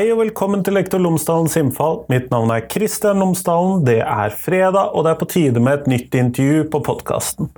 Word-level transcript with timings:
Hei 0.00 0.06
og 0.14 0.22
velkommen 0.22 0.62
til 0.64 0.72
Lektor 0.78 0.96
Lomsdalens 1.04 1.58
innfall. 1.60 1.98
Mitt 2.08 2.30
navn 2.32 2.48
er 2.54 2.62
Kristian 2.72 3.18
Lomsdalen. 3.20 3.82
Det 3.84 3.98
er 4.00 4.32
fredag, 4.32 4.94
og 4.96 5.04
det 5.04 5.10
er 5.10 5.18
på 5.20 5.28
tide 5.28 5.60
med 5.60 5.74
et 5.74 5.90
nytt 5.92 6.16
intervju 6.16 6.62
på 6.72 6.80
podkasten. 6.86 7.50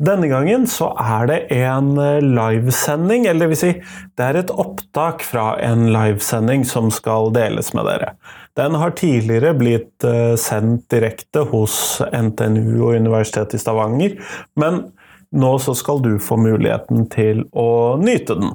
Denne 0.00 0.30
gangen 0.30 0.64
så 0.72 0.88
er 0.96 1.28
det 1.28 1.38
en 1.58 1.90
eh, 2.00 2.24
livesending, 2.24 3.28
eller 3.28 3.44
det 3.44 3.50
vil 3.52 3.60
si, 3.60 3.74
det 4.16 4.24
er 4.24 4.40
et 4.40 4.54
opptak 4.56 5.20
fra 5.28 5.50
en 5.68 5.90
livesending 5.92 6.64
som 6.64 6.88
skal 6.88 7.28
deles 7.36 7.68
med 7.76 7.90
dere. 7.90 8.14
Den 8.56 8.80
har 8.80 8.96
tidligere 8.96 9.52
blitt 9.60 10.08
eh, 10.08 10.32
sendt 10.40 10.88
direkte 10.96 11.44
hos 11.52 11.98
NTNU 12.08 12.86
og 12.86 12.96
Universitetet 13.02 13.60
i 13.60 13.64
Stavanger, 13.66 14.16
men 14.56 14.86
nå 15.34 15.52
så 15.58 15.74
skal 15.74 16.02
du 16.04 16.12
få 16.22 16.38
muligheten 16.40 17.06
til 17.12 17.42
å 17.56 17.96
nyte 18.00 18.36
den. 18.38 18.54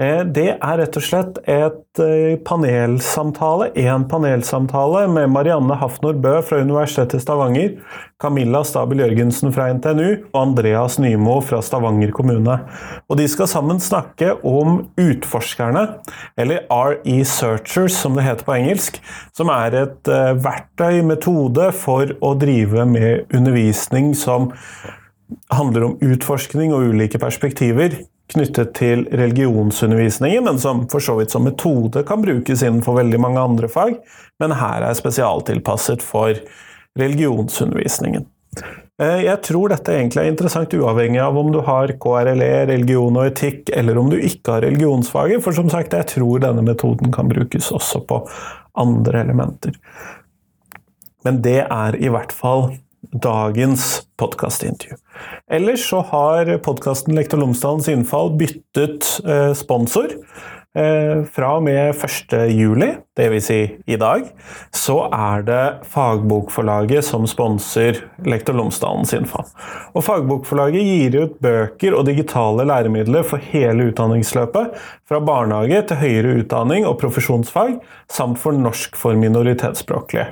Eh, 0.00 0.22
det 0.24 0.48
er 0.54 0.80
rett 0.80 0.96
og 0.98 1.04
slett 1.04 1.40
et 1.42 2.00
eh, 2.02 2.38
panelsamtale, 2.46 3.70
en 3.86 4.06
panelsamtale 4.08 5.06
med 5.12 5.32
Marianne 5.34 5.76
Hafnor 5.80 6.16
Bø 6.22 6.38
fra 6.46 6.62
Universitetet 6.64 7.20
i 7.20 7.24
Stavanger, 7.24 7.76
Camilla 8.22 8.62
Stabel 8.64 9.02
Jørgensen 9.04 9.52
fra 9.52 9.68
NTNU 9.76 10.08
og 10.32 10.38
Andreas 10.40 10.96
Nymo 11.02 11.38
fra 11.44 11.60
Stavanger 11.64 12.14
kommune. 12.16 12.58
Og 13.10 13.20
de 13.20 13.28
skal 13.28 13.50
sammen 13.50 13.82
snakke 13.82 14.32
om 14.46 14.86
Utforskerne, 15.00 15.86
eller 16.40 16.64
RE 16.72 17.18
Searchers 17.28 17.96
som 18.00 18.16
det 18.16 18.24
heter 18.26 18.46
på 18.46 18.56
engelsk, 18.56 19.00
som 19.36 19.52
er 19.52 19.80
et 19.84 20.12
eh, 20.12 20.32
verktøy, 20.40 21.02
metode, 21.06 21.70
for 21.76 22.16
å 22.24 22.32
drive 22.38 22.86
med 22.88 23.34
undervisning 23.36 24.14
som 24.16 24.52
handler 25.52 25.88
om 25.88 25.96
utforskning 26.04 26.74
og 26.74 26.92
ulike 26.92 27.20
perspektiver 27.22 27.96
knyttet 28.32 28.72
til 28.74 29.04
religionsundervisningen, 29.14 30.46
men 30.46 30.58
som 30.58 30.84
for 30.90 31.02
så 31.02 31.14
vidt 31.20 31.34
som 31.34 31.46
metode 31.46 32.02
kan 32.06 32.22
brukes 32.24 32.64
innenfor 32.64 32.98
veldig 32.98 33.20
mange 33.22 33.42
andre 33.42 33.70
fag, 33.70 34.00
men 34.42 34.56
her 34.58 34.86
er 34.86 34.98
spesialtilpasset 34.98 36.02
for 36.02 36.34
religionsundervisningen. 36.98 38.26
Eh, 39.02 39.22
jeg 39.26 39.42
tror 39.44 39.70
dette 39.70 39.92
egentlig 39.92 40.22
er 40.22 40.32
interessant 40.32 40.74
uavhengig 40.74 41.20
av 41.20 41.36
om 41.38 41.50
du 41.52 41.60
har 41.66 41.92
KRLE, 42.00 42.52
religion 42.70 43.18
og 43.20 43.28
etikk, 43.28 43.70
eller 43.76 44.00
om 44.00 44.10
du 44.12 44.16
ikke 44.16 44.56
har 44.56 44.64
religionsfaget, 44.64 45.42
for 45.44 45.56
som 45.56 45.70
sagt, 45.72 45.94
jeg 45.94 46.10
tror 46.16 46.42
denne 46.42 46.64
metoden 46.66 47.12
kan 47.14 47.28
brukes 47.30 47.68
også 47.76 48.02
på 48.08 48.22
andre 48.80 49.22
elementer. 49.26 49.76
Men 51.26 51.42
det 51.44 51.60
er 51.64 51.98
i 51.98 52.10
hvert 52.12 52.32
fall 52.34 52.70
dagens 53.12 54.02
podkastintervju. 54.20 54.96
Ellers 55.50 55.88
så 55.90 56.00
har 56.10 56.58
podkasten 56.64 57.14
Lektor 57.14 57.38
Lomsdalens 57.38 57.88
innfall 57.88 58.34
byttet 58.38 59.08
eh, 59.24 59.52
sponsor. 59.54 60.14
Eh, 60.76 61.22
fra 61.32 61.54
og 61.56 61.62
med 61.64 61.94
1.7, 61.94 62.98
dvs. 63.16 63.46
Si 63.46 63.60
i 63.88 63.96
dag, 63.96 64.26
så 64.76 64.96
er 65.08 65.44
det 65.46 65.62
Fagbokforlaget 65.88 67.06
som 67.06 67.24
sponser 67.30 68.02
Lektor 68.28 68.58
Lomsdalens 68.58 69.14
innfall. 69.16 69.48
Og 69.96 70.04
Fagbokforlaget 70.04 70.84
gir 70.84 71.16
ut 71.22 71.38
bøker 71.40 71.96
og 71.96 72.04
digitale 72.10 72.66
læremidler 72.68 73.24
for 73.24 73.40
hele 73.54 73.88
utdanningsløpet, 73.88 74.76
fra 75.08 75.22
barnehage 75.24 75.80
til 75.88 76.02
høyere 76.02 76.36
utdanning 76.42 76.84
og 76.84 76.98
profesjonsfag, 77.00 77.78
samt 78.12 78.42
for 78.42 78.52
norsk 78.52 79.00
for 79.00 79.16
minoritetsspråklige. 79.16 80.28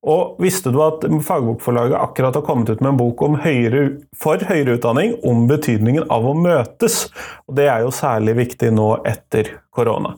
Og 0.00 0.38
visste 0.40 0.70
du 0.72 0.78
at 0.80 1.02
Fagbokforlaget 1.04 1.98
akkurat 1.98 2.38
har 2.38 2.44
kommet 2.46 2.70
ut 2.70 2.80
med 2.80 2.94
en 2.94 3.00
bok 3.00 3.20
høyere, 3.44 4.00
for 4.16 4.40
høyere 4.48 4.78
utdanning 4.78 5.18
om 5.28 5.44
betydningen 5.50 6.08
av 6.08 6.24
å 6.24 6.32
møtes? 6.36 7.10
Og 7.48 7.56
Det 7.56 7.68
er 7.68 7.84
jo 7.84 7.92
særlig 7.92 8.36
viktig 8.38 8.72
nå 8.72 8.94
etter 9.04 9.60
korona. 9.70 10.16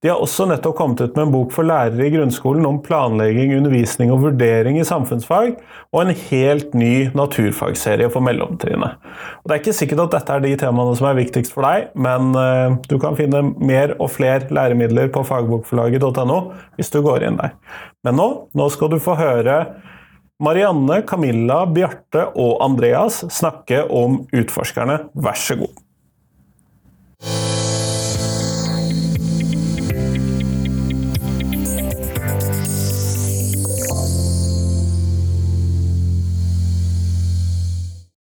De 0.00 0.08
har 0.08 0.16
også 0.24 0.46
nettopp 0.48 0.78
kommet 0.78 1.00
ut 1.02 1.12
med 1.12 1.26
en 1.26 1.32
bok 1.34 1.50
for 1.52 1.68
lærere 1.68 2.06
i 2.06 2.12
grunnskolen 2.14 2.64
om 2.64 2.78
planlegging, 2.80 3.52
undervisning 3.58 4.08
og 4.14 4.22
vurdering 4.22 4.78
i 4.80 4.86
samfunnsfag, 4.88 5.58
og 5.92 6.00
en 6.00 6.14
helt 6.30 6.72
ny 6.72 7.10
naturfagserie 7.12 8.08
for 8.12 8.24
mellomtrinnet. 8.24 8.96
Det 9.44 9.52
er 9.52 9.60
ikke 9.60 9.76
sikkert 9.76 10.06
at 10.06 10.16
dette 10.16 10.38
er 10.38 10.46
de 10.46 10.54
temaene 10.62 10.96
som 10.96 11.10
er 11.10 11.20
viktigst 11.20 11.52
for 11.52 11.68
deg, 11.68 11.90
men 12.00 12.32
eh, 12.32 12.78
du 12.88 12.96
kan 13.02 13.18
finne 13.18 13.44
mer 13.60 13.92
og 13.98 14.08
flere 14.14 14.48
læremidler 14.48 15.12
på 15.12 15.26
fagbokforlaget.no 15.28 16.40
hvis 16.80 16.92
du 16.96 17.02
går 17.04 17.28
inn 17.28 17.36
der. 17.42 17.52
Men 18.08 18.16
nå, 18.16 18.28
nå 18.56 18.72
skal 18.72 18.94
du 18.94 18.96
få 19.04 19.20
høre 19.20 19.60
Marianne, 20.40 21.02
Camilla, 21.04 21.66
Bjarte 21.68 22.30
og 22.40 22.62
Andreas 22.64 23.20
snakke 23.28 23.84
om 23.84 24.22
Utforskerne. 24.32 25.02
Vær 25.12 25.36
så 25.36 25.60
god. 25.60 25.76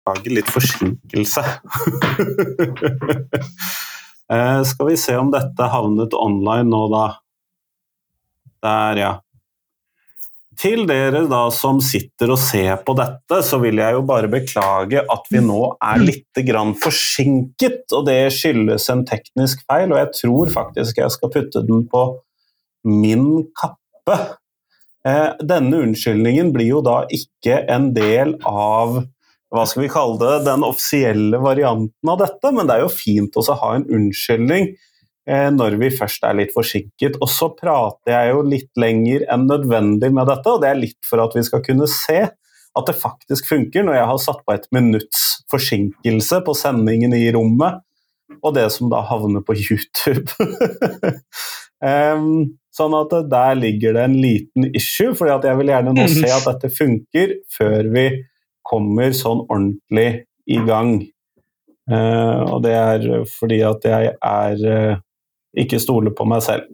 Beklager 0.05 0.35
litt 0.35 0.49
forsinkelse. 0.49 1.41
eh, 4.31 4.63
skal 4.63 4.89
vi 4.89 4.97
se 4.97 5.17
om 5.17 5.31
dette 5.31 5.69
havnet 5.71 6.13
online 6.13 6.69
nå, 6.69 6.87
da. 6.93 7.05
Der, 8.65 8.97
ja. 8.97 9.13
Til 10.55 10.85
dere 10.87 11.25
da 11.27 11.49
som 11.51 11.81
sitter 11.83 12.31
og 12.31 12.39
ser 12.39 12.77
på 12.85 12.93
dette, 12.95 13.41
så 13.43 13.59
vil 13.59 13.81
jeg 13.81 13.97
jo 13.97 14.05
bare 14.07 14.29
beklage 14.31 15.01
at 15.01 15.25
vi 15.29 15.41
nå 15.43 15.75
er 15.83 15.99
litt 15.99 16.39
grann 16.47 16.71
forsinket. 16.79 17.83
Og 17.91 18.05
det 18.07 18.31
skyldes 18.33 18.87
en 18.93 19.03
teknisk 19.05 19.65
feil, 19.67 19.91
og 19.91 19.99
jeg 19.99 20.13
tror 20.21 20.53
faktisk 20.53 21.01
jeg 21.01 21.11
skal 21.11 21.33
putte 21.33 21.65
den 21.65 21.83
på 21.91 22.05
min 22.87 23.43
kappe. 23.57 24.17
Eh, 25.05 25.35
denne 25.43 25.83
unnskyldningen 25.83 26.53
blir 26.55 26.77
jo 26.77 26.79
da 26.85 27.03
ikke 27.13 27.59
en 27.69 27.91
del 27.93 28.37
av 28.47 29.03
hva 29.55 29.65
skal 29.69 29.85
vi 29.85 29.91
kalle 29.91 30.19
det, 30.21 30.45
den 30.47 30.65
offisielle 30.67 31.39
varianten 31.41 32.11
av 32.11 32.19
dette, 32.21 32.51
men 32.51 32.67
det 32.67 32.77
er 32.77 32.85
jo 32.85 32.91
fint 32.93 33.37
også 33.39 33.55
å 33.55 33.61
ha 33.63 33.71
en 33.77 33.87
unnskyldning 33.97 34.71
eh, 35.29 35.49
når 35.55 35.77
vi 35.81 35.91
først 35.95 36.25
er 36.27 36.37
litt 36.39 36.53
forsinket. 36.55 37.19
Og 37.23 37.31
så 37.31 37.51
prater 37.55 38.13
jeg 38.13 38.33
jo 38.33 38.41
litt 38.47 38.71
lenger 38.81 39.27
enn 39.31 39.47
nødvendig 39.49 40.11
med 40.15 40.29
dette, 40.31 40.51
og 40.51 40.63
det 40.63 40.71
er 40.71 40.81
litt 40.81 40.99
for 41.07 41.23
at 41.23 41.37
vi 41.37 41.45
skal 41.47 41.63
kunne 41.65 41.89
se 41.91 42.25
at 42.75 42.89
det 42.89 42.97
faktisk 42.99 43.47
funker 43.47 43.85
når 43.87 43.99
jeg 43.99 44.11
har 44.11 44.21
satt 44.21 44.43
på 44.43 44.55
et 44.55 44.67
minutts 44.75 45.23
forsinkelse 45.51 46.41
på 46.43 46.55
sendingen 46.59 47.15
i 47.15 47.29
rommet, 47.31 47.79
og 48.41 48.55
det 48.57 48.67
som 48.73 48.89
da 48.91 48.99
havner 49.05 49.43
på 49.45 49.55
YouTube. 49.55 50.27
um, 51.85 52.57
sånn 52.75 52.95
at 52.97 53.13
der 53.31 53.57
ligger 53.59 53.95
det 53.95 54.05
en 54.09 54.17
liten 54.19 54.69
issue, 54.75 55.15
for 55.15 55.31
jeg 55.31 55.59
vil 55.61 55.71
gjerne 55.71 55.93
nå 55.95 56.07
se 56.11 56.27
at 56.27 56.47
dette 56.49 56.73
funker 56.75 57.37
før 57.55 57.91
vi 57.95 58.09
kommer 58.65 59.13
sånn 59.15 59.43
ordentlig 59.45 60.25
i 60.49 60.57
gang. 60.65 60.97
Uh, 61.91 62.41
og 62.49 62.63
det 62.65 62.73
er 62.73 63.07
fordi 63.29 63.61
at 63.65 63.85
jeg 63.85 64.13
er 64.15 64.65
uh, 64.65 65.01
ikke 65.61 65.81
stoler 65.81 66.13
på 66.15 66.27
meg 66.29 66.43
selv. 66.45 66.69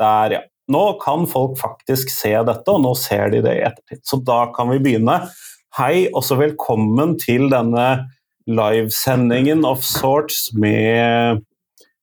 Der, 0.00 0.38
ja. 0.38 0.44
Nå 0.66 0.96
kan 0.98 1.28
folk 1.30 1.54
faktisk 1.60 2.10
se 2.10 2.32
dette, 2.42 2.72
og 2.72 2.82
nå 2.82 2.90
ser 2.98 3.30
de 3.30 3.38
det 3.44 3.52
i 3.54 3.64
ettertid. 3.68 4.00
Så 4.02 4.18
da 4.26 4.48
kan 4.54 4.66
vi 4.72 4.80
begynne. 4.82 5.20
Hei, 5.78 6.08
og 6.10 6.24
så 6.26 6.38
velkommen 6.40 7.14
til 7.22 7.46
denne 7.52 7.86
livesendingen 8.50 9.62
of 9.66 9.84
sorts 9.86 10.48
med 10.58 11.44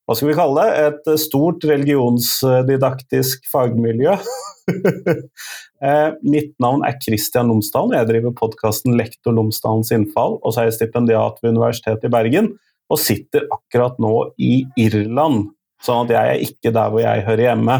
hva 0.03 0.15
skal 0.19 0.29
vi 0.29 0.35
kalle 0.35 0.63
det, 0.63 0.87
et 0.87 1.19
stort 1.21 1.63
religionsdidaktisk 1.67 3.45
fagmiljø. 3.51 4.17
Eh, 5.83 6.09
mitt 6.23 6.53
navn 6.63 6.85
er 6.87 6.95
Kristian 7.01 7.49
Lomsdalen, 7.51 7.97
jeg 7.97 8.07
driver 8.07 8.35
podkasten 8.37 8.95
Lektor 8.95 9.35
Lomsdalens 9.35 9.91
innfall, 9.91 10.37
og 10.39 10.53
så 10.53 10.61
er 10.61 10.69
jeg 10.69 10.77
stipendiat 10.77 11.41
ved 11.43 11.57
Universitetet 11.57 12.07
i 12.07 12.13
Bergen, 12.13 12.53
og 12.87 13.01
sitter 13.01 13.49
akkurat 13.51 13.97
nå 13.99 14.13
i 14.39 14.61
Irland, 14.79 15.49
sånn 15.83 16.05
at 16.05 16.13
jeg 16.15 16.31
er 16.31 16.45
ikke 16.47 16.71
der 16.75 16.93
hvor 16.93 17.03
jeg 17.03 17.25
hører 17.27 17.47
hjemme. 17.49 17.77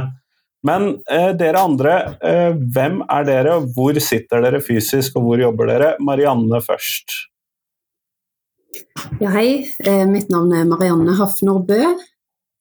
Men 0.67 0.89
eh, 1.11 1.31
dere 1.39 1.61
andre, 1.63 1.93
eh, 2.23 2.55
hvem 2.75 3.01
er 3.11 3.27
dere, 3.27 3.59
hvor 3.75 3.99
sitter 4.03 4.43
dere 4.43 4.63
fysisk, 4.63 5.19
og 5.19 5.27
hvor 5.27 5.43
jobber 5.43 5.71
dere? 5.71 5.93
Marianne 6.03 6.59
først. 6.63 7.19
Ja, 9.19 9.29
hei. 9.35 9.63
Eh, 9.83 10.03
mitt 10.09 10.31
navn 10.31 10.51
er 10.55 10.67
Marianne 10.67 11.15
Hafner 11.19 11.59
Bø. 11.67 11.79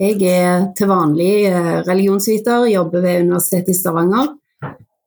Jeg 0.02 0.18
er 0.26 0.68
til 0.76 0.90
vanlig 0.90 1.46
eh, 1.46 1.74
religionsviter, 1.86 2.66
jobber 2.72 3.04
ved 3.04 3.26
Universitetet 3.28 3.70
i 3.70 3.78
Stavanger. 3.78 4.32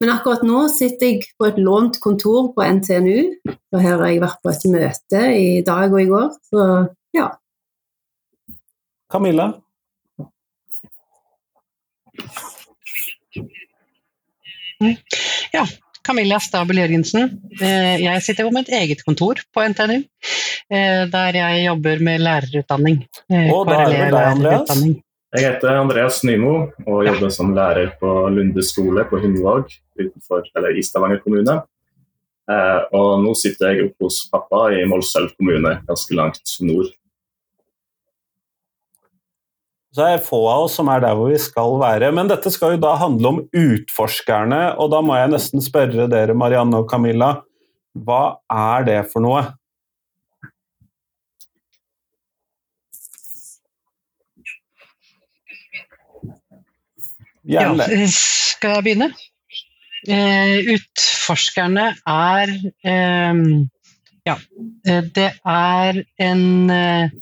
Men 0.04 0.12
akkurat 0.12 0.44
nå 0.44 0.66
sitter 0.74 1.14
jeg 1.14 1.28
på 1.40 1.48
et 1.48 1.60
lånt 1.62 2.02
kontor 2.04 2.50
på 2.56 2.66
NTNU. 2.78 3.20
og 3.48 3.80
Her 3.80 4.02
har 4.02 4.10
jeg 4.12 4.24
vært 4.24 4.42
på 4.44 4.52
et 4.52 4.66
møte 4.74 5.22
i 5.40 5.62
dag 5.66 5.94
og 5.94 6.02
i 6.02 6.10
går. 6.10 6.34
Så 6.50 6.66
ja. 7.16 7.30
Camilla? 9.12 9.54
Ja, 15.56 15.64
Camilla 16.06 16.42
Stabel 16.44 16.84
Jørgensen. 16.84 17.32
Eh, 17.62 17.96
jeg 18.04 18.24
sitter 18.26 18.50
på 18.50 18.54
mitt 18.56 18.70
eget 18.74 19.06
kontor 19.08 19.40
på 19.56 19.64
NTNU. 19.72 20.04
Eh, 20.66 21.06
der 21.12 21.40
jeg 21.40 21.66
jobber 21.70 22.04
med 22.04 22.24
lærerutdanning. 22.26 23.04
Eh, 23.32 23.52
og 23.54 23.70
da 23.70 23.84
er 23.86 23.94
det 23.94 24.06
deg, 24.12 24.22
Andreas? 24.34 24.86
Jeg 25.34 25.48
heter 25.48 25.80
Andreas 25.80 26.22
Nymo 26.24 26.52
og 26.86 27.08
jobber 27.08 27.32
som 27.34 27.56
lærer 27.56 27.96
på 28.00 28.12
Lunde 28.32 28.64
skole 28.64 29.04
på 29.10 29.20
Hundvåg 29.24 29.74
i 29.98 30.84
Stavanger 30.86 31.24
kommune. 31.24 31.58
Eh, 32.46 32.82
og 32.94 33.24
nå 33.24 33.34
sitter 33.38 33.74
jeg 33.74 33.88
oppe 33.90 34.06
hos 34.06 34.22
pappa 34.30 34.68
i 34.76 34.84
Målselv 34.88 35.34
kommune, 35.34 35.80
ganske 35.88 36.16
langt 36.18 36.54
nord. 36.62 36.92
Så 39.96 40.04
det 40.04 40.08
er 40.12 40.24
få 40.28 40.42
av 40.52 40.66
oss 40.68 40.74
som 40.78 40.90
er 40.92 41.02
der 41.02 41.16
hvor 41.18 41.32
vi 41.32 41.40
skal 41.40 41.78
være. 41.82 42.12
Men 42.14 42.30
dette 42.30 42.52
skal 42.52 42.76
jo 42.76 42.84
da 42.84 42.94
handle 43.00 43.32
om 43.32 43.44
utforskerne, 43.56 44.62
og 44.76 44.92
da 44.92 45.00
må 45.02 45.16
jeg 45.18 45.32
nesten 45.32 45.64
spørre 45.64 46.10
dere, 46.12 46.36
Marianne 46.38 46.84
og 46.84 46.90
Camilla, 46.92 47.38
hva 47.96 48.38
er 48.52 48.88
det 48.88 49.00
for 49.14 49.24
noe? 49.24 49.46
Gjerne. 57.46 57.88
Ja, 57.90 58.08
skal 58.12 58.78
jeg 58.78 58.86
begynne? 58.88 59.10
Eh, 60.06 60.74
utforskerne 60.76 61.88
er 62.06 62.52
eh, 62.86 63.44
Ja, 64.26 64.36
eh, 64.86 65.06
det 65.16 65.30
er 65.42 66.02
en 66.22 66.46
eh, 66.74 67.14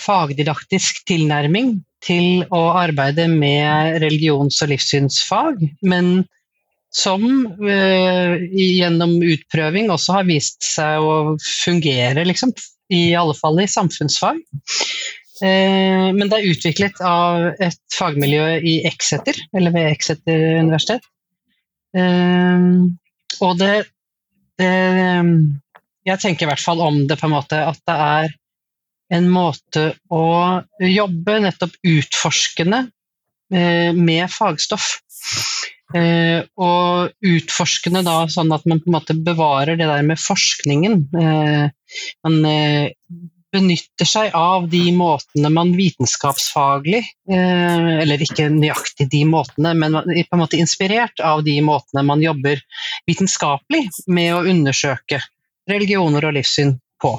fagdidaktisk 0.00 1.04
tilnærming 1.08 1.76
til 2.04 2.44
å 2.52 2.62
arbeide 2.76 3.26
med 3.30 4.00
religions- 4.02 4.60
og 4.62 4.72
livssynsfag, 4.74 5.62
men 5.82 6.24
som 6.94 7.24
eh, 7.66 8.36
gjennom 8.54 9.16
utprøving 9.24 9.90
også 9.90 10.20
har 10.20 10.28
vist 10.28 10.62
seg 10.66 11.02
å 11.02 11.34
fungere, 11.42 12.26
liksom, 12.28 12.52
i 12.94 13.08
alle 13.18 13.34
fall 13.38 13.58
i 13.62 13.70
samfunnsfag. 13.70 14.38
Eh, 15.42 16.08
men 16.14 16.28
det 16.30 16.38
er 16.38 16.52
utviklet 16.52 17.00
av 17.02 17.48
et 17.62 17.80
fagmiljø 17.94 18.46
i 18.62 18.76
Exeter, 18.86 19.38
eller 19.56 19.74
ved 19.74 19.90
Exeter 19.90 20.44
universitet. 20.60 21.06
Eh, 21.96 22.68
og 23.42 23.58
det, 23.58 23.72
det 24.58 24.70
Jeg 26.04 26.20
tenker 26.20 26.46
i 26.46 26.50
hvert 26.50 26.62
fall 26.62 26.82
om 26.84 27.04
det 27.08 27.18
på 27.18 27.26
en 27.26 27.34
måte 27.34 27.58
at 27.66 27.80
det 27.88 27.94
er 28.06 28.34
en 29.14 29.26
måte 29.30 29.84
å 30.12 30.26
jobbe 30.80 31.38
nettopp 31.44 31.74
utforskende 31.86 32.84
eh, 33.54 33.90
med 33.94 34.30
fagstoff. 34.30 35.00
og 35.94 37.12
utforskende 37.22 38.00
da 38.02 38.14
sånn 38.32 38.50
at 38.56 38.64
man 38.66 38.80
på 38.82 38.88
en 38.88 38.94
måte 38.96 39.14
bevarer 39.14 39.76
det 39.78 39.86
der 39.86 40.02
med 40.02 40.18
forskningen. 40.18 41.04
man 42.24 42.38
benytter 43.54 44.08
seg 44.08 44.34
av 44.36 44.66
de 44.72 44.82
måtene 44.96 45.50
man 45.54 45.72
vitenskapsfaglig 45.78 47.02
eh, 47.02 47.90
Eller 48.02 48.22
ikke 48.24 48.50
nøyaktig 48.52 49.08
de 49.12 49.22
måtene, 49.28 49.74
men 49.78 50.00
på 50.02 50.36
en 50.36 50.42
måte 50.42 50.60
inspirert 50.60 51.22
av 51.22 51.44
de 51.46 51.56
måtene 51.64 52.04
man 52.06 52.22
jobber 52.24 52.60
vitenskapelig 53.08 53.86
med 54.10 54.34
å 54.34 54.42
undersøke 54.50 55.22
religioner 55.70 56.26
og 56.28 56.36
livssyn 56.36 56.74
på. 57.00 57.16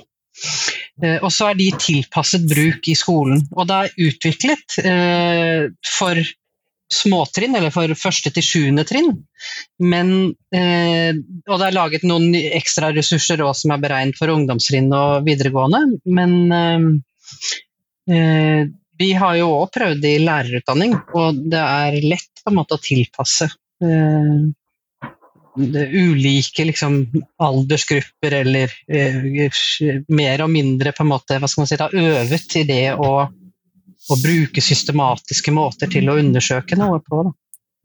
Eh, 1.03 1.17
og 1.21 1.31
så 1.33 1.51
er 1.51 1.59
de 1.59 1.69
tilpasset 1.79 2.45
bruk 2.49 2.87
i 2.91 2.97
skolen. 2.97 3.43
Og 3.55 3.67
det 3.69 3.79
er 3.81 4.09
utviklet 4.09 4.79
eh, 4.83 5.67
for 5.97 6.21
småtrinn, 6.93 7.55
eller 7.57 7.73
for 7.73 7.91
første 7.97 8.31
til 8.33 8.45
sjuende 8.45 8.85
trinn. 8.87 9.11
Men, 9.81 10.11
eh, 10.53 11.17
og 11.49 11.59
det 11.59 11.67
er 11.67 11.77
laget 11.77 12.07
noen 12.07 12.35
ekstra 12.35 12.91
ressurser 12.95 13.41
også, 13.41 13.65
som 13.65 13.75
er 13.75 13.83
beregnet 13.83 14.19
for 14.19 14.33
ungdomstrinn 14.33 14.91
og 14.93 15.25
videregående. 15.27 15.99
Men 16.05 16.35
eh, 16.61 16.89
eh 18.15 18.65
vi 18.95 19.09
har 19.11 19.33
jo 19.35 19.49
òg 19.57 19.73
prøvd 19.75 20.05
i 20.07 20.19
lærerutdanning, 20.23 20.93
og 21.19 21.41
det 21.51 21.59
er 21.59 21.97
lett 22.05 22.39
på 22.39 22.51
en 22.51 22.55
måte 22.61 22.77
å 22.77 22.79
tilpasse. 22.79 23.49
Eh, 23.83 24.45
ulike 25.55 26.65
liksom, 26.67 27.01
aldersgrupper 27.43 28.37
eller 28.41 28.71
eh, 28.87 29.49
mer 30.07 30.43
og 30.43 30.51
mindre 30.51 30.91
på 30.95 31.03
en 31.03 31.11
måte, 31.11 31.39
hva 31.39 31.49
skal 31.51 31.63
man 31.63 31.71
si, 31.71 31.79
da, 31.79 31.89
øvet 31.91 32.57
i 32.59 32.63
det 32.67 32.85
å 32.95 33.11
å 34.11 34.17
bruke 34.21 34.61
systematiske 34.61 35.53
måter 35.55 35.89
til 35.91 36.09
å 36.11 36.17
undersøke 36.21 36.77
noe 36.79 37.01
på. 37.05 37.23
Da. 37.27 37.33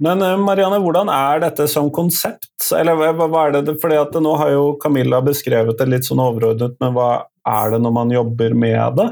Men 0.00 0.22
eh, 0.24 0.36
Marianne, 0.40 0.80
hvordan 0.82 1.10
er 1.12 1.42
dette 1.44 1.66
som 1.68 1.90
konsept? 1.92 2.52
Eller 2.76 2.96
hva 2.96 3.46
er 3.46 3.58
det, 3.58 3.76
fordi 3.82 3.98
at 4.00 4.16
Nå 4.22 4.36
har 4.40 4.54
jo 4.54 4.74
Camilla 4.80 5.20
beskrevet 5.24 5.78
det 5.80 5.88
litt 5.90 6.08
sånn 6.08 6.22
overordnet, 6.24 6.78
men 6.80 6.94
hva 6.96 7.10
er 7.48 7.74
det 7.74 7.82
når 7.84 7.96
man 7.96 8.14
jobber 8.14 8.56
med 8.56 9.00
det? 9.00 9.10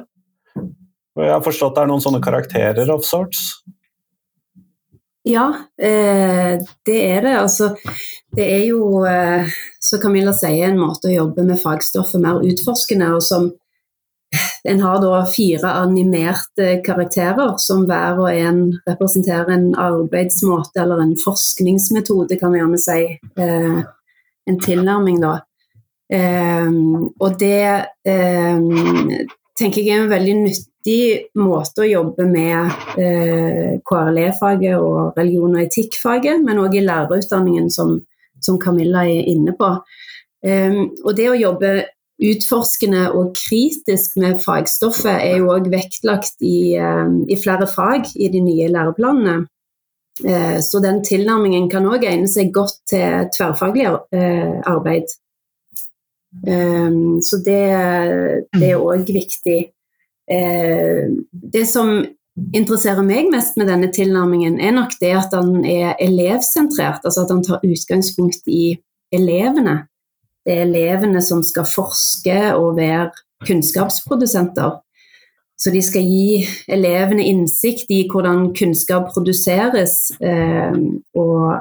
Jeg 1.19 1.35
har 1.35 1.43
forstått 1.43 1.75
det 1.75 1.83
er 1.83 1.91
noen 1.91 2.03
sånne 2.05 2.23
karakterer 2.23 2.93
of 2.95 3.03
sorts? 3.07 3.59
Ja, 5.29 5.49
eh, 5.77 6.61
det 6.87 6.99
er 7.05 7.25
det. 7.27 7.35
Altså, 7.37 7.73
det 8.37 8.47
er 8.47 8.63
jo, 8.71 9.03
eh, 9.05 9.51
som 9.83 10.01
Camilla 10.01 10.33
sier, 10.33 10.71
en 10.71 10.79
måte 10.81 11.11
å 11.11 11.17
jobbe 11.17 11.45
med 11.45 11.61
fagstoffet 11.61 12.23
mer 12.23 12.41
utforskende, 12.47 13.11
og 13.17 13.25
som 13.27 13.51
en 14.65 14.81
har 14.81 15.01
da 15.03 15.21
fire 15.31 15.71
animerte 15.83 16.81
karakterer 16.87 17.57
som 17.63 17.85
hver 17.87 18.19
og 18.19 18.31
en 18.33 18.63
representerer 18.89 19.53
en 19.55 19.69
arbeidsmåte 19.79 20.83
eller 20.83 21.03
en 21.03 21.15
forskningsmetode, 21.23 22.39
kan 22.41 22.53
vi 22.53 22.63
gjerne 22.63 22.81
si. 22.83 23.03
Eh, 23.39 23.79
en 24.49 24.61
tilnærming, 24.65 25.21
da. 25.23 25.35
Eh, 26.13 26.71
og 27.21 27.39
det 27.41 27.65
eh, 28.09 29.27
tenker 29.59 29.83
jeg 29.83 29.95
er 29.97 30.05
en 30.05 30.13
veldig 30.13 30.37
nyttig 30.41 31.01
måte 31.39 31.85
å 31.85 31.89
jobbe 31.89 32.27
med 32.31 32.99
eh, 33.01 33.77
KRLE-faget 33.89 34.79
og 34.79 35.19
religion- 35.19 35.57
og 35.57 35.65
etikkfaget, 35.67 36.43
men 36.45 36.63
òg 36.63 36.79
i 36.79 36.85
lærerutdanningen, 36.87 37.71
som, 37.75 37.99
som, 38.41 38.59
Camilla 38.63 39.05
er 39.05 39.29
inne 39.29 39.55
på. 39.59 39.75
Um, 40.39 40.93
og 41.03 41.17
det 41.19 41.25
å 41.33 41.35
jobbe 41.35 41.71
utforskende 42.19 43.05
og 43.15 43.37
kritisk 43.37 44.17
med 44.19 44.41
fagstoffet 44.43 45.15
er 45.15 45.39
jo 45.39 45.53
òg 45.55 45.71
vektlagt 45.71 46.43
i, 46.43 46.75
eh, 46.75 47.15
i, 47.31 47.39
flere 47.39 47.69
fag 47.71 48.11
i 48.17 48.29
de 48.33 48.43
nye 48.43 48.69
læreplanene. 48.75 49.47
Eh, 50.27 50.59
så 50.61 50.83
den 50.83 51.05
tilnærmingen 51.05 51.71
kan 51.71 51.87
òg 51.87 52.05
egne 52.05 52.29
seg 52.29 52.51
godt 52.53 52.81
til 52.91 53.31
tverrfaglig 53.37 53.87
eh, 54.13 54.61
arbeid. 54.67 55.15
Så 57.25 57.39
det, 57.41 57.63
det 58.53 58.67
er 58.69 58.83
òg 58.85 59.09
viktig. 59.09 59.61
Det 60.29 61.63
som 61.67 62.03
interesserer 62.55 63.01
meg 63.03 63.31
mest 63.33 63.57
med 63.57 63.71
denne 63.73 63.89
tilnærmingen, 63.91 64.59
er 64.61 64.75
nok 64.77 64.93
det 65.01 65.15
at 65.17 65.33
han 65.33 65.65
er 65.65 65.97
elevsentrert. 66.05 67.01
Altså 67.01 67.25
at 67.25 67.33
han 67.33 67.41
tar 67.47 67.65
utgangspunkt 67.65 68.45
i 68.47 68.77
elevene. 69.11 69.87
Det 70.49 70.55
er 70.55 70.65
elevene 70.65 71.21
som 71.21 71.43
skal 71.45 71.67
forske 71.69 72.37
og 72.57 72.79
være 72.79 73.11
kunnskapsprodusenter. 73.45 74.79
Så 75.59 75.73
de 75.75 75.83
skal 75.83 76.07
gi 76.07 76.47
elevene 76.71 77.27
innsikt 77.29 77.91
i 77.93 78.05
hvordan 78.09 78.53
kunnskap 78.57 79.11
produseres. 79.13 80.15
Eh, 80.23 80.79
og 81.19 81.59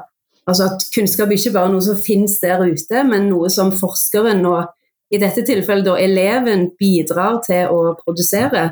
altså 0.48 0.70
at 0.70 0.86
kunnskap 0.94 1.34
ikke 1.34 1.52
bare 1.52 1.68
er 1.68 1.74
noe 1.74 1.84
som 1.84 2.00
finnes 2.00 2.38
der 2.40 2.62
ute, 2.64 3.04
men 3.04 3.28
noe 3.28 3.50
som 3.52 3.74
forskeren 3.76 4.40
og 4.48 4.70
i 5.12 5.20
dette 5.20 5.44
tilfellet 5.44 5.86
da 5.88 5.96
eleven 6.00 6.68
bidrar 6.80 7.40
til 7.44 7.72
å 7.72 7.94
produsere 8.00 8.70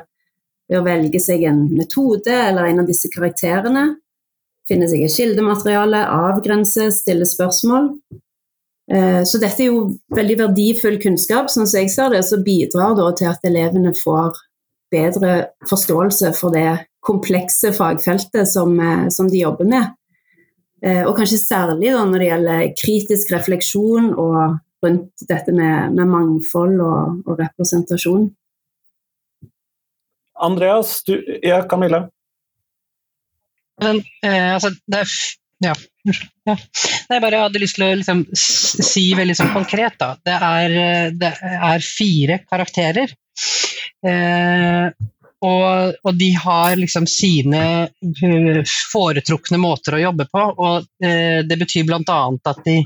ved 0.69 0.81
å 0.81 0.85
velge 0.87 1.21
seg 1.23 1.47
en 1.49 1.63
metode 1.73 2.33
eller 2.33 2.71
en 2.71 2.83
av 2.83 2.89
disse 2.89 3.11
karakterene. 3.13 3.89
Finne 4.67 4.89
seg 4.91 5.05
et 5.07 5.15
kildemateriale, 5.15 6.01
avgrense, 6.11 6.89
stille 6.95 7.29
spørsmål. 7.29 7.93
Eh, 8.93 9.23
så 9.27 9.41
dette 9.43 9.65
er 9.65 9.73
jo 9.73 9.87
veldig 10.15 10.37
verdifull 10.45 11.01
kunnskap, 11.03 11.51
sånn 11.51 11.67
som 11.67 11.81
jeg 11.81 11.91
ser 11.91 12.13
det, 12.15 12.23
som 12.27 12.45
bidrar 12.47 12.95
til 13.19 13.31
at 13.31 13.47
elevene 13.47 13.95
får 13.99 14.37
bedre 14.95 15.33
forståelse 15.67 16.31
for 16.39 16.55
det 16.55 16.87
komplekse 17.07 17.73
fagfeltet 17.75 18.49
som, 18.49 18.79
eh, 18.81 19.09
som 19.09 19.31
de 19.31 19.43
jobber 19.43 19.65
med. 19.65 19.95
Eh, 20.83 21.03
og 21.07 21.17
kanskje 21.17 21.41
særlig 21.41 21.93
da 21.95 22.05
når 22.05 22.19
det 22.19 22.31
gjelder 22.31 22.75
kritisk 22.77 23.33
refleksjon 23.33 24.13
og 24.15 24.59
rundt 24.85 25.25
dette 25.29 25.53
med, 25.53 25.95
med 25.97 26.11
mangfold 26.11 26.81
og, 26.85 27.23
og, 27.27 27.39
representasjon. 27.41 28.29
Andreas, 30.37 31.01
du, 31.09 31.17
ja, 31.43 31.63
Camilla? 31.69 32.05
Men, 33.81 34.03
eh, 34.23 34.53
altså, 34.55 34.71
det 34.87 35.01
er 35.01 35.15
ja. 35.65 35.75
ja. 36.45 36.57
Jeg 37.09 37.23
bare 37.23 37.43
hadde 37.47 37.63
lyst 37.63 37.79
til 37.79 37.87
å 37.87 37.93
liksom 37.97 38.25
si 38.37 39.09
veldig 39.17 39.37
sånn 39.39 39.53
konkret, 39.55 39.99
da. 40.01 40.15
Det 40.21 40.39
er, 40.51 40.79
det 41.17 41.33
er 41.41 41.85
fire 41.85 42.41
karakterer. 42.49 43.15
Eh, 44.07 44.89
og, 45.47 45.97
og, 46.03 46.13
de 46.17 46.31
har 46.41 46.77
liksom 46.81 47.07
sine 47.11 47.63
foretrukne 48.93 49.61
måter 49.61 49.97
å 49.97 50.03
jobbe 50.07 50.29
på. 50.33 50.45
Og 50.57 51.05
eh, 51.05 51.43
det 51.47 51.59
betyr 51.61 51.87
bl.a. 51.89 52.21
at 52.33 52.63
de 52.65 52.81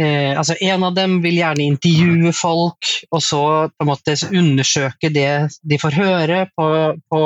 Eh, 0.00 0.38
altså 0.38 0.54
En 0.60 0.84
av 0.84 0.94
dem 0.96 1.20
vil 1.24 1.38
gjerne 1.40 1.64
intervjue 1.64 2.32
folk, 2.36 2.90
og 3.08 3.22
så 3.24 3.42
på 3.72 3.84
en 3.84 3.88
måte 3.88 4.16
undersøke 4.28 5.08
det 5.12 5.30
de 5.64 5.78
får 5.80 5.96
høre, 5.96 6.40
på, 6.52 6.66
på 7.12 7.20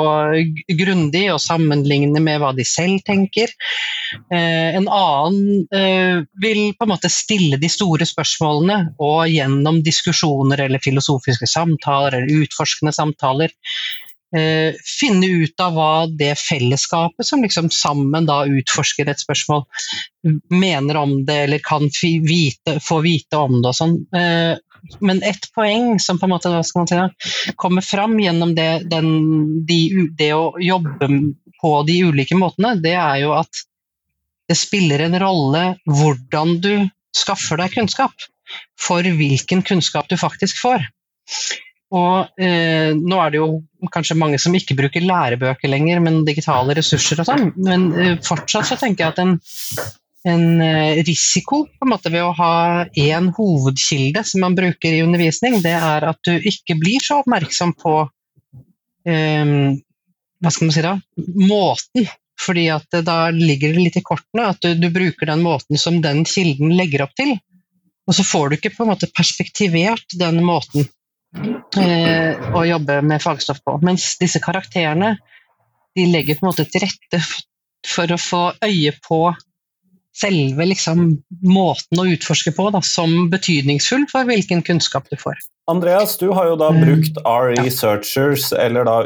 grundig, 0.79 1.25
og 1.33 1.41
sammenligne 1.43 2.23
med 2.23 2.39
hva 2.39 2.53
de 2.55 2.65
selv 2.67 3.03
tenker. 3.07 3.51
Eh, 4.31 4.77
en 4.79 4.87
annen 4.87 5.65
eh, 5.75 6.23
vil 6.43 6.61
på 6.77 6.87
en 6.87 6.93
måte 6.93 7.11
stille 7.11 7.59
de 7.59 7.71
store 7.71 8.07
spørsmålene, 8.07 8.79
og 9.03 9.27
gjennom 9.31 9.81
diskusjoner 9.83 10.63
eller 10.67 10.83
filosofiske 10.83 11.49
samtaler 11.51 12.21
eller 12.21 12.45
utforskende 12.45 12.95
samtaler 12.95 13.51
eh, 14.37 14.77
finne 14.99 15.27
ut 15.43 15.63
av 15.63 15.75
hva 15.75 15.93
det 16.07 16.33
fellesskapet 16.39 17.27
som 17.27 17.43
liksom 17.43 17.69
sammen 17.73 18.27
da 18.29 18.43
utforsker 18.49 19.09
et 19.11 19.21
spørsmål, 19.21 19.65
mener 20.53 20.99
om 20.99 21.21
det 21.25 21.37
eller 21.47 21.63
kan 21.65 21.89
vite, 22.01 22.79
få 22.83 23.01
vite 23.05 23.39
om 23.39 23.61
det 23.61 23.73
og 23.73 23.77
sånn. 23.77 23.97
Eh, 24.15 24.53
men 24.99 25.21
ett 25.23 25.51
poeng 25.53 25.99
som 26.01 26.19
på 26.19 26.25
en 26.25 26.33
måte 26.33 26.49
hva 26.49 26.63
skal 26.65 26.85
man 26.85 26.89
si, 26.89 27.51
kommer 27.55 27.85
fram 27.85 28.17
gjennom 28.19 28.55
det, 28.57 28.69
den, 28.89 29.11
de, 29.67 29.81
det 30.17 30.31
å 30.33 30.55
jobbe 30.61 31.09
på 31.61 31.73
de 31.87 31.99
ulike 32.09 32.37
måtene, 32.37 32.75
det 32.81 32.95
er 32.97 33.21
jo 33.25 33.35
at 33.37 33.65
det 34.49 34.57
spiller 34.57 35.05
en 35.05 35.19
rolle 35.21 35.61
hvordan 35.87 36.57
du 36.63 36.73
skaffer 37.15 37.61
deg 37.61 37.75
kunnskap, 37.75 38.25
for 38.79 39.05
hvilken 39.05 39.61
kunnskap 39.67 40.09
du 40.09 40.17
faktisk 40.19 40.59
får. 40.63 40.87
Og 41.91 42.39
eh, 42.39 42.93
nå 42.95 43.17
er 43.19 43.33
det 43.33 43.41
jo 43.41 43.87
kanskje 43.91 44.15
mange 44.19 44.37
som 44.39 44.53
ikke 44.55 44.77
bruker 44.79 45.03
lærebøker 45.03 45.71
lenger, 45.71 45.99
men 46.03 46.21
digitale 46.27 46.75
ressurser 46.77 47.19
og 47.19 47.27
sånn. 47.27 47.49
Men 47.59 47.89
eh, 47.91 48.13
fortsatt 48.23 48.69
så 48.69 48.77
tenker 48.79 49.03
jeg 49.03 49.11
at 49.11 49.19
en, 49.19 49.33
en 50.31 50.45
eh, 50.63 51.01
risiko 51.03 51.65
en 51.83 51.91
måte 51.91 52.13
ved 52.13 52.23
å 52.23 52.31
ha 52.37 52.53
én 52.95 53.27
hovedkilde 53.35 54.23
som 54.27 54.45
man 54.45 54.55
bruker 54.55 54.95
i 54.95 55.03
undervisning, 55.03 55.59
det 55.65 55.75
er 55.75 56.07
at 56.13 56.21
du 56.27 56.31
ikke 56.37 56.79
blir 56.79 57.03
så 57.03 57.19
oppmerksom 57.25 57.75
på 57.81 57.97
eh, 59.11 59.53
hva 60.41 60.55
skal 60.55 60.69
man 60.69 60.75
si 60.77 60.87
da, 60.87 60.95
måten. 61.43 62.07
Fordi 62.41 62.63
at 62.73 62.95
da 63.05 63.27
ligger 63.35 63.75
det 63.75 63.83
litt 63.83 63.99
i 63.99 64.05
kortene 64.05 64.47
at 64.49 64.63
du, 64.63 64.71
du 64.79 64.87
bruker 64.89 65.29
den 65.29 65.43
måten 65.45 65.77
som 65.77 65.99
den 66.01 66.23
kilden 66.25 66.71
legger 66.73 67.03
opp 67.05 67.11
til. 67.19 67.35
Og 68.09 68.15
så 68.17 68.25
får 68.25 68.49
du 68.49 68.55
ikke 68.57 68.71
på 68.73 68.85
en 68.85 68.93
måte 68.95 69.11
perspektivert 69.13 70.15
den 70.17 70.39
måten 70.47 70.87
å 71.31 72.63
jobbe 72.67 72.99
med 73.07 73.23
fagstoff 73.23 73.61
på. 73.63 73.77
Mens 73.85 74.17
disse 74.19 74.41
karakterene 74.43 75.15
de 75.95 76.07
legger 76.11 76.37
på 76.39 76.45
en 76.45 76.51
måte 76.51 76.67
til 76.71 76.83
rette 76.85 77.21
for 77.87 78.11
å 78.11 78.19
få 78.19 78.43
øye 78.63 78.93
på 79.05 79.23
selve 80.17 80.65
liksom, 80.67 81.05
måten 81.47 82.01
å 82.01 82.05
utforske 82.11 82.51
på 82.55 82.67
da, 82.73 82.81
som 82.83 83.29
betydningsfull 83.31 84.05
for 84.11 84.27
hvilken 84.27 84.63
kunnskap 84.67 85.07
du 85.11 85.15
får. 85.19 85.39
Andreas, 85.71 86.17
du 86.19 86.27
har 86.35 86.49
jo 86.49 86.57
da 86.59 86.71
mm. 86.73 86.79
brukt 86.83 87.19
R-researchers, 87.23 88.49
eller 88.59 88.87
da 88.87 88.97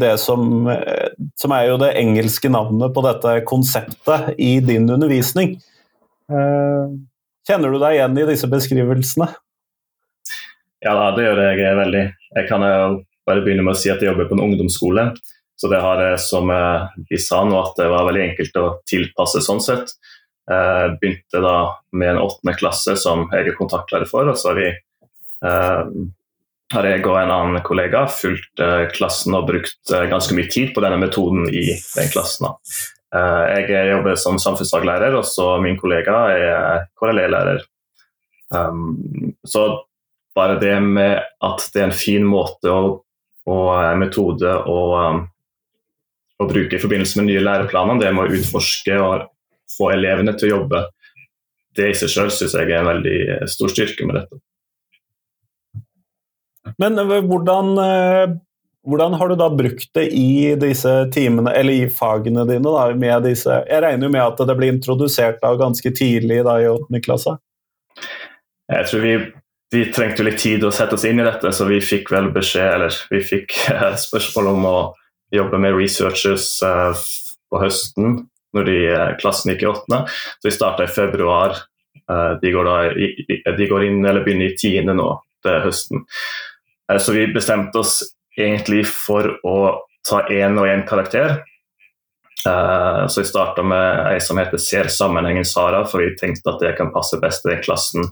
det 0.00 0.14
som, 0.22 0.66
eh, 0.72 1.12
som 1.40 1.52
er 1.52 1.68
jo 1.68 1.78
det 1.82 1.92
engelske 2.00 2.48
navnet 2.52 2.94
på 2.96 3.04
dette 3.04 3.36
konseptet 3.48 4.32
i 4.40 4.56
din 4.64 4.88
undervisning. 4.88 5.58
Eh, 6.32 6.94
kjenner 7.44 7.74
du 7.74 7.80
deg 7.82 7.98
igjen 7.98 8.20
i 8.22 8.28
disse 8.32 8.48
beskrivelsene? 8.48 9.28
Ja, 10.84 10.94
det 11.16 11.24
gjør 11.24 11.40
jeg 11.56 11.76
veldig. 11.78 12.04
Jeg 12.36 12.48
kan 12.50 12.64
jo 12.66 12.98
bare 13.24 13.44
begynne 13.44 13.64
med 13.64 13.72
å 13.72 13.78
si 13.78 13.88
at 13.92 14.02
jeg 14.02 14.12
jobber 14.12 14.28
på 14.28 14.36
en 14.36 14.44
ungdomsskole. 14.48 15.08
Så 15.56 15.70
det 15.70 15.78
har 15.80 16.02
som 16.20 16.50
vi 17.08 17.18
sa 17.22 17.44
nå, 17.46 17.54
at 17.56 17.78
det 17.78 17.86
var 17.88 18.08
veldig 18.08 18.24
enkelt 18.24 18.56
å 18.60 18.66
tilpasse 18.90 19.40
sånn 19.44 19.62
sett. 19.64 19.94
Jeg 20.44 20.96
begynte 21.00 21.40
da 21.40 21.56
med 21.96 22.14
en 22.14 22.24
åttende 22.24 22.52
klasse 22.58 22.96
som 23.00 23.24
jeg 23.32 23.48
er 23.48 23.56
kontaktlærer 23.56 24.08
for. 24.08 24.28
og 24.28 24.36
så 24.36 24.50
har, 24.50 24.58
vi, 24.60 24.68
eh, 25.48 25.84
har 26.74 26.88
jeg 26.90 27.06
og 27.06 27.20
en 27.20 27.32
annen 27.32 27.62
kollega 27.64 28.04
fulgt 28.12 28.60
eh, 28.60 28.84
klassen 28.92 29.36
og 29.38 29.48
brukt 29.48 29.94
eh, 29.94 30.08
ganske 30.10 30.36
mye 30.36 30.50
tid 30.52 30.74
på 30.74 30.84
denne 30.84 31.00
metoden 31.00 31.48
i 31.48 31.70
den 31.72 32.12
klassen. 32.12 32.52
Jeg 33.14 33.70
jobber 33.70 34.16
som 34.18 34.40
samfunnsfaglærer, 34.42 35.14
og 35.14 35.22
så 35.22 35.52
min 35.62 35.76
kollega 35.78 36.16
er 36.34 36.86
KRLE-lærer. 36.98 37.60
Um, 38.50 39.36
så 39.46 39.68
bare 40.34 40.58
det 40.60 40.74
med 40.82 41.20
at 41.44 41.66
det 41.74 41.80
er 41.80 41.88
en 41.88 41.96
fin 41.96 42.24
måte 42.26 42.70
og, 42.70 43.02
og 43.50 43.68
eh, 43.76 43.92
metode 44.00 44.50
å, 44.50 44.78
um, 44.98 45.20
å, 46.40 46.48
bruke 46.50 46.76
i 46.76 46.82
forbindelse 46.82 47.20
med 47.20 47.30
nye 47.30 47.44
læreplaner, 47.44 48.00
det 48.02 48.12
med 48.14 48.26
å 48.26 48.40
utforske 48.40 48.98
og 49.02 49.28
få 49.76 49.92
elevene 49.94 50.34
til 50.38 50.50
å 50.50 50.56
jobbe, 50.56 50.86
det 51.74 51.90
i 51.90 51.98
seg 51.98 52.10
selv 52.12 52.34
syns 52.34 52.56
jeg 52.56 52.70
er 52.70 52.80
en 52.80 52.90
veldig 52.90 53.20
eh, 53.36 53.46
stor 53.50 53.70
styrke 53.72 54.08
med 54.08 54.20
dette. 54.22 54.40
Men 56.80 56.96
hvordan, 56.96 57.74
hvordan 58.88 59.14
har 59.20 59.28
du 59.28 59.34
da 59.36 59.50
brukt 59.52 59.90
det 59.94 60.06
i 60.16 60.54
disse 60.58 60.90
timene, 61.12 61.52
eller 61.52 61.76
i 61.76 61.90
fagene 61.92 62.46
dine? 62.48 62.64
Da, 62.64 62.86
med 62.96 63.26
disse, 63.28 63.58
jeg 63.68 63.82
regner 63.84 64.08
jo 64.08 64.14
med 64.14 64.22
at 64.24 64.40
det 64.48 64.56
blir 64.56 64.72
introdusert 64.72 65.42
da 65.44 65.52
ganske 65.60 65.92
tidlig 65.94 66.40
da, 66.48 66.56
i 66.64 66.70
8. 66.72 67.02
klasse? 67.04 67.36
Jeg 68.72 68.88
tror 68.88 69.04
vi 69.04 69.12
vi 69.74 69.84
trengte 69.92 70.24
litt 70.24 70.38
tid 70.38 70.64
å 70.64 70.72
sette 70.74 70.96
oss 70.96 71.04
inn 71.08 71.20
i 71.20 71.26
dette, 71.26 71.50
så 71.52 71.66
vi 71.68 71.80
fikk 71.82 72.12
vel 72.14 72.30
beskjed, 72.34 72.76
eller 72.76 72.96
vi 73.10 73.20
fikk 73.24 73.56
eh, 73.74 73.90
spørsmål 73.98 74.52
om 74.54 74.68
å 74.70 74.78
jobbe 75.34 75.58
med 75.62 75.74
researchers 75.76 76.48
eh, 76.62 77.04
på 77.50 77.62
høsten 77.62 78.18
når 78.54 78.68
de, 78.68 78.76
eh, 78.92 79.14
klassen 79.20 79.52
gikk 79.52 79.64
i 79.64 79.70
åttende. 79.72 80.04
Så 80.38 80.50
vi 80.50 80.54
starta 80.54 80.86
i 80.86 80.92
februar. 80.92 81.64
De 82.04 82.50
går, 82.52 82.66
da, 82.68 83.52
de 83.56 83.66
går, 83.70 83.84
inn 83.86 84.02
eller 84.04 84.26
begynner 84.26 84.50
i 84.50 84.56
tiende 84.60 84.92
nå 84.98 85.06
til 85.40 85.62
høsten. 85.64 86.02
Så 87.00 87.14
vi 87.14 87.22
bestemte 87.32 87.80
oss 87.80 87.94
egentlig 88.36 88.82
for 88.90 89.30
å 89.40 89.54
ta 90.04 90.18
én 90.28 90.58
og 90.60 90.68
én 90.68 90.82
karakter. 90.84 91.38
Så 92.42 93.22
vi 93.22 93.24
starta 93.24 93.64
med 93.64 94.02
ei 94.10 94.20
som 94.20 94.36
heter 94.36 94.60
Ser 94.60 94.92
sammenhengen 94.92 95.48
Sara, 95.48 95.80
for 95.88 96.04
vi 96.04 96.12
tenkte 96.20 96.52
at 96.52 96.60
det 96.66 96.74
kan 96.76 96.92
passe 96.92 97.16
best 97.22 97.46
til 97.46 97.54
den 97.54 97.64
klassen 97.64 98.10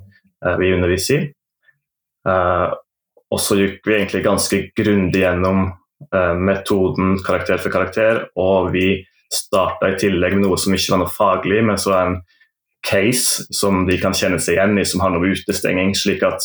vi 0.62 0.72
underviser 0.72 1.18
i. 1.18 1.28
Uh, 2.28 2.74
og 3.32 3.40
så 3.40 3.56
gikk 3.58 3.86
vi 3.88 3.96
egentlig 3.96 4.24
ganske 4.26 4.58
grundig 4.76 5.22
gjennom 5.24 5.64
uh, 6.12 6.34
metoden 6.36 7.16
karakter 7.24 7.60
for 7.62 7.74
karakter, 7.74 8.26
og 8.38 8.72
vi 8.74 9.02
starta 9.32 9.88
i 9.88 9.98
tillegg 10.00 10.36
med 10.36 10.46
noe 10.46 10.58
som 10.60 10.74
ikke 10.76 10.94
var 10.94 11.02
noe 11.02 11.12
faglig, 11.12 11.62
men 11.64 11.80
så 11.80 11.94
en 11.96 12.18
case 12.84 13.46
som 13.54 13.86
de 13.88 13.96
kan 14.00 14.14
kjenne 14.16 14.40
seg 14.42 14.58
igjen 14.58 14.76
i, 14.78 14.84
som 14.88 15.00
handler 15.00 15.22
om 15.22 15.32
utestenging. 15.32 15.94
slik 15.96 16.24
at 16.26 16.44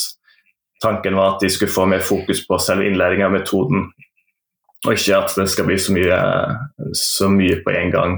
Tanken 0.81 1.15
var 1.17 1.35
at 1.35 1.41
de 1.41 1.49
skulle 1.49 1.73
få 1.73 1.87
mer 1.89 2.03
fokus 2.05 2.43
på 2.47 2.59
selve 2.61 2.85
innlæring 2.85 3.23
av 3.25 3.31
metoden, 3.33 3.87
og 4.85 4.91
ikke 4.93 5.17
at 5.17 5.33
det 5.33 5.47
skal 5.49 5.65
bli 5.65 5.77
så 5.81 5.93
mye, 5.95 6.17
så 6.93 7.29
mye 7.33 7.57
på 7.65 7.73
en 7.73 7.93
gang. 7.95 8.17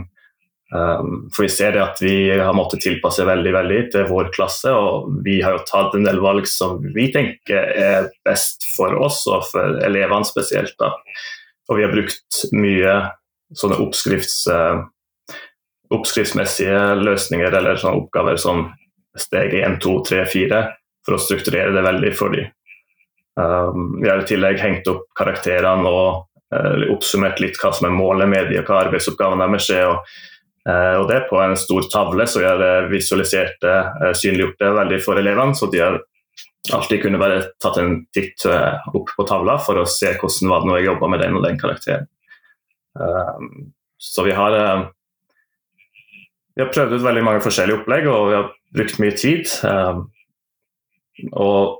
Um, 0.74 1.30
for 1.34 1.44
vi 1.44 1.50
ser 1.50 1.74
det 1.74 1.82
at 1.82 2.02
vi 2.02 2.30
har 2.30 2.54
måttet 2.54 2.84
tilpasse 2.84 3.24
veldig 3.26 3.54
veldig 3.56 3.80
til 3.90 4.06
vår 4.10 4.28
klasse, 4.36 4.70
og 4.70 5.10
vi 5.26 5.40
har 5.42 5.58
jo 5.58 5.66
tatt 5.66 5.96
en 5.98 6.06
del 6.06 6.22
valg 6.22 6.46
som 6.50 6.78
vi 6.94 7.08
tenker 7.14 7.72
er 7.74 8.12
best 8.28 8.68
for 8.76 8.94
oss 9.02 9.24
og 9.32 9.48
for 9.50 9.82
elevene 9.86 10.30
spesielt. 10.30 10.76
da. 10.78 10.94
Og 11.70 11.80
vi 11.80 11.88
har 11.88 11.94
brukt 11.94 12.44
mye 12.54 12.94
sånne 13.58 13.82
oppskrifts, 13.82 14.44
uh, 14.54 14.86
oppskriftsmessige 15.90 17.02
løsninger 17.02 17.50
eller 17.50 17.82
sånne 17.82 18.06
oppgaver 18.06 18.38
som 18.38 18.68
steg 19.18 19.58
1, 19.58 19.82
2, 19.82 19.98
3, 20.06 20.24
4 20.30 20.64
for 21.06 21.18
å 21.18 21.24
strukturere 21.24 21.74
det 21.74 21.82
veldig 21.82 22.14
for 22.14 22.38
dem. 22.38 22.54
Um, 23.40 23.96
vi 24.04 24.10
har 24.10 24.22
i 24.22 24.30
tillegg 24.30 24.62
hengt 24.62 24.90
opp 24.92 25.08
karakterene 25.18 25.90
og 25.90 26.28
uh, 26.54 26.90
oppsummert 26.94 27.42
litt 27.42 27.58
hva 27.58 27.74
som 27.74 27.90
er 27.90 27.96
målet 27.98 28.30
med 28.30 28.52
dem, 28.52 28.62
og 28.62 28.70
hva 28.70 28.84
arbeidsoppgavene 28.86 29.50
deres 29.50 29.74
er. 29.74 29.88
og 29.90 30.06
Eh, 30.06 30.38
og 30.68 31.08
det 31.10 31.24
på 31.30 31.39
en 31.42 31.56
stor 31.58 31.88
tavle, 31.92 32.28
så 32.28 32.42
vi 32.42 32.48
har 32.48 32.89
visualisert 32.92 33.58
det, 33.63 33.78
eh, 34.04 34.13
synliggjort 34.13 34.60
det 34.60 34.72
veldig 34.75 35.01
for 35.04 35.22
elevene. 35.22 35.56
Så 35.56 35.72
de 35.72 35.80
har 35.80 36.00
alltid 36.74 37.01
kunnet 37.01 37.22
bare 37.22 37.42
tatt 37.63 37.78
en 37.80 38.06
titt 38.13 38.46
eh, 38.46 38.94
opp 38.94 39.10
på 39.16 39.28
tavla 39.28 39.58
for 39.63 39.80
å 39.80 39.88
se 39.89 40.13
hvordan 40.20 40.51
var 40.51 40.62
det 40.62 40.70
når 40.70 40.80
jeg 40.80 40.89
jobba 40.92 41.12
med 41.13 41.24
den 41.24 41.39
og 41.39 41.46
den 41.48 41.60
karakteren. 41.60 42.08
Så 44.00 44.24
vi 44.25 44.32
har, 44.36 44.54
vi 46.56 46.63
har 46.63 46.72
prøvd 46.74 46.98
ut 46.98 47.04
veldig 47.06 47.22
mange 47.24 47.44
forskjellige 47.46 47.80
opplegg, 47.80 48.08
og 48.12 48.25
vi 48.28 48.36
har 48.36 48.50
brukt 48.75 48.98
mye 49.00 49.16
tid. 49.16 49.46
Og 51.32 51.80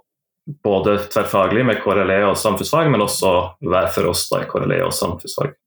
både 0.63 0.95
tverrfaglig 1.12 1.65
med 1.67 1.81
KRLE 1.83 2.21
og 2.29 2.38
samfunnsfag, 2.39 2.91
men 2.93 3.03
også 3.03 3.33
hver 3.65 3.89
for 3.93 4.12
oss 4.13 4.27
da 4.31 4.43
i 4.43 4.48
KRLE 4.50 4.79
og 4.86 4.95
samfunnsfag. 4.95 5.57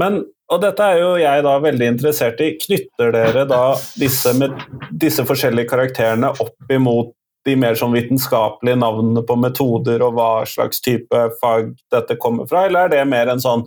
Men, 0.00 0.22
og 0.52 0.62
dette 0.62 0.84
er 0.84 1.00
jo 1.02 1.10
jeg 1.20 1.44
da 1.44 1.56
veldig 1.62 1.88
interessert 1.94 2.40
i. 2.44 2.54
Knytter 2.60 3.12
dere 3.14 3.44
da 3.48 3.64
disse, 4.00 4.32
med, 4.38 4.56
disse 4.90 5.24
forskjellige 5.28 5.70
karakterene 5.72 6.32
opp 6.42 6.72
imot 6.72 7.12
de 7.46 7.56
mer 7.58 7.74
sånn 7.78 7.94
vitenskapelige 7.96 8.78
navnene 8.78 9.24
på 9.26 9.36
metoder 9.40 10.04
og 10.06 10.14
hva 10.14 10.32
slags 10.46 10.78
type 10.84 11.24
fag 11.40 11.72
dette 11.90 12.16
kommer 12.22 12.46
fra, 12.46 12.68
eller 12.68 12.86
er 12.86 12.92
det 12.92 13.08
mer 13.10 13.32
en 13.32 13.42
sånn 13.42 13.66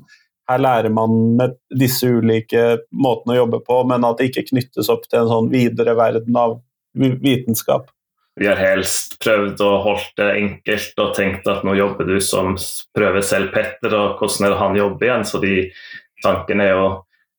her 0.49 0.61
lærer 0.61 0.93
man 0.93 1.35
med 1.39 1.55
disse 1.73 2.07
ulike 2.07 2.63
måtene 2.93 3.33
å 3.33 3.39
jobbe 3.41 3.59
på, 3.65 3.81
men 3.89 4.05
at 4.05 4.19
det 4.19 4.29
ikke 4.29 4.51
knyttes 4.51 4.91
opp 4.93 5.07
til 5.09 5.23
en 5.23 5.31
sånn 5.31 5.51
videre 5.53 5.95
verden 5.97 6.37
av 6.37 6.59
vitenskap. 6.95 7.89
Vi 8.35 8.47
har 8.49 8.59
helst 8.59 9.15
prøvd 9.23 9.61
å 9.63 9.71
holde 9.85 10.19
det 10.19 10.31
enkelt 10.41 11.01
og 11.01 11.13
tenkt 11.15 11.45
at 11.47 11.63
nå 11.65 11.75
jobber 11.77 12.07
du 12.09 12.17
som 12.23 12.57
prøver 12.95 13.23
selv 13.23 13.53
Petter, 13.55 13.95
og 13.95 14.19
hvordan 14.19 14.45
er 14.45 14.53
det 14.53 14.59
han 14.59 14.79
jobber 14.79 15.07
igjen? 15.07 15.27
Så 15.27 15.39
de 15.43 15.53
tankene 16.23 16.69
er 16.69 16.75
jo 16.75 16.87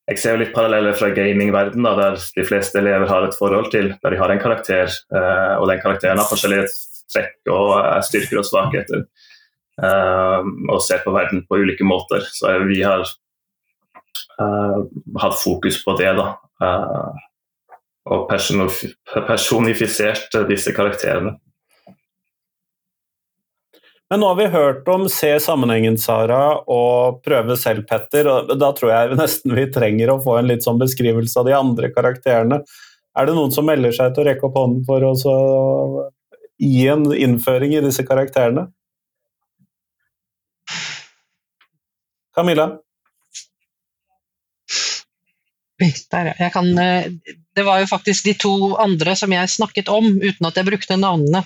Jeg 0.07 0.21
ser 0.23 0.37
jo 0.37 0.43
litt 0.45 0.53
paralleller 0.55 0.95
fra 0.95 1.09
gamingverdenen, 1.11 1.97
der 1.99 2.15
de 2.15 2.43
fleste 2.47 2.79
elever 2.79 3.09
har 3.11 3.25
et 3.27 3.35
forhold 3.35 3.73
til, 3.73 3.89
der 4.03 4.15
de 4.15 4.19
har 4.21 4.31
en 4.31 4.39
karakter, 4.39 4.87
eh, 4.87 5.55
og 5.59 5.67
den 5.67 5.81
karakteren 5.83 6.21
har 6.23 6.29
forskjellige 6.31 6.69
trekk 7.11 7.51
og 7.51 7.73
styrker 8.07 8.39
og 8.39 8.47
svakheter. 8.47 9.03
Uh, 9.77 10.41
og 10.73 10.81
ser 10.81 11.03
på 11.05 11.13
verden 11.13 11.43
på 11.45 11.59
ulike 11.61 11.85
måter. 11.85 12.25
Så 12.33 12.49
vi 12.65 12.79
har 12.87 13.03
hatt 15.21 15.37
fokus 15.43 15.83
på 15.85 15.93
det, 15.99 16.15
da. 16.17 16.31
Og 18.07 18.29
personifisert 18.31 20.39
disse 20.49 20.73
karakterene. 20.77 21.35
Men 24.11 24.21
nå 24.23 24.27
har 24.31 24.37
vi 24.39 24.47
hørt 24.47 24.89
om 24.89 25.09
Se 25.11 25.33
sammenhengen, 25.43 25.97
Sara, 25.99 26.61
og 26.71 27.23
Prøve 27.27 27.57
selv, 27.59 27.87
Petter. 27.91 28.29
og 28.31 28.53
Da 28.61 28.71
tror 28.77 28.93
jeg 28.93 29.19
nesten 29.19 29.55
vi 29.57 29.67
trenger 29.75 30.13
å 30.13 30.21
få 30.23 30.39
en 30.39 30.51
litt 30.51 30.67
sånn 30.67 30.79
beskrivelse 30.79 31.41
av 31.41 31.49
de 31.49 31.57
andre 31.59 31.91
karakterene. 31.95 32.61
Er 33.17 33.27
det 33.27 33.35
noen 33.35 33.55
som 33.55 33.67
melder 33.67 33.95
seg 33.97 34.15
til 34.15 34.23
å 34.23 34.29
rekke 34.29 34.47
opp 34.47 34.59
hånden 34.61 34.87
for 34.87 35.03
å 35.03 35.15
gi 36.63 36.87
en 36.93 37.09
innføring 37.11 37.75
i 37.75 37.83
disse 37.85 38.07
karakterene? 38.07 38.69
Camilla? 42.37 42.77
Der, 45.77 46.33
jeg 46.39 46.53
kan, 46.55 46.71
eh, 46.81 47.11
det 47.57 47.65
var 47.67 47.83
jo 47.83 47.89
faktisk 47.91 48.25
de 48.25 48.33
to 48.41 48.55
andre 48.81 49.13
som 49.17 49.33
jeg 49.33 49.53
snakket 49.53 49.91
om 49.93 50.09
uten 50.23 50.49
at 50.49 50.57
jeg 50.57 50.69
brukte 50.69 50.97
navnene. 50.97 51.45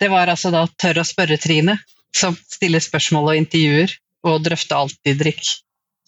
Det 0.00 0.10
var 0.12 0.28
altså 0.28 0.52
da 0.52 0.66
Tør 0.76 1.00
å 1.00 1.08
spørre-Trine, 1.08 1.78
som 2.12 2.36
stiller 2.36 2.84
spørsmål 2.84 3.32
og 3.32 3.40
intervjuer, 3.40 3.94
og 4.28 4.42
Drøfte 4.44 4.76
alltid-drikk, 4.76 5.54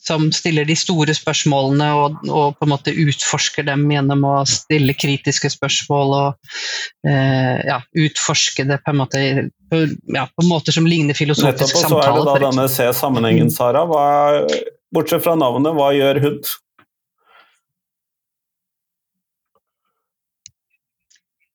som 0.05 0.27
stiller 0.37 0.69
de 0.69 0.77
store 0.77 1.15
spørsmålene 1.17 1.87
og, 1.97 2.19
og, 2.29 2.59
på 2.59 2.67
en 2.67 2.73
måte 2.75 2.93
utforsker 2.93 3.65
dem 3.65 3.87
gjennom 3.89 4.27
å 4.29 4.35
stille 4.49 4.93
kritiske 5.01 5.49
spørsmål 5.55 6.13
og 6.19 6.51
eh, 7.09 7.65
ja, 7.65 7.79
utforske 8.05 8.67
det 8.69 8.83
på 8.85 8.93
en 8.93 9.01
måte 9.01 9.23
på, 9.73 9.81
ja, 10.13 10.27
på 10.29 10.45
måter 10.51 10.77
som 10.77 10.85
ligner 10.85 11.17
filosofisk 11.17 11.65
Nettopp, 11.65 11.81
samtale. 11.81 11.97
Så 11.97 12.03
er 12.05 12.19
det 12.19 12.29
da 12.29 12.37
denne 12.51 12.69
Se 12.75 12.91
sammenhengen, 13.01 13.49
Sara. 13.55 13.87
Hva, 13.89 14.05
bortsett 14.95 15.25
fra 15.25 15.39
navnet, 15.41 15.73
hva 15.81 15.89
gjør 15.97 16.21
hun? 16.27 16.39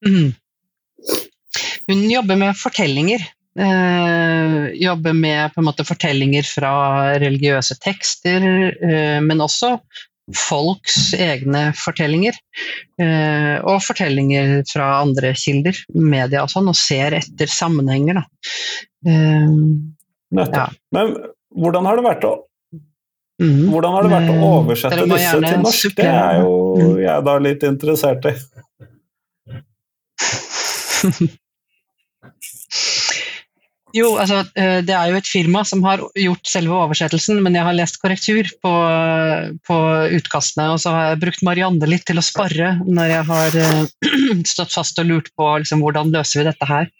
Mm. 0.05 0.31
Hun 1.89 2.05
jobber 2.11 2.39
med 2.39 2.57
fortellinger. 2.57 3.23
Eh, 3.59 4.67
jobber 4.79 5.13
med 5.13 5.57
måte 5.65 5.83
fortellinger 5.87 6.45
fra 6.47 6.71
religiøse 7.19 7.79
tekster, 7.83 8.45
eh, 8.71 9.17
men 9.25 9.41
også 9.43 9.79
folks 10.37 11.13
egne 11.17 11.69
fortellinger. 11.77 12.37
Eh, 13.01 13.55
og 13.65 13.81
fortellinger 13.83 14.61
fra 14.69 14.91
andre 15.01 15.33
kilder, 15.33 15.79
media 15.95 16.43
og 16.45 16.53
sånn, 16.53 16.69
og 16.69 16.77
ser 16.77 17.17
etter 17.17 17.49
sammenhenger. 17.51 18.21
Eh, 19.07 19.57
ja. 20.37 20.69
Men 20.93 21.17
hvordan 21.57 21.89
har 21.89 21.99
det 21.99 22.07
vært 22.11 22.29
å 22.29 22.35
Mm. 23.39 23.69
Hvordan 23.71 23.93
har 23.95 24.03
det 24.03 24.09
vært 24.11 24.29
å 24.29 24.33
eh, 24.35 24.41
oversette 24.51 25.03
disse 25.07 25.35
til 25.39 25.61
norsk? 25.63 25.93
Det 25.95 26.07
er 26.11 26.41
jo 26.41 26.55
jeg 26.99 27.05
jeg 27.05 27.23
da 27.23 27.35
litt 27.39 27.61
interessert 27.63 28.25
i. 28.27 28.33
Jo, 33.95 34.09
altså 34.21 34.43
eh, 34.59 34.79
det 34.85 34.93
er 34.93 35.09
jo 35.09 35.17
et 35.17 35.29
firma 35.29 35.63
som 35.65 35.81
har 35.87 36.01
gjort 36.17 36.49
selve 36.49 36.75
oversettelsen, 36.77 37.39
men 37.41 37.55
jeg 37.57 37.65
har 37.65 37.77
lest 37.77 37.97
korrektur 38.01 38.45
på, 38.61 38.73
på 39.65 39.77
utkastene, 40.19 40.67
og 40.75 40.81
så 40.83 40.93
har 40.93 41.07
jeg 41.07 41.21
brukt 41.23 41.41
Marianne 41.47 41.89
litt 41.89 42.05
til 42.05 42.21
å 42.21 42.25
spare 42.25 42.75
når 42.85 43.13
jeg 43.15 43.25
har 43.31 43.57
uh, 43.57 44.43
stått 44.51 44.75
fast 44.75 45.01
og 45.01 45.09
lurt 45.09 45.31
på 45.33 45.47
liksom, 45.63 45.81
hvordan 45.81 46.13
løser 46.13 46.41
vi 46.41 46.45
dette 46.51 46.69
her. 46.69 46.91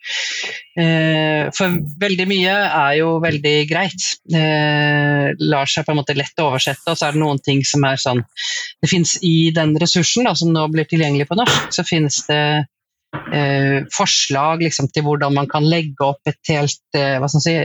Uh, 0.80 1.52
for 1.54 1.78
veldig 2.02 2.28
mye 2.32 2.58
er 2.66 2.98
jo 3.04 3.14
veldig 3.22 3.56
greit. 3.70 4.10
Uh, 4.34 5.30
lar 5.46 5.70
seg 5.70 5.86
på 5.86 5.94
en 5.94 6.02
måte 6.02 6.18
lett 6.18 6.42
oversette, 6.42 6.90
og 6.90 6.98
så 6.98 7.10
er 7.10 7.18
det 7.18 7.22
noen 7.22 7.44
ting 7.46 7.62
som 7.68 7.86
er 7.86 8.02
sånn 8.02 8.24
Det 8.82 8.90
fins 8.90 9.18
i 9.26 9.52
den 9.54 9.78
ressursen 9.78 10.26
da, 10.26 10.34
som 10.34 10.50
nå 10.56 10.66
blir 10.74 10.90
tilgjengelig 10.90 11.30
på 11.30 11.38
norsk, 11.38 11.70
så 11.76 11.86
finnes 11.86 12.24
det 12.32 12.42
eh, 13.34 13.86
forslag 13.94 14.64
liksom, 14.66 14.90
til 14.94 15.06
hvordan 15.08 15.36
man 15.36 15.50
kan 15.52 15.68
legge 15.68 16.06
opp 16.06 16.30
et 16.30 16.52
helt 16.52 16.98
eh, 16.98 17.26
si, 17.36 17.56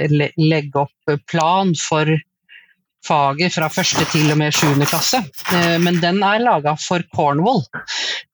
legge 0.40 0.84
opp 0.84 1.16
plan 1.30 1.74
for 1.78 2.10
faget 3.04 3.54
fra 3.54 3.68
første 3.72 4.06
til 4.12 4.30
og 4.32 4.38
med 4.40 4.54
sjuende 4.56 4.88
klasse. 4.88 5.20
Eh, 5.52 5.76
men 5.82 6.00
den 6.02 6.22
er 6.24 6.42
laga 6.42 6.76
for 6.80 7.04
Cornwall. 7.14 7.64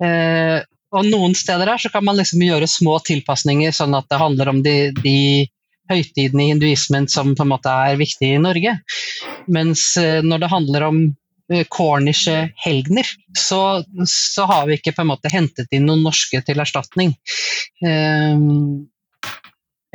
Eh, 0.03 0.61
og 0.91 1.07
noen 1.07 1.37
steder 1.39 1.71
her 1.71 1.79
så 1.79 1.91
kan 1.93 2.05
man 2.07 2.19
liksom 2.19 2.43
gjøre 2.43 2.67
små 2.71 2.99
tilpasninger, 3.07 3.75
sånn 3.75 3.95
at 3.99 4.09
det 4.11 4.19
handler 4.19 4.51
om 4.51 4.63
de, 4.65 4.77
de 5.03 5.47
høytidene 5.91 6.47
i 6.47 6.53
hinduismen 6.53 7.07
som 7.11 7.35
på 7.37 7.47
en 7.47 7.53
måte 7.53 7.71
er 7.71 7.99
viktige 8.01 8.39
i 8.39 8.43
Norge. 8.43 8.77
Mens 9.51 9.93
eh, 10.01 10.21
når 10.27 10.45
det 10.45 10.53
handler 10.55 10.89
om 10.91 11.03
Eh, 11.51 11.65
cornische 11.69 12.53
helgener, 12.57 13.07
så, 13.39 13.85
så, 14.07 14.45
har 14.47 14.67
vi 14.67 14.77
ikke 14.79 14.93
på 14.95 15.03
en 15.03 15.09
måte 15.11 15.33
hentet 15.33 15.73
inn 15.75 15.89
noen 15.89 16.05
norske 16.07 16.39
til 16.47 16.63
erstatning. 16.63 17.17
Uh, 17.83 18.39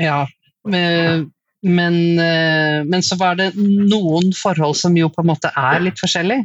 ja, 0.02 0.26
uh, 0.28 1.22
men, 1.64 1.96
uh, 2.20 2.82
men, 2.84 3.06
så 3.08 3.16
var 3.22 3.40
det 3.40 3.54
noen 3.56 4.34
forhold 4.36 4.76
som 4.82 4.98
jo 5.00 5.08
på 5.14 5.24
en 5.24 5.32
måte 5.32 5.54
er 5.56 5.80
litt 5.86 6.02
forskjellige. 6.02 6.44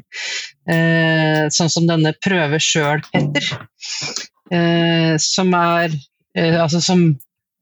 sånn 1.51 1.73
som 1.75 1.89
denne 1.89 2.13
prøve 2.23 2.61
sjøl, 2.63 3.03
Petter. 3.11 3.49
som 5.19 5.55
er 5.59 5.97
Altså 6.31 6.79
som 6.81 7.01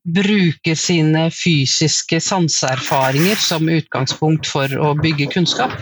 bruker 0.04 0.76
sine 0.76 1.30
fysiske 1.32 2.20
sanseerfaringer 2.20 3.40
som 3.40 3.68
utgangspunkt 3.72 4.48
for 4.50 4.72
å 4.76 4.92
bygge 5.00 5.30
kunnskap. 5.32 5.72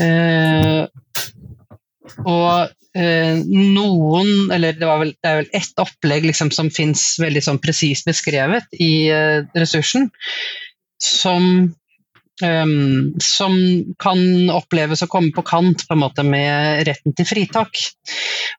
Eh, 0.00 0.86
og 2.26 2.70
eh, 2.96 3.42
noen, 3.46 4.30
eller 4.52 4.78
det, 4.78 4.86
vel, 4.86 5.12
det, 5.16 5.32
er 5.32 5.42
vel 5.42 5.50
ett 5.60 5.82
opplegg 5.82 6.30
liksom, 6.30 6.52
som 6.54 6.70
fins 6.74 7.12
veldig 7.22 7.44
sånn 7.46 7.60
presist 7.62 8.08
beskrevet 8.08 8.80
i 8.80 8.92
eh, 9.12 9.44
ressursen, 9.58 10.10
som 11.00 11.70
Um, 12.40 13.18
som 13.20 13.52
kan 14.00 14.48
oppleves 14.48 15.02
å 15.04 15.08
komme 15.12 15.28
på 15.36 15.42
kant 15.44 15.82
på 15.84 15.92
en 15.92 16.00
måte 16.00 16.22
med 16.24 16.86
retten 16.88 17.12
til 17.12 17.26
fritak. 17.28 17.82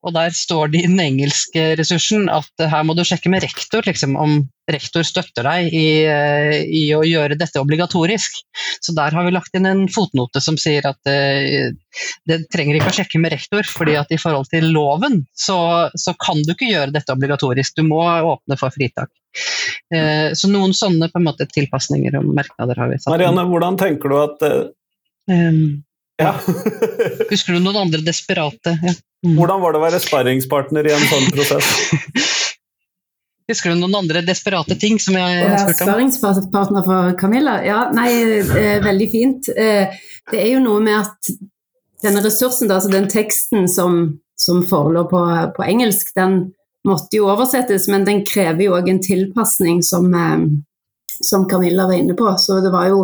Og 0.05 0.13
Der 0.13 0.35
står 0.37 0.69
det 0.69 0.83
i 0.83 0.89
den 0.89 1.01
engelske 1.01 1.63
ressursen 1.79 2.29
at 2.29 2.61
her 2.61 2.85
må 2.85 2.93
du 2.93 3.01
sjekke 3.01 3.31
med 3.33 3.41
rektor 3.41 3.81
liksom, 3.89 4.13
om 4.21 4.35
rektor 4.75 5.05
støtter 5.07 5.45
deg 5.47 5.73
i, 5.75 5.85
eh, 6.07 6.55
i, 6.65 6.83
å 6.95 7.01
gjøre 7.05 7.37
dette 7.39 7.61
obligatorisk. 7.61 8.41
Så 8.81 8.95
der 8.97 9.15
har 9.15 9.27
vi 9.27 9.33
lagt 9.33 9.55
inn 9.57 9.67
en 9.69 9.85
fotnote 9.91 10.41
som 10.43 10.57
sier 10.59 10.85
at 10.89 10.99
uh, 11.09 11.69
det 12.29 12.39
trenger 12.53 12.77
ikke 12.77 12.91
å 12.91 12.97
sjekke 13.01 13.21
med 13.21 13.33
rektor, 13.35 13.67
fordi 13.67 13.97
at 13.99 14.11
i 14.13 14.19
forhold 14.21 14.49
til 14.51 14.69
loven 14.73 15.21
så, 15.37 15.89
så 15.95 16.15
kan 16.21 16.41
du 16.45 16.53
ikke 16.55 16.71
gjøre 16.71 16.95
dette 16.95 17.13
obligatorisk. 17.13 17.77
Du 17.77 17.87
må 17.87 18.01
åpne 18.05 18.57
for 18.59 18.73
fritak. 18.73 19.11
Uh, 19.93 20.33
så 20.37 20.49
noen 20.51 20.75
sånne 20.77 21.11
på 21.11 21.21
en 21.21 21.29
måte 21.29 21.47
tilpasninger 21.51 22.17
og 22.19 22.33
merknader 22.35 22.79
har 22.81 22.91
vi 22.91 22.99
satt. 22.99 23.13
Marianne, 23.13 23.47
hvordan 23.51 23.79
tenker 23.79 24.11
du 24.11 24.19
at 24.23 24.45
uh, 24.47 24.59
um, 25.31 25.63
ja. 26.21 26.35
Husker 27.31 27.55
du 27.55 27.63
noen 27.63 27.81
andre 27.85 28.03
desperate? 28.05 28.77
Ja. 28.81 28.97
Mm. 29.21 29.35
Hvordan 29.37 29.61
var 29.61 29.73
det 29.73 29.77
å 29.77 29.83
være 29.83 30.01
sparringspartner 30.01 30.87
i 30.89 30.95
en 30.95 31.03
sånn 31.05 31.27
prosess? 31.35 31.67
Husker 33.51 33.73
du 33.73 33.81
noen 33.81 33.97
andre 33.99 34.21
desperate 34.23 34.77
ting 34.79 34.99
som 35.01 35.17
jeg 35.19 35.43
har 35.43 35.57
spurt 35.59 35.83
om? 35.83 35.89
Erfaringspartner 35.89 36.85
for 36.85 37.11
Camilla? 37.19 37.57
Ja, 37.65 37.81
nei, 37.91 38.07
eh, 38.39 38.77
veldig 38.83 39.07
fint. 39.11 39.49
Eh, 39.51 39.91
det 40.31 40.39
er 40.39 40.53
jo 40.53 40.61
noe 40.63 40.79
med 40.83 41.01
at 41.01 41.31
denne 42.01 42.23
ressursen, 42.23 42.71
altså 42.71 42.91
den 42.93 43.09
teksten 43.11 43.67
som, 43.69 43.99
som 44.39 44.63
forelå 44.67 45.03
på, 45.11 45.21
på, 45.57 45.65
engelsk, 45.67 46.13
den 46.15 46.53
måtte 46.87 47.19
jo 47.19 47.27
oversettes, 47.33 47.89
men 47.91 48.07
den 48.07 48.23
krever 48.25 48.69
jo 48.69 48.77
òg 48.79 48.87
en 48.89 49.03
tilpasning, 49.03 49.83
som, 49.83 50.07
eh, 50.15 50.47
som, 51.19 51.43
Camilla 51.51 51.89
var 51.91 51.99
inne 51.99 52.15
på. 52.15 52.31
Så 52.39 52.61
det 52.63 52.71
var 52.71 52.87
jo 52.87 53.03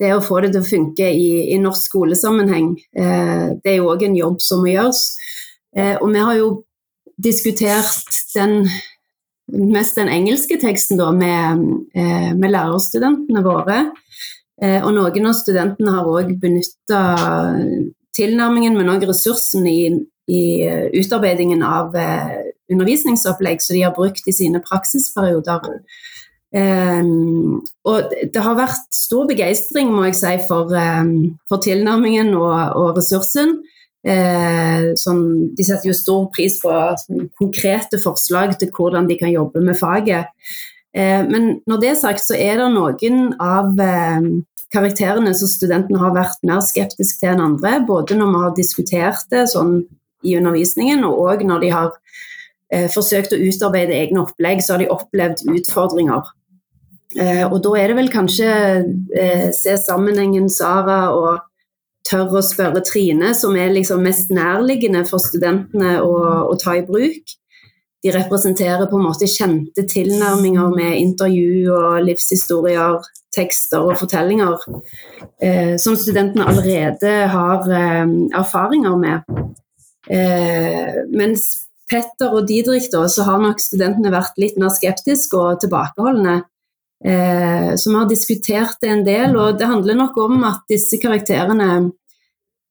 det 0.00 0.14
å 0.16 0.24
få 0.24 0.40
det 0.40 0.54
til 0.56 0.64
å 0.64 0.70
funke 0.72 1.12
i, 1.12 1.52
i 1.52 1.60
norsk 1.60 1.90
skolesammenheng, 1.90 2.74
det 2.92 3.70
er 3.70 3.78
jo 3.78 3.86
òg 3.88 4.02
en 4.04 4.16
jobb 4.18 4.42
som 4.44 4.60
må 4.60 4.68
gjøres. 4.68 4.98
og 5.72 6.10
vi 6.12 6.24
har 6.26 6.34
jo 6.36 6.50
diskutert 7.16 8.18
den 8.34 8.66
mest 9.52 9.98
den 9.98 10.10
engelske 10.10 10.58
teksten 10.62 10.98
da, 11.00 11.10
med, 11.14 11.62
eh, 11.94 12.32
med 12.34 12.52
lærerstudentene 12.54 13.44
våre. 13.44 13.78
Eh, 14.62 14.80
og 14.82 14.94
noen 14.96 15.28
av 15.28 15.36
studentene 15.38 15.94
har 15.98 16.08
òg 16.08 16.34
benytta 16.40 17.02
tilnærmingen, 18.16 18.76
men 18.76 18.90
òg 18.94 19.06
ressursen 19.06 19.66
i, 19.68 19.80
i 20.26 20.42
utarbeidingen 20.96 21.62
av 21.62 21.92
undervisningsopplegg 22.72 23.60
som 23.62 23.76
de 23.76 23.84
har 23.84 23.94
brukt 23.94 24.26
i 24.26 24.34
sine 24.34 24.62
praksisperioder. 24.64 25.76
Um, 26.56 27.58
og 27.84 28.12
det 28.32 28.40
har 28.40 28.54
vært 28.56 28.94
stor 28.94 29.26
begeistring 29.28 29.90
må 29.92 30.06
jeg 30.06 30.16
si, 30.16 30.34
for, 30.48 30.70
um, 30.72 31.36
for 31.50 31.60
tilnærmingen 31.60 32.32
og, 32.38 32.54
og 32.78 33.00
ressursen. 33.00 33.58
Uh, 34.06 34.92
sånn, 34.94 35.22
de 35.58 35.64
setter 35.66 35.90
jo 35.90 35.96
stor 35.98 36.28
pris 36.30 36.60
på 36.62 36.70
konkrete 37.40 37.98
forslag 37.98 38.52
til 38.60 38.70
hvordan 38.70 39.08
de 39.10 39.16
kan 39.18 39.32
jobbe 39.32 39.64
med 39.66 39.78
faget. 39.80 40.30
Eh, 40.96 41.22
men 41.28 41.58
når 41.68 41.80
det 41.80 41.88
er 41.90 41.98
sagt, 42.00 42.24
så 42.24 42.36
er 42.38 42.60
det 42.60 42.70
noen 42.72 43.34
av 43.42 43.76
eh, 43.82 44.28
karakterene 44.72 45.34
som 45.36 45.50
studentene 45.50 46.00
har 46.00 46.14
vært 46.16 46.46
mer 46.48 46.62
skeptiske 46.64 47.20
til 47.20 47.34
enn 47.34 47.44
andre. 47.44 47.78
Både 47.88 48.16
når 48.16 48.32
vi 48.32 48.42
har 48.44 48.56
diskutert 48.56 49.26
det 49.32 49.44
sånn 49.52 49.82
i 50.26 50.36
undervisningen, 50.38 51.04
og 51.04 51.20
òg 51.26 51.44
når 51.46 51.66
de 51.66 51.72
har 51.74 51.90
eh, 52.72 52.88
forsøkt 52.92 53.36
å 53.36 53.42
utarbeide 53.42 53.98
egne 53.98 54.24
opplegg, 54.24 54.64
så 54.64 54.74
har 54.74 54.84
de 54.84 54.90
opplevd 54.94 55.44
utfordringer. 55.52 56.32
Eh, 57.16 57.44
og 57.44 57.60
da 57.64 57.74
er 57.80 57.92
det 57.92 57.98
vel 58.00 58.10
kanskje 58.12 58.48
eh, 59.16 59.50
se 59.56 59.76
sammenhengen 59.80 60.48
Sara 60.52 61.12
og 61.12 61.44
tørre 62.06 62.40
å 62.40 62.44
spørre 62.44 62.82
Trine, 62.86 63.32
som 63.34 63.56
er 63.58 63.74
liksom 63.74 64.04
mest 64.06 64.30
nærliggende 64.34 65.04
for 65.08 65.22
studentene 65.22 65.98
å, 66.04 66.14
å, 66.46 66.54
ta 66.60 66.76
i 66.78 66.84
bruk. 66.86 67.34
De 68.04 68.12
representerer 68.14 68.86
på 68.86 68.98
en 68.98 69.06
måte 69.08 69.28
kjente 69.30 69.86
tilnærminger 69.90 70.74
med 70.76 70.98
intervju 71.00 71.72
og 71.74 72.00
livshistorier, 72.06 73.00
tekster 73.34 73.84
og 73.84 73.98
fortellinger, 74.00 74.62
eh, 75.42 75.74
som 75.82 75.96
studentene 75.98 76.46
allerede 76.46 77.14
har 77.32 77.66
eh, 77.68 78.04
erfaringer 78.38 78.98
med. 79.00 79.38
Eh, 80.06 81.02
mens 81.10 81.48
Petter 81.90 82.34
og 82.34 82.46
Didrik 82.48 82.88
da, 82.92 83.04
så 83.10 83.26
har 83.26 83.42
nok 83.42 83.60
studentene 83.62 84.10
vært 84.14 84.38
litt 84.42 84.56
mer 84.58 84.72
skeptiske 84.74 85.38
og 85.38 85.60
tilbakeholdne. 85.62 86.40
Eh, 87.04 87.74
så 87.76 87.92
har 87.92 88.08
diskutert 88.08 88.80
det 88.80 88.88
en 88.88 89.04
del, 89.04 89.36
og 89.36 89.58
det 89.58 89.68
handler 89.68 89.98
nok 89.98 90.16
om 90.24 90.44
at 90.48 90.64
disse 90.70 90.98
karakterene 91.02 91.90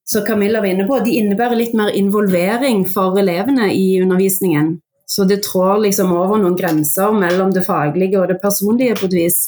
som 0.05 0.25
Camilla 0.25 0.61
var 0.61 0.69
inne 0.69 0.85
på, 0.85 0.99
de 1.01 1.17
innebærer 1.17 1.57
litt 1.57 1.73
mer 1.77 1.93
involvering 1.97 2.83
for 2.89 3.17
elevene 3.17 3.71
i 3.73 4.01
undervisningen. 4.01 4.75
Så 5.05 5.25
det 5.29 5.43
trår 5.45 5.81
liksom 5.85 6.13
over 6.13 6.37
noen 6.41 6.57
grenser 6.57 7.13
mellom 7.13 7.53
det 7.53 7.65
faglige 7.65 8.19
og 8.21 8.29
det 8.29 8.39
personlige 8.41 8.97
på 8.99 9.09
et 9.09 9.17
vis. 9.17 9.39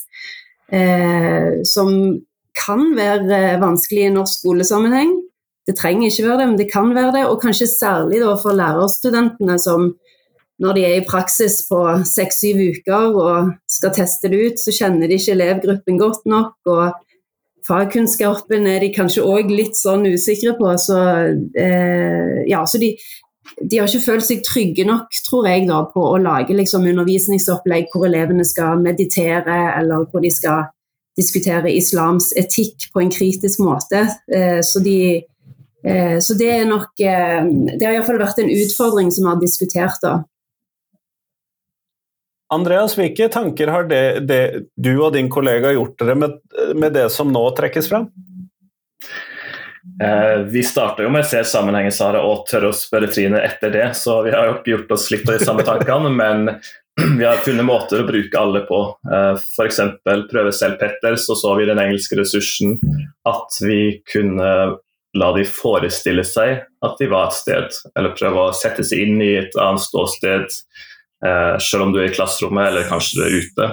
Eh, 0.74 1.62
som 1.66 1.92
kan 2.58 2.90
være 2.98 3.60
vanskelig 3.62 4.08
i 4.08 4.14
norsk 4.14 4.42
skolesammenheng. 4.42 5.14
Det 5.68 5.76
trenger 5.78 6.10
ikke 6.10 6.26
være 6.26 6.40
det, 6.42 6.48
men 6.50 6.60
det 6.60 6.70
kan 6.72 6.94
være 6.96 7.14
det. 7.20 7.24
Og 7.30 7.42
kanskje 7.42 7.70
særlig 7.70 8.22
for 8.42 8.58
lærerstudentene 8.58 9.58
som 9.62 9.92
når 10.64 10.78
de 10.78 10.86
er 10.88 10.96
i 10.98 11.06
praksis 11.06 11.60
på 11.70 11.80
seks-syv 12.08 12.62
uker 12.74 13.18
og 13.18 13.52
skal 13.70 13.94
teste 13.96 14.32
det 14.32 14.40
ut, 14.42 14.62
så 14.62 14.74
kjenner 14.74 15.10
de 15.10 15.20
ikke 15.20 15.36
elevgruppen 15.36 16.00
godt 16.02 16.26
nok. 16.30 16.56
og 16.66 16.98
Fagkunnskapen 17.68 18.66
er 18.70 18.82
de 18.82 18.94
kanskje 18.96 19.26
òg 19.28 19.52
litt 19.52 19.78
sånn 19.78 20.08
usikre 20.08 20.56
på. 20.58 20.72
Så, 20.82 20.98
eh, 21.60 22.42
ja, 22.50 22.64
så 22.66 22.82
de, 22.82 22.94
de, 23.62 23.78
har 23.78 23.90
ikke 23.90 24.06
følt 24.08 24.26
seg 24.26 24.42
trygge 24.48 24.88
nok, 24.88 25.14
tror 25.28 25.50
jeg, 25.52 25.68
da, 25.70 25.84
på 25.94 26.08
å 26.10 26.18
lage 26.22 26.58
liksom, 26.58 26.88
undervisningsopplegg 26.90 27.92
hvor 27.94 28.08
elevene 28.10 28.48
skal 28.48 28.82
meditere, 28.82 29.60
eller 29.78 30.08
hvor 30.10 30.26
de 30.26 30.34
skal 30.34 30.72
diskutere 31.18 31.70
islams 31.74 32.30
etikk 32.38 32.92
på 32.94 33.02
en 33.02 33.14
kritisk 33.14 33.62
måte. 33.66 34.08
Eh, 34.32 34.62
så 34.66 34.82
de 34.82 35.00
Eh, 35.86 36.20
så 36.20 36.34
det 36.34 36.50
er 36.52 36.66
nok 36.66 37.00
eh, 37.00 37.46
Det 37.78 37.86
har 37.86 37.94
iallfall 37.94 38.20
vært 38.20 38.42
en 38.42 38.50
utfordring 38.52 39.12
som 39.14 39.28
vi 39.28 39.32
har 39.32 39.42
diskutert, 39.42 40.02
da. 40.04 40.16
Andreas, 42.54 42.96
hvilke 42.96 43.28
tanker 43.32 43.68
har 43.68 43.90
det, 43.90 44.04
det, 44.28 44.42
du 44.80 44.94
og 44.96 45.12
din 45.18 45.28
kollega 45.30 45.74
gjort 45.76 45.98
dere 46.00 46.16
med, 46.16 46.38
med 46.80 46.96
det 46.96 47.10
som 47.12 47.32
nå 47.34 47.44
trekkes 47.58 47.90
fram? 47.92 48.08
Eh, 50.04 50.40
vi 50.40 50.64
starta 50.64 51.04
jo 51.04 51.10
med 51.10 51.26
å 51.26 51.28
se 51.28 51.42
sammenhengen 51.48 51.94
Sara, 51.96 52.22
og 52.24 52.46
tørre 52.50 52.72
å 52.72 52.76
spørre 52.76 53.10
Trine 53.12 53.42
etter 53.44 53.74
det, 53.74 53.88
så 53.98 54.22
vi 54.26 54.34
har 54.36 54.48
jo 54.48 54.58
ikke 54.58 54.74
gjort 54.76 54.94
oss 54.98 55.08
litt 55.14 55.28
av 55.28 55.40
de 55.40 55.48
samme 55.48 55.66
tankene, 55.68 56.12
men 56.22 56.50
vi 57.18 57.26
har 57.26 57.44
funnet 57.46 57.66
måter 57.68 58.02
å 58.02 58.08
bruke 58.08 58.40
alle 58.40 58.64
på. 58.68 58.82
Eh, 59.12 59.32
F.eks. 59.38 59.82
prøve 60.32 60.54
selv 60.56 60.80
Petter, 60.82 61.18
så 61.20 61.38
så 61.40 61.56
vi 61.60 61.70
den 61.70 61.82
engelske 61.82 62.20
ressursen 62.20 62.78
at 63.28 63.62
vi 63.64 64.00
kunne 64.12 64.52
la 65.18 65.32
de 65.34 65.46
forestille 65.50 66.24
seg 66.28 66.60
at 66.86 67.00
de 67.00 67.08
var 67.10 67.32
et 67.32 67.38
sted, 67.40 67.80
eller 67.98 68.16
prøve 68.18 68.50
å 68.50 68.56
sette 68.56 68.86
seg 68.86 69.08
inn 69.08 69.24
i 69.24 69.34
et 69.40 69.56
annet 69.58 69.82
ståsted, 69.82 70.60
selv 71.18 71.88
om 71.88 71.92
du 71.94 71.98
er 71.98 72.12
i 72.12 72.14
klasserommet 72.14 72.68
eller 72.70 72.90
kanskje 72.90 73.18
du 73.18 73.22
er 73.26 73.38
ute. 73.42 73.70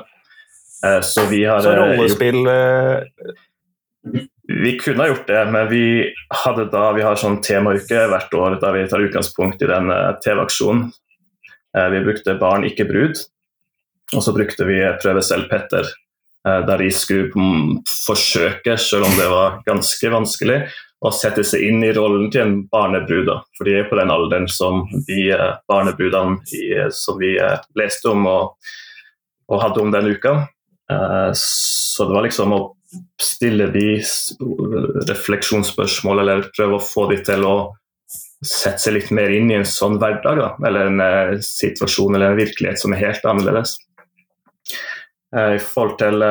Eh, 0.85 1.01
så 1.01 1.27
vi 1.27 1.45
har 1.45 1.61
Så 1.61 1.77
rollespill 1.77 2.47
eh, 2.47 3.03
Vi 4.49 4.79
kunne 4.79 5.03
ha 5.03 5.09
gjort 5.09 5.27
det, 5.27 5.45
men 5.51 5.69
vi 5.69 5.85
hadde 6.45 6.67
da 6.73 6.91
vi 6.93 7.05
har 7.05 7.17
sånn 7.17 7.41
temauke 7.45 8.07
hvert 8.11 8.35
år 8.37 8.59
da 8.61 8.73
vi 8.75 8.85
tar 8.89 9.05
utgangspunkt 9.07 9.63
i 9.65 9.71
den 9.71 9.89
eh, 9.93 10.11
TV-aksjonen. 10.25 10.91
Eh, 11.77 11.89
vi 11.95 12.03
brukte 12.05 12.37
Barn, 12.41 12.67
ikke 12.69 12.87
brud, 12.89 13.23
og 14.13 14.25
så 14.25 14.35
brukte 14.37 14.69
vi 14.69 14.83
Prøve 15.01 15.25
selv 15.25 15.49
Petter. 15.53 15.89
Eh, 16.49 16.67
der 16.67 16.79
de 16.79 16.91
skulle 16.93 17.31
mm, 17.35 17.79
forsøke, 18.07 18.77
selv 18.77 19.07
om 19.09 19.15
det 19.17 19.29
var 19.33 19.61
ganske 19.65 20.11
vanskelig, 20.13 20.59
å 21.05 21.13
sette 21.13 21.45
seg 21.45 21.63
inn 21.65 21.85
i 21.85 21.93
rollen 21.97 22.31
til 22.33 22.43
en 22.43 22.57
barnebrud. 22.73 23.31
For 23.57 23.69
de 23.69 23.79
er 23.81 23.87
på 23.89 23.97
den 23.97 24.13
alderen 24.13 24.49
som 24.53 24.85
de 25.09 25.21
eh, 25.33 25.55
barnebrudene 25.71 26.41
eh, 26.61 26.91
som 26.93 27.17
vi 27.21 27.37
leste 27.81 28.13
om 28.13 28.29
og, 28.29 28.75
og, 29.49 29.57
hadde 29.63 29.81
om 29.85 29.95
den 29.95 30.13
uka. 30.13 30.43
Så 31.41 32.05
det 32.05 32.13
var 32.13 32.27
liksom 32.27 32.53
å 32.53 32.59
stille 33.17 33.71
de 33.73 33.87
refleksjonsspørsmål, 35.09 36.21
eller 36.21 36.45
prøve 36.53 36.77
å 36.77 36.85
få 36.85 37.07
de 37.09 37.17
til 37.25 37.47
å 37.49 37.55
sette 38.45 38.83
seg 38.83 38.99
litt 38.99 39.09
mer 39.17 39.33
inn 39.33 39.49
i 39.49 39.57
en 39.57 39.65
sånn 39.65 39.97
hverdag, 40.03 40.43
da. 40.43 40.51
eller 40.69 40.91
en 40.91 41.41
situasjon 41.41 42.19
eller 42.19 42.35
en 42.35 42.43
virkelighet 42.43 42.83
som 42.83 42.93
er 42.93 43.01
helt 43.07 43.25
annerledes. 43.33 43.79
I 45.35 45.59
forhold 45.59 45.97
til 45.99 46.23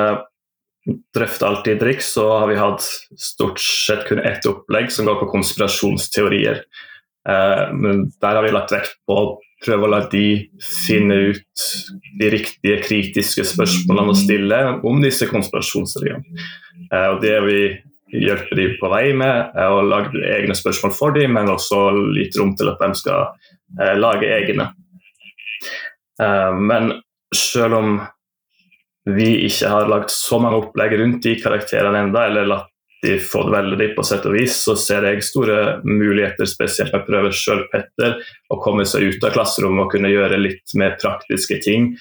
drøfter 1.15 1.47
alltid 1.47 1.79
drikk, 1.79 2.03
så 2.03 2.25
har 2.41 2.49
vi 2.49 2.59
hatt 2.59 2.83
stort 3.19 3.61
sett 3.61 4.05
kun 4.07 4.21
ett 4.23 4.45
opplegg 4.47 4.91
som 4.91 5.07
går 5.07 5.21
på 5.21 5.29
konspirasjonsteorier. 5.31 6.63
Eh, 7.29 7.63
men 7.73 8.09
der 8.21 8.35
har 8.37 8.43
vi 8.43 8.51
lagt 8.51 8.73
vekt 8.75 8.97
på 9.07 9.15
å 9.15 9.29
prøve 9.63 9.87
å 9.87 9.91
la 9.93 10.01
de 10.11 10.49
finne 10.59 11.19
ut 11.31 11.65
de 12.19 12.31
riktige 12.33 12.81
kritiske 12.83 13.45
spørsmålene 13.53 14.11
å 14.11 14.19
stille 14.19 14.59
om 14.83 14.99
disse 15.03 15.29
konspirasjonsteoriene. 15.31 16.43
Eh, 16.89 17.07
og 17.13 17.21
det 17.23 17.37
vi 17.47 17.59
hjelper 18.13 18.59
de 18.59 18.67
på 18.81 18.91
vei 18.91 19.07
med, 19.17 19.53
er 19.55 19.71
å 19.71 19.85
lage 19.87 20.19
egne 20.35 20.55
spørsmål 20.57 20.93
for 20.93 21.15
dem, 21.15 21.33
men 21.37 21.51
også 21.53 21.85
litt 22.13 22.35
rom 22.37 22.53
til 22.59 22.73
at 22.73 22.83
de 22.83 22.91
skal 22.99 23.31
eh, 23.79 23.95
lage 23.97 24.27
egne. 24.35 24.67
Eh, 26.21 26.51
men 26.59 26.91
selv 27.33 27.79
om 27.79 27.95
vi 29.09 29.29
ikke 29.47 29.71
har 29.71 29.89
lagt 29.91 30.13
så 30.13 30.39
mange 30.39 30.61
opplegg 30.61 30.95
rundt 30.99 31.25
de 31.25 31.35
karakterene 31.41 32.05
enda, 32.05 32.27
eller 32.27 32.47
latt 32.47 32.69
de 33.03 33.17
få 33.19 33.43
det 33.43 33.51
veldig 33.51 33.87
på 33.97 34.03
sett 34.07 34.25
og 34.29 34.35
vis, 34.37 34.55
så 34.63 34.77
ser 34.79 35.03
jeg 35.03 35.25
store 35.27 35.57
muligheter, 35.83 36.47
spesielt 36.47 36.93
med 36.95 37.03
prøver 37.07 37.35
sjøl 37.35 37.65
Petter, 37.71 38.15
å 38.47 38.59
komme 38.63 38.85
seg 38.87 39.09
ut 39.09 39.25
av 39.27 39.33
klasserommet 39.35 39.85
og 39.85 39.91
kunne 39.91 40.11
gjøre 40.11 40.39
litt 40.39 40.75
mer 40.79 40.95
praktiske 41.01 41.59
ting. 41.65 41.91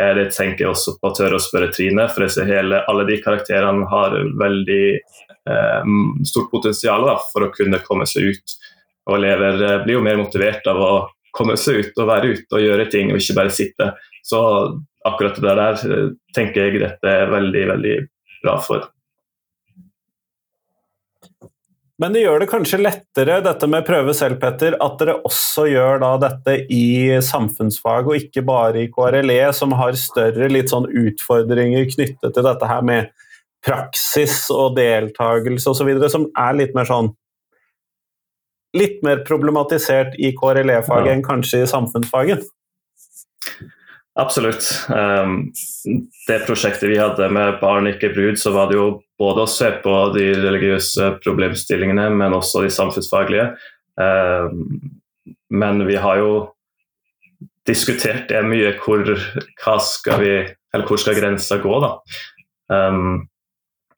Eh, 0.00 0.12
det 0.20 0.28
tenker 0.36 0.64
jeg 0.64 0.70
også 0.70 0.94
på 1.00 1.10
å 1.10 1.16
tørre 1.18 1.40
å 1.40 1.42
spørre 1.42 1.72
Trine, 1.74 2.06
for 2.12 2.26
jeg 2.26 2.36
ser 2.36 2.52
hele, 2.52 2.78
alle 2.86 3.08
de 3.10 3.18
karakterene 3.24 3.88
har 3.90 4.14
veldig 4.38 4.86
eh, 4.94 5.90
stort 6.30 6.52
potensial 6.54 7.08
da, 7.10 7.18
for 7.32 7.48
å 7.48 7.50
kunne 7.56 7.82
komme 7.82 8.06
seg 8.06 8.30
ut. 8.30 8.56
Og 9.10 9.18
elever 9.18 9.66
eh, 9.66 9.80
blir 9.82 9.98
jo 9.98 10.06
mer 10.06 10.22
motivert 10.22 10.70
av 10.70 10.78
å 10.78 10.94
komme 11.34 11.58
seg 11.58 11.82
ut 11.82 12.00
og 12.04 12.10
være 12.12 12.34
ute 12.36 12.58
og 12.58 12.62
gjøre 12.62 12.86
ting, 12.92 13.10
og 13.10 13.18
ikke 13.18 13.38
bare 13.40 13.58
sitte. 13.58 13.92
Så 14.22 14.40
akkurat 15.08 15.38
det 15.42 15.54
der 15.58 15.84
tenker 16.36 16.66
jeg 16.68 16.82
dette 16.82 17.14
er 17.22 17.30
veldig, 17.32 17.62
veldig 17.74 17.94
bra 18.42 18.58
for. 18.62 18.90
Men 22.02 22.14
det 22.16 22.24
gjør 22.24 22.42
det 22.42 22.48
kanskje 22.50 22.80
lettere, 22.80 23.36
dette 23.44 23.66
med 23.70 23.84
prøve 23.86 24.14
selv, 24.16 24.40
Petter, 24.42 24.74
at 24.82 24.96
dere 24.98 25.20
også 25.28 25.68
gjør 25.70 26.00
da 26.02 26.08
dette 26.24 26.56
i 26.74 27.20
samfunnsfag, 27.22 28.08
og 28.08 28.18
ikke 28.18 28.42
bare 28.48 28.80
i 28.82 28.88
KRLE, 28.90 29.52
som 29.54 29.74
har 29.78 29.94
større 30.00 30.48
litt 30.50 30.72
sånn 30.72 30.88
utfordringer 30.88 31.86
knyttet 31.92 32.34
til 32.34 32.48
dette 32.48 32.70
her 32.70 32.82
med 32.88 33.12
praksis 33.62 34.48
og 34.50 34.74
deltakelse 34.80 35.70
osv., 35.70 35.92
som 36.10 36.26
er 36.34 36.58
litt 36.58 36.78
mer 36.78 36.90
sånn 36.90 37.12
Litt 38.72 39.02
mer 39.04 39.18
problematisert 39.28 40.14
i 40.16 40.30
KRLE-faget 40.32 41.10
ja. 41.10 41.12
enn 41.12 41.22
kanskje 41.26 41.58
i 41.60 41.66
samfunnsfaget? 41.68 42.46
Absolutt. 44.14 44.66
Um, 44.92 45.52
det 46.28 46.42
prosjektet 46.44 46.90
vi 46.90 46.98
hadde 47.00 47.30
med 47.32 47.60
Barn 47.62 47.88
ikke 47.88 48.12
brud, 48.12 48.36
så 48.40 48.52
var 48.52 48.68
det 48.68 48.76
jo 48.76 48.88
både 49.20 49.44
å 49.44 49.50
se 49.50 49.70
på 49.84 49.94
de 50.16 50.26
religiøse 50.36 51.14
problemstillingene, 51.24 52.10
men 52.12 52.36
også 52.36 52.64
de 52.64 52.72
samfunnsfaglige. 52.72 53.54
Um, 53.96 54.66
men 55.52 55.84
vi 55.88 55.96
har 56.00 56.20
jo 56.20 56.34
diskutert 57.68 58.28
det 58.28 58.42
mye. 58.44 58.74
Hvor, 58.82 59.06
skal, 59.86 60.20
vi, 60.20 60.34
hvor 60.84 61.00
skal 61.00 61.16
grensa 61.16 61.60
gå, 61.62 61.72
da? 61.80 61.94
Um, 62.72 63.24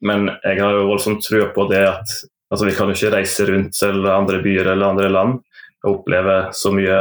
men 0.05 0.29
jeg 0.45 0.61
har 0.61 0.77
jo 0.77 0.89
voldsomt 0.93 1.25
trua 1.25 1.49
på 1.55 1.67
det 1.71 1.83
at 1.89 2.15
altså, 2.53 2.69
vi 2.69 2.75
kan 2.77 2.91
jo 2.91 2.97
ikke 2.97 3.15
reise 3.17 3.47
rundt 3.49 3.75
til 3.79 4.07
andre 4.11 4.41
byer 4.45 4.75
eller 4.75 4.93
andre 4.93 5.11
land 5.11 5.39
og 5.85 5.91
oppleve 5.99 6.39
så 6.57 6.73
mye 6.75 6.99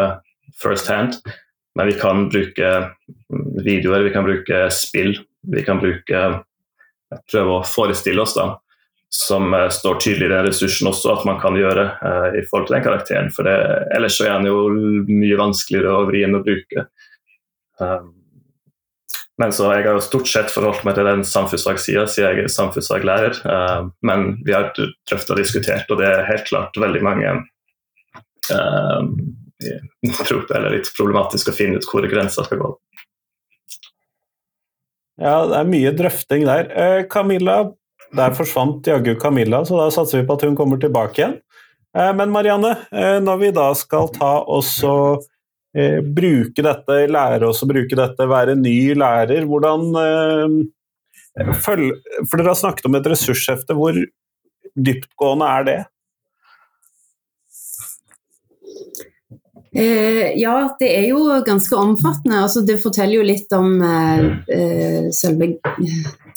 first 0.60 0.90
hand. 0.92 1.20
Men 1.76 1.90
vi 1.90 1.94
kan 1.98 2.28
bruke 2.30 2.72
videoer, 3.66 4.06
vi 4.06 4.14
kan 4.14 4.26
bruke 4.26 4.66
spill, 4.74 5.16
vi 5.54 5.64
kan 5.66 5.82
bruke 5.82 6.26
Prøve 7.30 7.60
å 7.60 7.66
forestille 7.68 8.24
oss 8.24 8.32
da, 8.34 8.48
som 9.14 9.52
uh, 9.54 9.68
står 9.70 10.00
tydelig 10.02 10.26
i 10.26 10.32
den 10.32 10.48
ressursen 10.48 10.90
også, 10.90 11.12
at 11.14 11.28
man 11.30 11.38
kan 11.38 11.54
gjøre 11.54 11.84
uh, 12.00 12.30
i 12.34 12.42
forhold 12.48 12.72
til 12.72 12.78
den 12.80 12.86
karakteren. 12.88 13.30
For 13.36 13.46
det, 13.46 13.54
ellers 13.94 14.18
så 14.18 14.26
er 14.26 14.40
den 14.40 14.50
jo 14.50 14.64
mye 15.12 15.38
vanskeligere 15.38 15.94
å 15.94 16.08
vri 16.10 16.24
enn 16.26 16.40
å 16.40 16.42
bruke. 16.42 16.88
Um, 17.78 18.16
men 19.38 19.54
så 19.54 19.70
Jeg 19.74 19.86
har 19.86 19.98
jo 19.98 20.02
stort 20.06 20.30
sett 20.30 20.50
forholdt 20.54 20.82
meg 20.88 20.98
til 20.98 21.06
den 21.06 21.22
samfunnsfagsida, 21.26 22.08
siden 22.10 22.34
jeg 22.40 22.48
er 22.48 22.56
samfunnsfaglærer. 22.56 23.38
Uh, 23.46 23.94
men 24.02 24.40
vi 24.42 24.58
har 24.58 24.74
drøfta 24.74 25.36
og 25.36 25.42
diskutert, 25.44 25.94
og 25.94 26.02
det 26.02 26.10
er 26.10 26.30
helt 26.30 26.50
klart 26.50 26.82
veldig 26.82 27.06
mange 27.06 27.38
eller 29.64 30.76
litt 30.78 30.90
problematisk 30.98 31.52
å 31.52 31.56
finne 31.56 31.80
ut 31.80 31.88
hvor 31.90 32.06
grensa 32.10 32.46
skal 32.46 32.62
gå. 32.62 32.72
Ja, 35.22 35.44
det 35.46 35.60
er 35.60 35.70
mye 35.70 35.94
drøfting 35.94 36.46
der. 36.48 36.70
Eh, 36.74 37.02
Camilla, 37.10 37.58
der 38.18 38.34
forsvant 38.38 38.88
jaggu 38.90 39.14
Camilla, 39.22 39.62
så 39.66 39.78
da 39.78 39.90
satser 39.94 40.22
vi 40.22 40.28
på 40.28 40.38
at 40.38 40.46
hun 40.48 40.58
kommer 40.58 40.82
tilbake 40.82 41.22
igjen. 41.22 41.36
Eh, 41.94 42.10
men 42.18 42.34
Marianne, 42.34 42.74
eh, 42.92 43.20
når 43.22 43.42
vi 43.44 43.52
da 43.54 43.70
skal 43.78 44.10
ta 44.16 44.40
oss 44.42 44.80
og 44.88 45.30
bruke 45.74 46.62
dette, 46.62 46.96
lære 47.10 47.48
oss 47.50 47.64
å 47.66 47.68
bruke 47.70 47.98
dette, 47.98 48.28
være 48.30 48.54
ny 48.54 48.94
lærer, 48.94 49.48
hvordan 49.50 49.88
følge, 51.66 51.96
For 52.30 52.38
dere 52.38 52.52
har 52.52 52.60
snakket 52.60 52.86
om 52.86 52.94
et 53.00 53.10
ressurshefte. 53.10 53.74
Hvor 53.74 53.98
dyptgående 54.78 55.48
er 55.50 55.66
det? 55.66 55.80
Eh, 59.76 60.34
ja, 60.38 60.76
det 60.80 60.90
er 60.98 61.08
jo 61.10 61.24
ganske 61.46 61.76
omfattende. 61.76 62.44
Altså, 62.46 62.62
det 62.62 62.82
forteller 62.84 63.18
jo 63.18 63.26
litt 63.26 63.54
om 63.58 63.82
eh, 63.82 64.28
eh 64.54 65.10
selve 65.14 65.56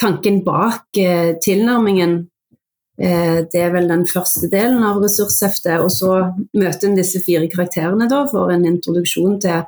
tanken 0.01 0.40
bak 0.44 0.96
eh, 0.96 1.37
tilnærmingen. 1.44 2.16
Eh, 2.96 3.44
det 3.53 3.61
er 3.61 3.75
vel 3.75 3.88
den 3.92 4.07
første 4.09 4.49
delen 4.49 4.83
av 4.85 5.03
ressursheftet. 5.05 5.81
Og 5.85 5.92
så 5.92 6.12
møter 6.57 6.88
en 6.88 6.96
disse 6.96 7.20
fire 7.25 7.49
karakterene 7.53 8.09
da, 8.09 8.25
for 8.31 8.53
en 8.53 8.64
introduksjon 8.64 9.40
til, 9.44 9.66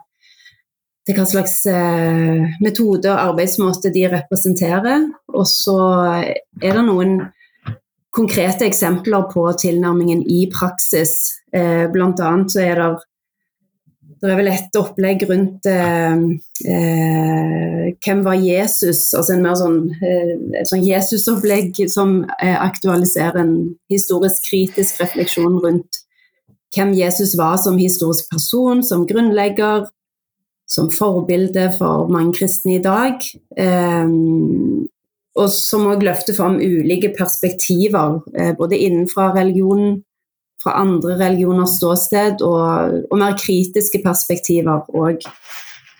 til 1.04 1.18
hva 1.18 1.26
slags 1.28 1.60
eh, 1.68 2.48
metode 2.64 3.12
og 3.12 3.24
arbeidsmåte 3.34 3.92
de 3.92 4.06
representerer. 4.14 5.10
Og 5.34 5.44
så 5.44 5.80
er 6.62 6.72
det 6.72 6.86
noen 6.88 7.20
konkrete 8.16 8.64
eksempler 8.64 9.28
på 9.28 9.44
tilnærmingen 9.60 10.24
i 10.24 10.46
praksis. 10.48 11.42
Eh, 11.52 11.84
annet 11.84 12.52
så 12.52 12.64
er 12.64 12.80
det 12.80 12.88
det 14.20 14.30
er 14.32 14.38
vel 14.40 14.50
et 14.50 14.78
opplegg 14.78 15.22
rundt 15.28 15.66
eh, 15.70 16.22
eh, 16.66 17.84
hvem 18.04 18.24
var 18.26 18.38
Jesus? 18.42 19.04
Altså 19.14 19.34
en 19.34 19.44
mer 19.44 19.54
sånn, 19.58 19.78
eh, 20.02 20.64
sånn 20.68 20.82
Jesus-opplegg 20.86 21.78
som 21.92 22.20
eh, 22.38 22.56
aktualiserer 22.56 23.38
en 23.42 23.54
historisk 23.92 24.50
kritisk 24.50 25.00
refleksjon 25.02 25.60
rundt 25.62 26.02
hvem 26.74 26.92
Jesus 26.98 27.36
var 27.38 27.56
som 27.62 27.78
historisk 27.80 28.28
person, 28.32 28.82
som 28.84 29.06
grunnlegger, 29.08 29.86
som 30.68 30.90
forbilde 30.92 31.70
for 31.78 32.10
mange 32.12 32.36
kristne 32.40 32.76
i 32.76 32.82
dag. 32.84 33.24
Eh, 33.56 34.14
og 35.38 35.54
som 35.54 35.86
òg 35.86 36.02
løfter 36.02 36.34
fram 36.34 36.58
ulike 36.58 37.12
perspektiver, 37.14 38.18
eh, 38.34 38.52
både 38.58 38.78
innenfra 38.78 39.30
religionen 39.36 40.02
fra 40.62 40.74
andre 40.80 41.16
religioners 41.20 41.76
ståsted 41.78 42.42
og, 42.46 42.98
og 43.10 43.20
mer 43.20 43.36
kritiske 43.38 44.00
perspektiver 44.04 44.88
òg. 44.98 45.22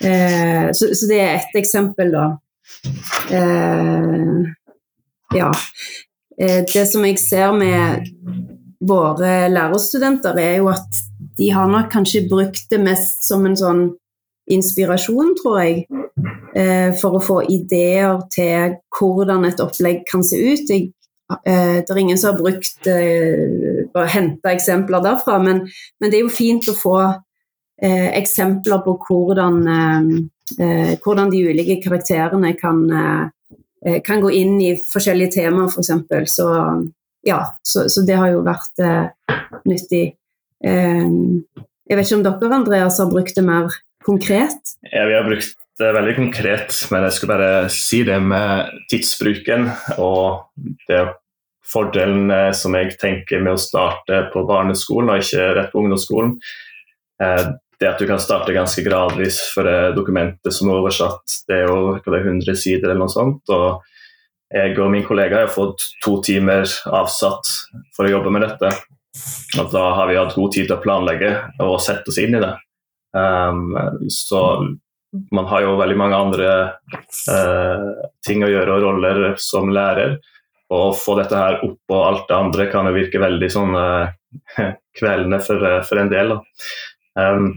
Eh, 0.04 0.68
så, 0.72 0.90
så, 0.94 1.08
det 1.10 1.20
er 1.22 1.36
ett 1.38 1.58
eksempel, 1.58 2.12
da. 2.14 2.26
Eh, 3.34 4.34
ja. 5.38 5.52
Eh, 6.40 6.64
det 6.72 6.86
som 6.90 7.06
jeg 7.06 7.20
ser 7.22 7.54
med 7.58 8.10
våre 8.88 9.48
lærerstudenter, 9.50 10.38
er 10.38 10.58
jo 10.60 10.68
at 10.72 11.00
de 11.38 11.50
har 11.54 11.70
nok 11.70 11.90
kanskje 11.92 12.26
brukt 12.30 12.66
det 12.70 12.80
mest 12.82 13.26
som 13.26 13.46
en 13.46 13.58
sånn 13.58 13.82
inspirasjon, 14.50 15.34
tror 15.42 15.60
jeg. 15.62 15.86
Eh, 16.58 16.90
for 16.98 17.18
å 17.18 17.22
få 17.22 17.42
ideer 17.52 18.18
til 18.34 18.78
hvordan 18.96 19.44
et 19.46 19.60
opplegg 19.62 20.02
kan 20.08 20.24
se 20.26 20.38
ut. 20.40 20.70
Jeg 20.70 20.90
det 21.28 21.90
er 21.90 21.98
ingen 22.00 22.18
som 22.18 22.32
har 22.32 22.40
brukt 22.40 22.86
eh, 22.88 23.84
bare 23.92 24.12
henta 24.14 24.52
eksempler 24.54 25.02
derfra, 25.04 25.38
men, 25.42 25.66
men, 26.00 26.10
det 26.10 26.20
er 26.20 26.24
jo 26.24 26.32
fint 26.32 26.68
å 26.70 26.76
få 26.76 26.96
eh, 27.04 28.08
eksempler 28.16 28.80
på 28.86 28.94
hvordan, 29.08 29.58
hvordan, 31.04 31.32
de 31.34 31.42
ulike 31.50 31.76
karakterene 31.84 32.54
kan, 32.56 32.80
kan, 34.06 34.22
gå 34.24 34.30
inn 34.32 34.56
i 34.64 34.72
forskjellige 34.80 35.34
temaer, 35.36 35.68
f.eks. 35.68 35.92
For 36.08 36.32
så, 36.32 36.48
ja, 37.28 37.42
så, 37.60 37.84
så, 37.92 38.06
det 38.08 38.16
har 38.16 38.32
jo 38.32 38.40
vært 38.46 38.80
nyttig. 39.68 40.04
jeg 40.64 41.92
vet 41.92 42.06
ikke 42.06 42.20
om 42.22 42.24
dere 42.24 42.56
Andreas, 42.62 43.02
har 43.04 43.12
brukt 43.12 43.36
det 43.36 43.44
mer 43.44 43.68
konkret? 44.08 44.78
Ja, 44.88 45.04
vi 45.04 45.18
har 45.18 45.28
brukt 45.28 45.57
det 45.78 45.86
er 45.86 45.96
veldig 45.96 46.14
konkret, 46.16 46.74
men 46.92 47.06
jeg 47.06 47.16
skulle 47.16 47.36
bare 47.36 47.70
si 47.72 48.02
det 48.06 48.18
med 48.22 48.74
tidsbruken 48.90 49.68
og 50.02 50.48
det 50.90 51.04
fordelen 51.68 52.32
som 52.56 52.74
jeg 52.78 52.96
tenker 52.98 53.42
med 53.44 53.54
å 53.54 53.60
starte 53.60 54.24
på 54.32 54.42
barneskolen 54.48 55.12
og 55.12 55.22
ikke 55.22 55.48
rett 55.58 55.72
på 55.72 55.82
ungdomsskolen. 55.82 56.38
Eh, 57.22 57.50
det 57.78 57.86
at 57.86 58.00
du 58.00 58.08
kan 58.08 58.18
starte 58.18 58.56
ganske 58.56 58.82
gradvis, 58.82 59.38
for 59.54 59.68
dokumentet 59.94 60.50
som 60.54 60.70
er 60.70 60.80
oversatt, 60.80 61.36
det 61.46 61.60
er 61.60 61.68
jo 61.70 61.92
det 62.02 62.16
er 62.16 62.26
100 62.32 62.58
sider 62.58 62.88
eller 62.88 63.04
noe 63.04 63.12
sånt. 63.12 63.54
og 63.54 63.84
jeg 64.48 64.78
og 64.80 64.90
min 64.92 65.04
kollega 65.04 65.42
har 65.42 65.52
fått 65.52 65.82
to 66.04 66.18
timer 66.24 66.64
avsatt 66.96 67.50
for 67.96 68.06
å 68.06 68.12
jobbe 68.14 68.32
med 68.32 68.46
dette. 68.46 68.70
Og 69.60 69.68
da 69.72 69.84
har 69.98 70.08
vi 70.08 70.16
hatt 70.16 70.36
god 70.36 70.54
tid 70.54 70.68
til 70.68 70.76
å 70.78 70.82
planlegge 70.82 71.32
og 71.64 71.76
sette 71.84 72.08
oss 72.08 72.20
inn 72.22 72.38
i 72.38 72.40
det. 72.40 72.54
Um, 73.12 73.76
så 74.12 74.40
man 75.30 75.46
har 75.48 75.64
jo 75.64 75.76
veldig 75.78 75.96
mange 75.96 76.16
andre 76.16 76.48
eh, 77.32 77.86
ting 78.26 78.44
å 78.44 78.50
gjøre 78.50 78.76
og 78.76 78.84
roller 78.84 79.22
som 79.40 79.70
lærer. 79.72 80.18
Og 80.68 80.90
å 80.90 80.96
få 80.96 81.16
dette 81.16 81.38
her 81.38 81.62
opp 81.64 81.78
på 81.88 82.02
alt 82.04 82.26
det 82.28 82.36
andre 82.36 82.68
kan 82.72 82.88
jo 82.88 82.96
virke 82.96 83.22
veldig 83.22 83.48
sånn 83.52 83.74
eh, 83.78 84.68
kveldende 84.98 85.40
for, 85.44 85.64
for, 85.88 86.00
en 86.02 86.12
del. 86.12 86.36
Um, 87.18 87.50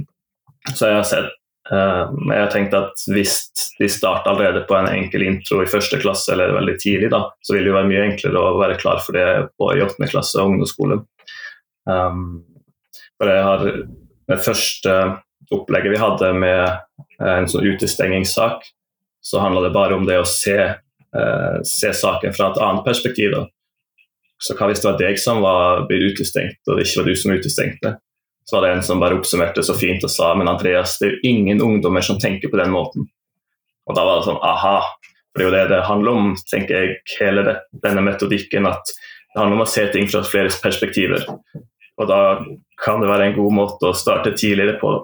så 0.71 0.87
jeg 0.87 0.99
har 0.99 1.07
sett 1.09 1.27
uh, 1.73 2.07
jeg 2.29 2.37
har 2.37 2.51
tenkt 2.53 2.75
at 2.77 3.03
hvis 3.11 3.35
de 3.79 3.89
starter 3.91 4.31
allerede 4.31 4.63
på 4.69 4.77
en 4.77 4.89
enkel 4.89 5.25
intro 5.25 5.59
i 5.63 5.69
første 5.69 5.99
klasse 6.01 6.31
eller 6.33 6.53
veldig 6.55 6.77
tidlig, 6.81 7.11
da, 7.13 7.25
så 7.43 7.55
vil 7.55 7.65
det 7.65 7.73
jo 7.73 7.77
være 7.79 7.89
mye 7.91 8.05
enklere 8.11 8.45
å 8.45 8.59
være 8.61 8.77
klar 8.81 9.01
for 9.03 9.17
det 9.17 9.27
på, 9.59 9.73
i 9.75 9.83
åttende 9.83 10.09
klasse 10.11 10.39
og 10.39 10.53
ungdomsskole. 10.53 11.01
Um, 11.89 12.23
for 13.19 13.29
jeg 13.29 13.43
har 13.45 13.67
det 14.31 14.39
første 14.45 14.95
opplegget 15.55 15.93
vi 15.93 16.01
hadde 16.01 16.33
med 16.37 16.61
eh, 16.63 17.33
en 17.37 17.49
sånn 17.49 17.65
utestengingssak, 17.67 18.65
så 19.21 19.41
handla 19.43 19.65
det 19.67 19.73
bare 19.75 19.97
om 19.97 20.05
det 20.07 20.19
å 20.21 20.27
se, 20.27 20.57
eh, 20.57 21.57
se, 21.67 21.93
saken 21.93 22.33
fra 22.35 22.51
et 22.51 22.61
annet 22.61 22.85
perspektiv. 22.87 23.35
Da. 23.35 23.45
Så 24.41 24.57
hva 24.57 24.71
hvis 24.71 24.81
det 24.81 24.89
var 24.89 25.01
deg 25.01 25.19
som 25.21 25.43
var 25.43 25.85
blitt 25.89 26.15
utestengt, 26.15 26.61
og 26.67 26.77
det 26.77 26.87
ikke 26.87 27.03
var 27.03 27.09
du 27.09 27.19
som 27.19 27.35
utestengte? 27.35 27.95
Så 28.49 28.57
var 28.57 28.65
det 28.65 28.71
en 28.75 28.83
som 28.83 28.99
bare 28.99 29.15
oppsummerte 29.19 29.63
så 29.63 29.75
fint 29.77 30.03
og 30.03 30.11
sa 30.11 30.31
men 30.35 30.49
Andreas, 30.49 30.97
det 30.99 31.07
er 31.07 31.13
jo 31.13 31.29
ingen 31.29 31.61
ungdommer 31.61 32.03
som 32.03 32.17
tenker 32.19 32.49
på 32.49 32.57
den 32.59 32.73
måten. 32.73 33.05
Og 33.87 33.95
da 33.97 34.05
var 34.07 34.19
det 34.19 34.29
sånn 34.29 34.41
aha. 34.45 34.79
For 35.31 35.39
det 35.39 35.45
er 35.45 35.49
jo 35.49 35.55
det 35.55 35.75
det 35.75 35.85
handler 35.87 36.17
om, 36.17 36.33
tenker 36.49 36.75
jeg, 36.75 36.97
hele 37.19 37.45
det, 37.47 37.55
denne 37.85 38.03
metodikken. 38.03 38.67
At 38.67 38.89
det 38.89 39.39
handler 39.39 39.59
om 39.59 39.63
å 39.63 39.69
se 39.69 39.85
ting 39.93 40.09
fra 40.11 40.23
flere 40.27 40.51
perspektiver. 40.63 41.23
Og 42.01 42.09
da 42.09 42.21
kan 42.81 43.01
det 43.03 43.09
være 43.11 43.29
en 43.29 43.37
god 43.37 43.55
måte 43.55 43.91
å 43.91 43.97
starte 43.97 44.33
tidligere 44.35 44.79
på. 44.81 44.95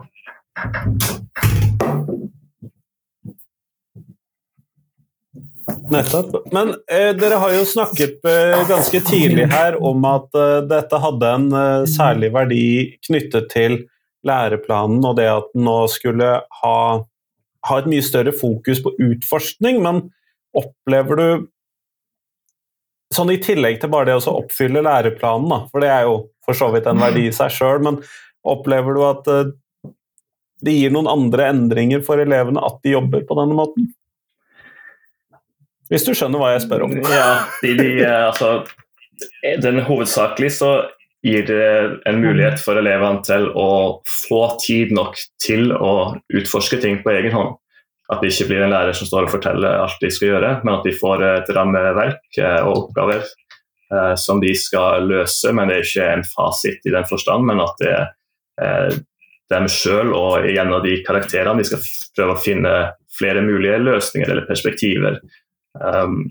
Nettopp. 5.92 6.54
Men 6.54 6.70
eh, 6.92 7.12
dere 7.16 7.40
har 7.42 7.54
jo 7.56 7.66
snakket 7.68 8.26
eh, 8.28 8.68
ganske 8.70 9.02
tidlig 9.08 9.48
her 9.52 9.78
om 9.84 10.06
at 10.08 10.36
eh, 10.36 10.62
dette 10.68 11.00
hadde 11.04 11.34
en 11.40 11.48
eh, 11.52 11.84
særlig 11.92 12.32
verdi 12.36 12.64
knyttet 13.08 13.50
til 13.52 13.78
læreplanen, 14.28 15.04
og 15.06 15.16
det 15.20 15.28
at 15.32 15.52
den 15.54 15.68
nå 15.68 15.78
skulle 15.92 16.32
ha, 16.62 16.78
ha 17.70 17.78
et 17.80 17.92
mye 17.92 18.04
større 18.04 18.34
fokus 18.36 18.82
på 18.84 18.96
utforskning, 19.10 19.84
men 19.86 20.08
opplever 20.58 21.22
du 21.22 21.30
Sånn 23.16 23.30
i 23.32 23.38
tillegg 23.40 23.78
til 23.80 23.88
bare 23.88 24.10
det 24.10 24.18
å 24.20 24.34
oppfylle 24.42 24.82
læreplanen, 24.84 25.46
da, 25.48 25.62
for 25.72 25.80
det 25.80 25.88
er 25.94 26.02
jo 26.10 26.16
for 26.44 26.58
så 26.60 26.68
vidt 26.74 26.90
en 26.92 27.00
verdi 27.00 27.22
i 27.30 27.32
seg 27.32 27.54
sjøl, 27.56 27.80
men 27.86 28.02
opplever 28.44 28.98
du 28.98 29.00
at 29.08 29.30
eh, 29.32 29.54
det 30.66 30.74
gir 30.74 30.94
noen 30.94 31.10
andre 31.12 31.52
endringer 31.52 32.02
for 32.06 32.22
elevene 32.22 32.64
at 32.66 32.80
de 32.84 32.96
jobber 32.96 33.26
på 33.28 33.38
denne 33.38 33.58
måten? 33.58 33.92
Hvis 35.92 36.04
du 36.04 36.12
skjønner 36.18 36.42
hva 36.42 36.52
jeg 36.56 36.66
spør 36.66 36.88
om. 36.88 36.96
Ja, 37.00 37.30
de, 37.64 37.74
de, 37.78 37.92
eh, 38.04 38.24
altså, 38.28 38.66
den 39.64 39.80
Hovedsakelig 39.88 40.52
så 40.58 40.72
gir 41.26 41.46
det 41.48 41.70
en 42.10 42.20
mulighet 42.22 42.60
for 42.62 42.80
elevene 42.80 43.24
til 43.26 43.48
å 43.58 43.70
få 44.08 44.42
tid 44.64 44.94
nok 44.96 45.18
til 45.44 45.72
å 45.74 46.18
utforske 46.36 46.82
ting 46.84 47.02
på 47.04 47.14
egen 47.16 47.36
hånd. 47.36 47.56
At 48.12 48.22
det 48.24 48.32
ikke 48.32 48.50
blir 48.52 48.64
en 48.64 48.72
lærer 48.72 48.96
som 48.96 49.08
står 49.10 49.28
og 49.28 49.34
forteller 49.34 49.82
alt 49.82 50.00
de 50.04 50.12
skal 50.14 50.34
gjøre, 50.34 50.52
men 50.64 50.78
at 50.78 50.86
de 50.88 50.96
får 50.96 51.26
et 51.28 51.52
rammeverk 51.56 52.40
eh, 52.40 52.62
og 52.64 52.86
oppgaver 52.86 53.24
eh, 53.24 54.14
som 54.20 54.44
de 54.44 54.54
skal 54.56 55.08
løse. 55.10 55.52
Men 55.56 55.72
det 55.72 55.80
er 55.80 55.88
ikke 55.88 56.14
en 56.18 56.28
fasit 56.28 56.88
i 56.88 56.96
den 56.96 57.08
forstand, 57.08 57.48
men 57.48 57.64
at 57.64 57.84
det 57.84 57.98
er 59.56 59.62
dem 59.62 59.70
sjøl 59.72 60.14
og 60.18 60.48
gjennom 60.52 60.84
de 60.84 60.98
karakterene 61.08 61.62
Vi 61.62 61.68
skal 61.70 61.84
prøve 62.18 62.36
å 62.36 62.42
finne 62.44 62.74
flere 63.18 63.42
mulige 63.42 63.80
løsninger 63.82 64.30
eller 64.30 64.48
perspektiver. 64.50 65.22
Um, 65.80 66.26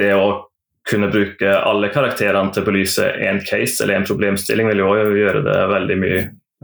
det 0.00 0.12
å 0.14 0.46
kunne 0.86 1.10
bruke 1.10 1.50
alle 1.58 1.90
karakterene 1.92 2.54
til 2.54 2.62
å 2.62 2.68
belyse 2.68 3.08
én 3.26 3.42
case 3.44 3.82
eller 3.82 3.98
en 3.98 4.06
problemstilling 4.06 4.70
vil 4.70 4.84
jo 4.84 4.92
gjøre 5.18 5.42
det 5.44 5.56
veldig 5.72 5.96
mye 6.00 6.20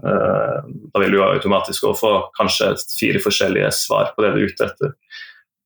Eh, 0.06 0.58
da 0.92 1.00
vil 1.00 1.12
du 1.12 1.20
automatisk 1.22 1.84
også 1.84 2.00
få 2.00 2.12
kanskje 2.38 2.72
fire 2.96 3.20
forskjellige 3.22 3.70
svar 3.76 4.12
på 4.16 4.24
det 4.24 4.32
du 4.32 4.40
er 4.40 4.50
ute 4.50 4.68
etter. 4.70 4.94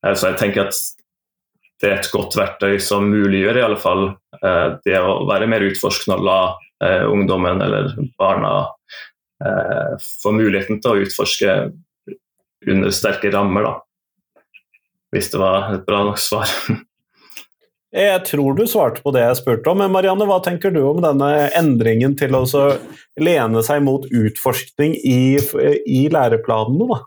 Eh, 0.04 0.14
så 0.14 0.32
jeg 0.32 0.40
tenker 0.40 0.66
at 0.66 0.80
det 1.82 1.90
er 1.90 1.98
et 2.00 2.10
godt 2.12 2.36
verktøy 2.38 2.76
som 2.82 3.06
muliggjør 3.12 3.60
i 3.60 3.64
alle 3.68 3.80
fall 3.80 4.08
eh, 4.42 4.68
det 4.84 4.98
å 4.98 5.20
være 5.28 5.48
mer 5.50 5.66
utforskende 5.68 6.18
og 6.20 6.30
la 6.30 6.40
ungdommen 7.08 7.62
eller 7.64 7.86
barna 8.20 8.50
få 10.22 10.32
muligheten 10.32 10.80
til 10.80 10.92
å 10.92 11.04
utforske 11.04 11.56
under 12.66 12.94
sterke 12.94 13.30
rammer, 13.34 13.66
da. 13.66 14.42
Hvis 15.14 15.30
det 15.32 15.40
var 15.40 15.74
et 15.74 15.86
bra 15.86 16.02
nok 16.08 16.20
svar. 16.20 16.50
Jeg 17.96 18.24
tror 18.26 18.56
du 18.58 18.66
svarte 18.68 19.00
på 19.00 19.12
det 19.14 19.22
jeg 19.22 19.38
spurte 19.38 19.70
om, 19.70 19.78
men 19.80 19.92
Marianne, 19.94 20.26
hva 20.28 20.36
tenker 20.44 20.72
du 20.74 20.82
om 20.84 20.98
denne 21.00 21.46
endringen 21.56 22.16
til 22.18 22.34
å 22.36 22.42
lene 23.22 23.62
seg 23.64 23.84
mot 23.86 24.04
utforskning 24.10 24.92
i, 25.00 25.38
i 25.40 26.02
læreplanene, 26.12 26.90
da? 26.90 26.98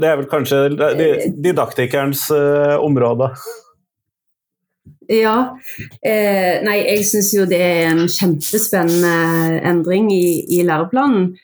Det 0.00 0.08
er 0.08 0.16
vel 0.18 0.26
kanskje 0.30 0.64
didaktikerens 1.36 2.24
uh, 2.32 2.80
område? 2.82 3.28
Ja. 5.08 5.36
Eh, 6.02 6.62
nei, 6.66 6.80
jeg 6.82 7.04
syns 7.06 7.32
jo 7.34 7.44
det 7.48 7.60
er 7.62 7.90
en 7.92 8.06
kjempespennende 8.10 9.60
endring 9.66 10.10
i, 10.14 10.42
i 10.58 10.62
læreplanen. 10.66 11.34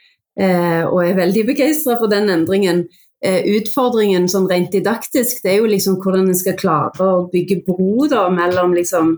Eh, 0.41 0.83
og 0.87 1.03
er 1.05 1.19
veldig 1.19 1.45
begeistra 1.53 1.99
for 2.01 2.11
den 2.11 2.31
endringen. 2.33 2.87
Eh, 3.23 3.45
utfordringen 3.55 4.27
sånn 4.31 4.49
rent 4.51 4.73
didaktisk, 4.75 5.45
det 5.45 5.53
er 5.53 5.61
jo 5.61 5.69
liksom 5.71 6.01
hvordan 6.03 6.27
en 6.33 6.39
skal 6.39 6.57
klare 6.59 7.07
å 7.07 7.27
bygge 7.31 7.61
bro 7.69 8.09
da, 8.11 8.25
mellom 8.35 8.75
liksom 8.75 9.13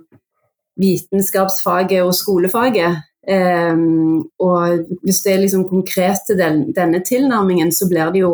vitenskapsfaget 0.80 2.04
og 2.04 2.12
skolefaget. 2.18 3.00
Um, 3.24 4.26
og 4.44 4.90
hvis 5.00 5.22
det 5.24 5.32
er 5.32 5.38
liksom 5.40 5.62
konkret 5.70 6.26
til 6.28 6.36
den, 6.36 6.66
denne 6.76 7.00
tilnærmingen, 7.00 7.72
så 7.72 7.88
blir 7.88 8.10
det 8.12 8.20
jo 8.20 8.32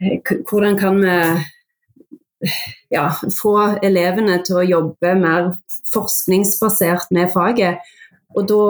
eh, 0.00 0.22
Hvordan 0.48 0.78
kan 0.80 1.02
vi 1.02 1.18
ja, 2.94 3.08
få 3.36 3.54
elevene 3.84 4.40
til 4.46 4.60
å 4.60 4.66
jobbe 4.66 5.14
mer 5.18 5.52
forskningsbasert 5.92 7.12
med 7.16 7.32
faget? 7.34 7.84
Og 8.36 8.44
da, 8.48 8.64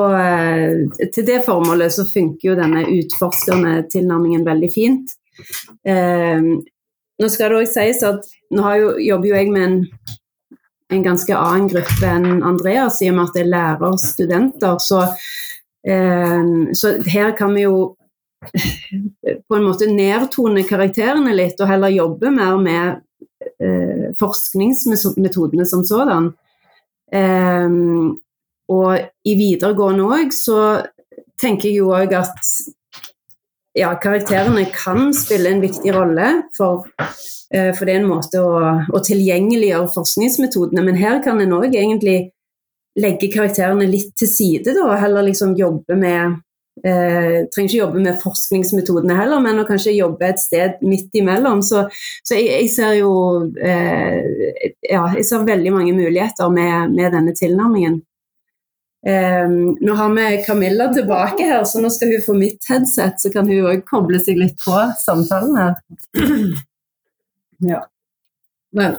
til 1.11 1.27
det 1.27 1.41
formålet 1.47 1.93
så 1.95 2.05
funker 2.07 2.53
jo 2.53 2.59
denne 2.59 2.85
utforskende 2.93 3.81
tilnærmingen 3.91 4.47
veldig 4.47 4.71
fint. 4.71 5.17
Eh, 5.87 6.39
nå 7.19 7.31
skal 7.33 7.53
det 7.53 7.61
òg 7.63 7.71
sies 7.71 8.05
at 8.07 8.29
nå 8.55 8.75
jo, 8.79 8.93
jobber 9.03 9.33
jo 9.33 9.37
jeg 9.37 9.51
med 9.53 9.67
en, 9.67 9.77
en, 10.95 11.05
ganske 11.05 11.35
annen 11.35 11.69
gruppe 11.73 12.11
enn 12.11 12.43
Andreas, 12.47 13.01
i 13.03 13.11
og 13.11 13.19
med 13.19 13.31
at 13.31 13.41
jeg 13.41 13.51
lærer 13.51 13.99
studenter. 14.03 14.79
Så, 14.83 15.03
eh, 15.87 16.53
så 16.79 16.95
her 17.11 17.35
kan 17.39 17.55
vi 17.59 17.67
jo 17.67 17.83
på 19.49 19.59
en 19.59 19.67
måte 19.67 19.91
nedtone 19.91 20.63
karakterene 20.69 21.35
litt, 21.35 21.59
og 21.59 21.71
heller 21.71 21.91
jobbe 21.93 22.31
mer 22.31 22.59
med 22.63 23.05
eh, 23.63 24.09
forskningsmetodene 24.19 25.67
som 25.67 25.85
sådan. 25.87 26.33
Eh, 27.13 27.69
og 28.69 28.91
i 29.25 29.35
videregående 29.39 30.09
òg 30.09 30.35
så 30.37 30.59
tenker 31.41 31.71
jeg 31.71 31.81
jo 31.81 31.95
òg 31.97 32.13
at 32.19 32.51
ja, 33.79 33.93
karakterene 34.01 34.67
kan 34.75 35.13
spille 35.15 35.53
en 35.53 35.63
viktig 35.63 35.93
rolle, 35.95 36.29
for, 36.57 36.89
eh, 37.55 37.71
for 37.77 37.87
det 37.87 37.95
er 37.95 38.01
en 38.03 38.11
måte 38.11 38.43
å, 38.43 38.59
å, 38.91 39.03
tilgjengeliggjøre 39.05 39.93
forskningsmetodene. 39.95 40.85
Men 40.85 40.99
her 40.99 41.23
kan 41.25 41.41
en 41.43 41.55
òg 41.59 41.77
egentlig 41.77 42.33
legge 42.99 43.31
karakterene 43.31 43.87
litt 43.87 44.15
til 44.19 44.31
side, 44.31 44.75
da, 44.75 44.89
og 44.89 44.99
heller 44.99 45.29
liksom 45.29 45.55
jobbe 45.59 45.97
med 45.99 46.41
uh, 46.85 47.37
Trenger 47.53 47.69
ikke 47.69 47.81
jobbe 47.81 48.03
med 48.05 48.21
forskningsmetodene 48.23 49.17
heller, 49.19 49.43
men 49.45 49.63
å 49.63 49.67
kanskje 49.69 49.97
jobbe 49.97 50.29
et 50.29 50.43
sted 50.43 50.83
midt 50.85 51.15
imellom. 51.19 51.63
Så, 51.67 51.87
så 52.27 52.39
jeg, 52.39 52.49
jeg, 52.53 52.69
ser 52.75 52.99
jo 53.01 53.13
eh, 53.63 54.71
Ja, 54.89 55.09
jeg 55.17 55.25
ser 55.29 55.47
veldig 55.49 55.73
mange 55.75 55.95
muligheter 55.97 56.53
med, 56.53 56.95
med 56.95 57.13
denne 57.17 57.35
tilnærmingen. 57.37 58.01
Eh, 59.07 59.49
nå 59.49 59.99
har 59.99 60.15
vi 60.15 60.27
Camilla 60.47 60.89
tilbake 60.95 61.47
her, 61.49 61.63
så 61.65 61.83
nå 61.83 61.91
skal 61.95 62.15
hun 62.15 62.25
få 62.25 62.35
mitt 62.39 62.67
headset, 62.71 63.21
så 63.23 63.33
kan 63.35 63.49
hun 63.49 63.71
òg 63.71 63.85
koble 63.89 64.21
seg 64.23 64.41
litt 64.41 64.59
på 64.65 64.81
samtalen 65.05 65.61
her. 65.63 65.79
Ja. 67.59 67.81
Men 68.71 68.99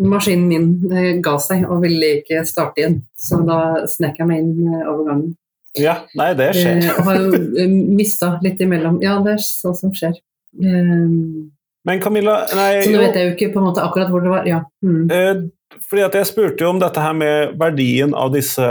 maskinen 0.00 0.48
min 0.48 0.92
eh, 0.92 1.18
ga 1.22 1.36
seg 1.42 1.66
og 1.68 1.84
ville 1.84 2.16
ikke 2.20 2.44
starte 2.48 2.82
igjen, 2.82 2.96
så 3.18 3.40
da 3.46 3.60
snek 3.90 4.18
jeg 4.20 4.30
meg 4.30 4.42
inn 4.42 4.56
overgangen. 4.64 4.88
over 4.88 5.06
gangen. 5.10 5.36
Ja, 5.78 6.00
nei, 6.18 6.32
det 6.34 6.50
skjer. 6.56 6.80
Jeg 6.82 7.06
har 7.06 7.20
jo 7.20 7.66
mista 7.94 8.32
litt 8.42 8.60
imellom. 8.62 8.98
Ja, 9.04 9.20
det 9.22 9.36
er 9.36 9.44
sånn 9.44 9.76
som 9.78 9.92
skjer. 9.94 10.16
Um, 10.58 11.52
Men 11.86 12.00
Camilla 12.02 12.40
nei, 12.58 12.82
Så 12.82 12.90
nå 12.90 13.04
vet 13.04 13.14
jeg 13.14 13.28
jo 13.28 13.34
ikke 13.36 13.52
på 13.54 13.60
en 13.60 13.68
måte 13.68 13.84
akkurat 13.84 14.10
hvor 14.10 14.24
det 14.24 14.32
var. 14.32 14.48
Ja. 14.50 14.64
Mm 14.82 15.50
fordi 15.90 16.02
at 16.04 16.16
jeg 16.18 16.28
spurte 16.28 16.64
jo 16.64 16.72
om 16.74 16.80
dette 16.82 17.02
her 17.02 17.14
med 17.16 17.54
verdien 17.60 18.14
av 18.16 18.34
disse 18.34 18.66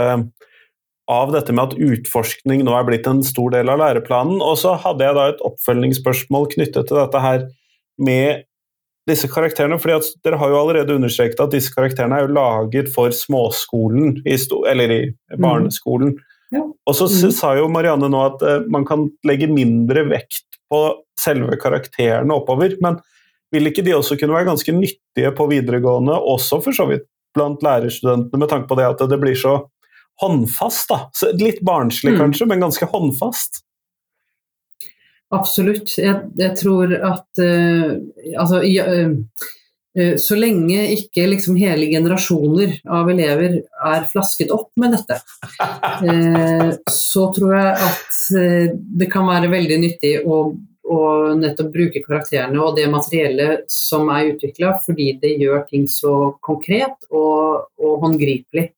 av 1.10 1.32
dette 1.34 1.50
med 1.50 1.72
at 1.72 1.80
utforskning 1.82 2.62
nå 2.62 2.74
er 2.76 2.84
blitt 2.86 3.08
en 3.10 3.22
stor 3.26 3.50
del 3.50 3.72
av 3.72 3.80
læreplanen. 3.80 4.38
Og 4.38 4.54
så 4.60 4.76
hadde 4.78 5.02
jeg 5.02 5.16
da 5.16 5.24
et 5.32 5.42
oppfølgingsspørsmål 5.48 6.46
knyttet 6.52 6.86
til 6.86 7.00
dette 7.00 7.22
her 7.24 7.48
med 7.98 8.44
disse 9.10 9.26
karakterene. 9.32 9.80
fordi 9.82 9.96
at 9.96 10.10
Dere 10.22 10.38
har 10.38 10.52
jo 10.52 10.60
allerede 10.60 10.94
understreket 10.94 11.42
at 11.42 11.50
disse 11.50 11.74
karakterene 11.74 12.14
er 12.14 12.28
jo 12.28 12.36
laget 12.36 12.92
for 12.94 13.10
småskolen, 13.10 14.20
eller 14.22 14.94
i 14.94 15.00
mm. 15.10 15.40
barneskolen. 15.42 16.14
Mm. 16.14 16.29
Ja. 16.50 16.64
Og 16.66 16.96
så 16.96 17.06
mm. 17.06 17.32
sa 17.34 17.54
jo 17.58 17.68
Marianne 17.70 18.08
nå 18.10 18.20
at 18.26 18.42
uh, 18.42 18.58
man 18.72 18.86
kan 18.88 19.06
legge 19.26 19.50
mindre 19.50 20.04
vekt 20.10 20.46
på 20.70 20.80
selve 21.20 21.58
karakterene 21.60 22.34
oppover. 22.34 22.76
men 22.82 22.98
vil 23.50 23.70
ikke 23.70 23.82
de 23.86 23.96
også 23.96 24.14
kunne 24.18 24.36
være 24.36 24.50
ganske 24.50 24.72
nyttige 24.74 25.32
på 25.34 25.46
videregående, 25.50 26.14
også 26.14 26.60
for 26.62 26.76
så 26.76 26.86
vidt 26.90 27.08
blant 27.34 27.62
lærerstudentene, 27.62 28.38
med 28.38 28.50
tanke 28.50 28.70
på 28.70 28.78
det 28.78 28.86
at 28.86 29.02
det 29.10 29.18
blir 29.22 29.38
så 29.38 29.56
håndfast? 30.22 30.90
da. 30.90 31.32
Litt 31.40 31.58
barnslig 31.66 32.14
mm. 32.14 32.20
kanskje, 32.20 32.46
men 32.50 32.62
ganske 32.62 32.86
håndfast? 32.90 33.62
Absolutt. 35.34 35.90
Jeg, 35.98 36.26
jeg 36.38 36.54
tror 36.58 36.94
at 36.94 37.42
uh, 37.42 37.98
altså, 38.38 38.62
ja, 38.66 38.86
uh, 38.86 39.50
så 40.22 40.36
lenge 40.38 40.84
ikke 40.94 41.24
liksom 41.32 41.56
hele 41.58 41.88
generasjoner 41.90 42.76
av 42.94 43.08
elever 43.10 43.56
er 43.90 44.04
flasket 44.06 44.52
opp 44.54 44.68
med 44.78 44.94
dette, 44.94 45.16
uh, 46.04 46.68
så 47.10 47.24
tror 47.34 47.56
jeg 47.56 47.72
at 47.88 48.20
det 49.00 49.08
kan 49.10 49.26
være 49.26 49.50
veldig 49.50 49.80
nyttig 49.82 50.12
å 50.22 50.44
å 50.90 51.00
nettopp 51.38 51.70
bruke 51.74 52.02
karakterene 52.02 52.58
og 52.62 52.76
det 52.78 52.88
materiellet 52.90 53.66
som 53.70 54.08
er 54.12 54.32
utvikla, 54.32 54.74
fordi 54.84 55.12
det 55.22 55.36
gjør 55.38 55.64
ting 55.68 55.86
så 55.90 56.14
konkret 56.42 57.06
og, 57.10 57.70
og 57.78 58.04
håndgripelig. 58.04 58.70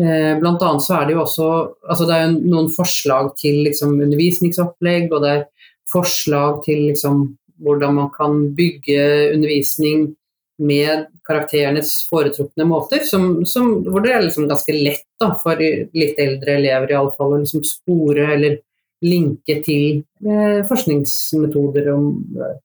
Eh, 0.00 0.32
blant 0.40 0.62
annet 0.64 0.84
så 0.84 0.96
er 0.96 1.08
det 1.08 1.16
jo 1.16 1.24
også 1.24 1.48
altså 1.90 2.06
det 2.08 2.16
er 2.16 2.36
noen 2.36 2.70
forslag 2.72 3.34
til 3.40 3.64
liksom, 3.66 3.98
undervisningsopplegg, 3.98 5.10
og 5.12 5.24
det 5.24 5.32
er 5.34 5.44
forslag 5.90 6.62
til 6.64 6.86
liksom, 6.92 7.26
hvordan 7.60 7.98
man 7.98 8.12
kan 8.14 8.38
bygge 8.56 9.02
undervisning 9.34 10.12
med 10.60 11.06
karakterenes 11.26 11.94
foretrukne 12.10 12.66
måter, 12.68 13.04
som, 13.08 13.44
som, 13.48 13.70
hvor 13.86 14.04
det 14.04 14.14
er 14.14 14.24
liksom 14.26 14.48
ganske 14.50 14.74
lett 14.76 15.06
da, 15.20 15.32
for 15.40 15.60
litt 15.60 16.18
eldre 16.20 16.58
elever 16.58 16.92
i 16.92 16.98
alle 16.98 17.14
fall 17.16 17.36
å 17.36 17.42
liksom 17.42 17.64
spore 17.66 18.26
eller 18.36 18.58
linke 19.00 19.60
til 19.64 20.02
eh, 20.26 20.60
forskningsmetoder 20.68 21.88
om 21.94 22.10
eh, 22.36 22.58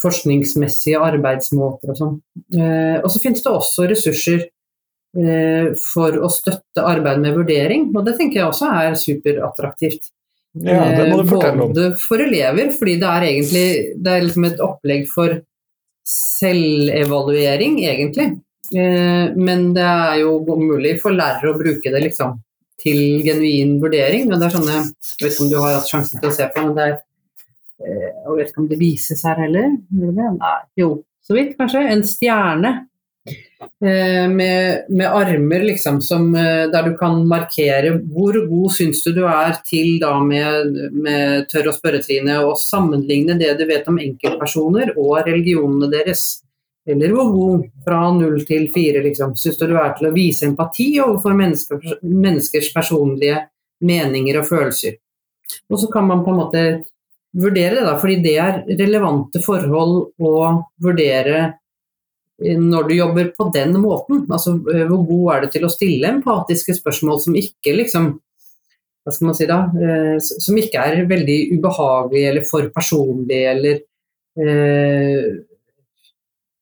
forskningsmessige 0.00 1.00
arbeidsmåter 1.02 1.92
og 1.92 1.98
sånn. 1.98 2.16
Eh, 2.56 2.96
og 3.00 3.10
så 3.12 3.20
finnes 3.22 3.42
det 3.44 3.52
også 3.52 3.88
ressurser 3.90 4.46
eh, 4.46 5.74
for 5.82 6.16
å 6.22 6.30
støtte 6.32 6.86
arbeid 6.86 7.20
med 7.24 7.36
vurdering, 7.36 7.90
og 7.92 8.06
det 8.06 8.16
tenker 8.20 8.40
jeg 8.40 8.48
også 8.48 8.70
er 8.80 8.96
superattraktivt. 9.00 10.12
Ja, 10.58 10.82
det 10.96 11.10
må 11.10 11.20
du 11.20 11.26
Eh, 11.26 11.30
fortelle 11.30 11.62
om. 11.62 11.74
Både 11.74 11.92
for 12.00 12.22
elever, 12.22 12.72
fordi 12.74 12.96
det 12.98 13.10
er 13.10 13.26
egentlig 13.28 13.68
det 14.02 14.12
er 14.12 14.26
liksom 14.26 14.48
et 14.48 14.62
opplegg 14.64 15.06
for 15.10 15.38
selvevaluering, 16.10 17.80
egentlig. 17.84 18.28
Eh, 18.76 19.26
Men 19.36 19.72
det 19.74 19.82
er 19.86 20.20
jo 20.22 20.38
mulig 20.58 20.96
for 21.02 21.14
lærere 21.16 21.52
å 21.52 21.58
bruke 21.58 21.90
det 21.92 22.02
liksom 22.08 22.38
til 22.80 23.20
genuin 23.26 23.78
vurdering. 23.82 24.28
Men 24.28 24.40
det 24.40 24.48
er 24.50 24.56
sånne 24.58 24.76
Jeg 24.80 25.24
vet 25.24 25.32
ikke 25.34 25.44
om 25.46 25.50
du 25.52 25.58
har 25.60 25.78
hatt 25.78 25.90
sjansen 25.90 26.20
til 26.20 26.30
å 26.30 26.36
se 26.36 26.48
på, 26.54 26.64
men 26.66 26.76
det 26.78 26.86
er 26.88 26.94
eh, 26.96 28.10
Jeg 28.10 28.36
vet 28.38 28.52
ikke 28.52 28.62
om 28.64 28.70
det 28.70 28.80
vises 28.80 29.24
her 29.26 29.42
heller. 29.42 29.74
Nei. 29.90 30.58
Jo, 30.80 30.92
så 31.26 31.36
vidt 31.36 31.56
kanskje. 31.58 31.84
En 31.92 32.04
stjerne 32.06 32.72
med, 34.28 34.84
med 34.88 35.06
armer 35.06 35.62
liksom 35.64 36.00
som, 36.02 36.34
eh, 36.34 36.66
der 36.72 36.82
du 36.88 36.96
kan 36.96 37.26
markere 37.28 37.94
hvor 38.12 38.36
god 38.48 38.72
syns 38.72 39.02
du 39.04 39.12
du 39.16 39.24
er 39.28 39.58
til 39.66 39.98
da 40.00 40.14
med, 40.24 40.76
med 40.92 41.48
tørr- 41.50 41.68
og 41.68 41.76
spørretrine, 41.76 42.38
og 42.44 42.58
sammenligne 42.60 43.38
det 43.40 43.54
du 43.58 43.66
vet 43.68 43.88
om 43.88 44.00
enkeltpersoner 44.00 44.94
og 44.96 45.20
religionene 45.26 45.90
deres. 45.92 46.42
Eller 46.88 47.12
hvor 47.12 47.32
god 47.32 47.66
fra 47.84 48.00
null 48.16 48.40
til 48.48 48.70
fire 48.74 49.02
liksom, 49.04 49.36
syns 49.36 49.58
du 49.60 49.66
du 49.68 49.76
er 49.78 49.92
til 49.98 50.08
å 50.08 50.14
vise 50.14 50.48
empati 50.48 50.94
overfor 51.00 51.36
mennesker, 51.36 52.00
menneskers 52.02 52.72
personlige 52.74 53.44
meninger 53.84 54.40
og 54.40 54.48
følelser. 54.48 54.96
Og 55.70 55.80
så 55.80 55.90
kan 55.92 56.08
man 56.08 56.24
på 56.24 56.32
en 56.32 56.40
måte 56.40 56.64
vurdere 57.36 57.76
det, 57.76 57.86
da, 57.86 57.94
fordi 58.00 58.16
det 58.24 58.36
er 58.42 58.62
relevante 58.78 59.42
forhold 59.44 59.96
å 60.18 60.34
vurdere 60.82 61.36
eh, 61.38 61.52
når 62.40 62.88
du 62.88 62.94
jobber 62.96 63.30
på 63.36 63.50
den 63.54 63.76
måten. 63.80 64.24
Altså 64.30 64.56
eh, 64.72 64.86
hvor 64.88 65.04
god 65.08 65.34
er 65.34 65.44
du 65.44 65.52
til 65.54 65.66
å 65.66 65.72
stille 65.72 66.08
empatiske 66.16 66.76
spørsmål 66.78 67.20
som 67.22 67.38
ikke 67.38 67.76
liksom 67.76 68.12
hva 69.00 69.14
skal 69.16 69.30
man 69.30 69.36
si 69.36 69.48
da, 69.48 69.60
eh, 69.80 70.16
som 70.20 70.58
ikke 70.60 70.84
er 70.86 71.04
veldig 71.08 71.38
ubehagelige 71.56 72.32
eller 72.32 72.46
for 72.48 72.68
personlige 72.74 73.52
eller 73.54 73.78
eh, 74.40 75.28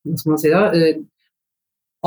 hva 0.07 0.19
skal 0.21 0.35
man 0.35 0.43
si 0.43 0.53
da, 0.53 0.65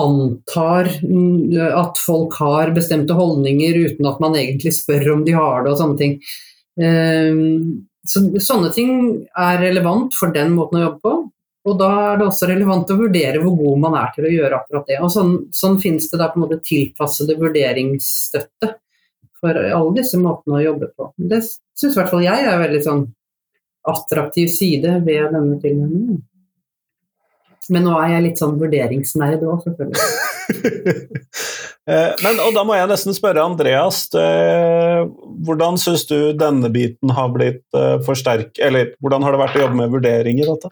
antar 0.01 0.88
at 0.88 1.99
folk 1.99 2.38
har 2.39 2.72
bestemte 2.74 3.13
holdninger 3.13 3.76
uten 3.89 4.07
at 4.07 4.22
man 4.24 4.38
egentlig 4.39 4.72
spør 4.78 5.17
om 5.17 5.26
de 5.28 5.36
har 5.36 5.65
det 5.65 5.74
og 5.74 5.82
sånne 5.82 5.99
ting. 5.99 6.13
Så, 8.07 8.24
sånne 8.41 8.72
ting 8.74 8.93
er 9.36 9.59
relevant 9.61 10.15
for 10.17 10.32
den 10.34 10.55
måten 10.55 10.80
å 10.80 10.86
jobbe 10.86 11.03
på. 11.03 11.13
Og 11.70 11.78
da 11.78 11.89
er 12.07 12.18
det 12.18 12.26
også 12.26 12.47
relevant 12.49 12.89
å 12.89 12.97
vurdere 12.97 13.41
hvor 13.43 13.53
god 13.59 13.82
man 13.84 13.97
er 13.99 14.14
til 14.16 14.26
å 14.26 14.34
gjøre 14.34 14.57
akkurat 14.57 14.88
det. 14.89 14.97
Og 15.05 15.12
sånn, 15.14 15.34
sånn 15.53 15.78
finnes 15.82 16.09
det 16.09 16.18
da 16.22 16.32
på 16.32 16.39
en 16.39 16.45
måte 16.47 16.62
tilpassede 16.66 17.38
vurderingsstøtte 17.38 18.72
for 19.41 19.57
alle 19.57 19.93
disse 19.99 20.18
måtene 20.22 20.57
å 20.57 20.64
jobbe 20.64 20.89
på. 20.97 21.12
Det 21.18 21.41
syns 21.45 21.93
i 21.93 21.99
hvert 21.99 22.09
fall 22.09 22.26
jeg 22.26 22.47
er 22.47 22.62
veldig 22.62 22.82
sånn 22.86 23.05
attraktiv 23.91 24.49
side 24.53 24.99
ved 25.05 25.34
denne 25.36 25.57
tilnærmingen. 25.62 26.22
Men 27.72 27.86
nå 27.86 27.93
er 28.01 28.16
jeg 28.16 28.26
litt 28.26 28.41
sånn 28.41 28.57
vurderingsnerd 28.62 29.45
òg, 29.47 29.66
selvfølgelig. 29.68 30.07
Eh, 31.89 32.12
Men, 32.22 32.38
og 32.43 32.51
da 32.53 32.62
må 32.62 32.76
jeg 32.78 32.86
nesten 32.91 33.16
spørre 33.18 33.41
Andreas, 33.41 34.03
eh, 34.14 34.99
hvordan 35.47 35.80
syns 35.82 36.03
du 36.05 36.30
denne 36.38 36.70
biten 36.70 37.09
har 37.18 37.32
blitt 37.34 37.64
forsterket, 37.74 38.05
forsterk... 38.05 38.62
Eller 38.62 38.91
hvordan 39.01 39.26
har 39.26 39.34
det 39.34 39.39
vært 39.41 39.57
å 39.57 39.64
jobbe 39.64 39.80
med 39.80 39.95
vurderinger? 39.95 40.51
Dette? 40.53 40.70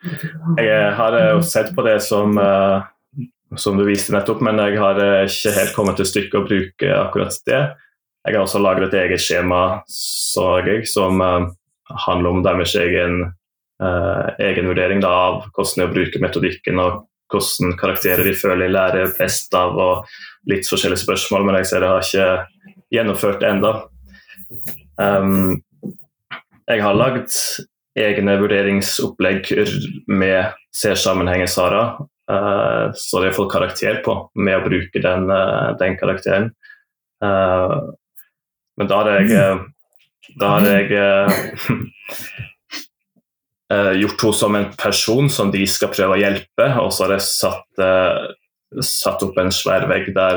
Jeg 0.00 0.92
har 0.96 1.16
eh, 1.16 1.30
jo 1.34 1.42
sett 1.44 1.74
på 1.76 1.84
det 1.84 1.98
som, 2.04 2.38
eh, 2.38 3.26
som 3.60 3.76
du 3.76 3.84
viste 3.88 4.14
nettopp, 4.14 4.40
men 4.44 4.60
jeg 4.62 4.78
har 4.80 5.00
eh, 5.02 5.26
ikke 5.28 5.54
helt 5.56 5.76
kommet 5.76 6.00
til 6.00 6.08
stykket 6.08 6.38
å 6.40 6.46
bruke 6.46 6.94
akkurat 6.96 7.36
det. 7.48 7.60
Jeg 8.24 8.36
har 8.36 8.44
også 8.44 8.60
laget 8.60 8.90
et 8.90 8.98
eget 9.04 9.22
skjema 9.24 9.82
jeg, 10.66 10.88
som 10.88 11.20
eh, 11.24 11.46
handler 12.06 12.30
om 12.30 12.42
deres 12.46 12.74
egen, 12.80 13.22
eh, 13.82 14.26
egen 14.50 14.68
vurdering 14.70 15.04
da, 15.04 15.12
av 15.28 15.38
hvordan 15.50 15.76
det 15.76 15.84
er 15.84 15.90
å 15.90 15.96
bruke 15.98 16.24
metodikken 16.24 16.82
og 16.82 17.06
hvordan 17.30 17.76
karakterer 17.78 18.26
de 18.26 18.34
føler 18.34 18.66
de 18.66 18.72
lærer 18.74 19.12
best 19.18 19.54
av, 19.54 19.76
og 19.78 20.50
litt 20.50 20.68
forskjellige 20.68 21.04
spørsmål, 21.04 21.46
men 21.46 21.60
jeg 21.60 21.70
ser 21.70 21.86
jeg 21.86 21.92
har 21.92 22.06
ikke 22.06 22.70
gjennomført 22.90 23.42
det 23.42 23.50
ennå. 23.52 23.74
Um, 24.98 25.60
jeg 26.66 26.82
har 26.82 26.96
lagd 26.98 27.30
egne 27.98 28.36
vurderingsopplegg 28.38 29.48
med 30.06 30.52
C-sammenhengen 30.76 31.50
Sara, 31.50 31.82
Uh, 32.30 32.92
så 32.94 33.20
det 33.20 33.26
har 33.26 33.32
fått 33.32 33.52
karakter 33.52 33.94
på 34.04 34.30
med 34.38 34.56
å 34.60 34.62
bruke 34.62 35.00
den, 35.02 35.30
uh, 35.32 35.76
den 35.80 35.96
karakteren. 35.98 36.50
Uh, 37.24 37.90
men 38.78 38.88
da 38.90 38.96
har 39.00 39.08
jeg, 39.18 39.58
da 40.38 40.46
har 40.54 40.62
jeg 40.68 40.86
gjort 44.00 44.22
henne 44.22 44.38
som 44.38 44.52
en 44.58 44.70
person 44.78 45.30
som 45.32 45.50
de 45.52 45.66
skal 45.68 45.92
prøve 45.92 46.12
å 46.16 46.22
hjelpe, 46.22 46.66
og 46.80 46.90
så 46.94 47.00
har 47.04 47.12
jeg 47.16 47.24
satt, 47.26 47.72
satt 48.86 49.22
opp 49.26 49.36
en 49.38 49.52
svær 49.54 49.82
vegg 49.90 50.04
der, 50.16 50.36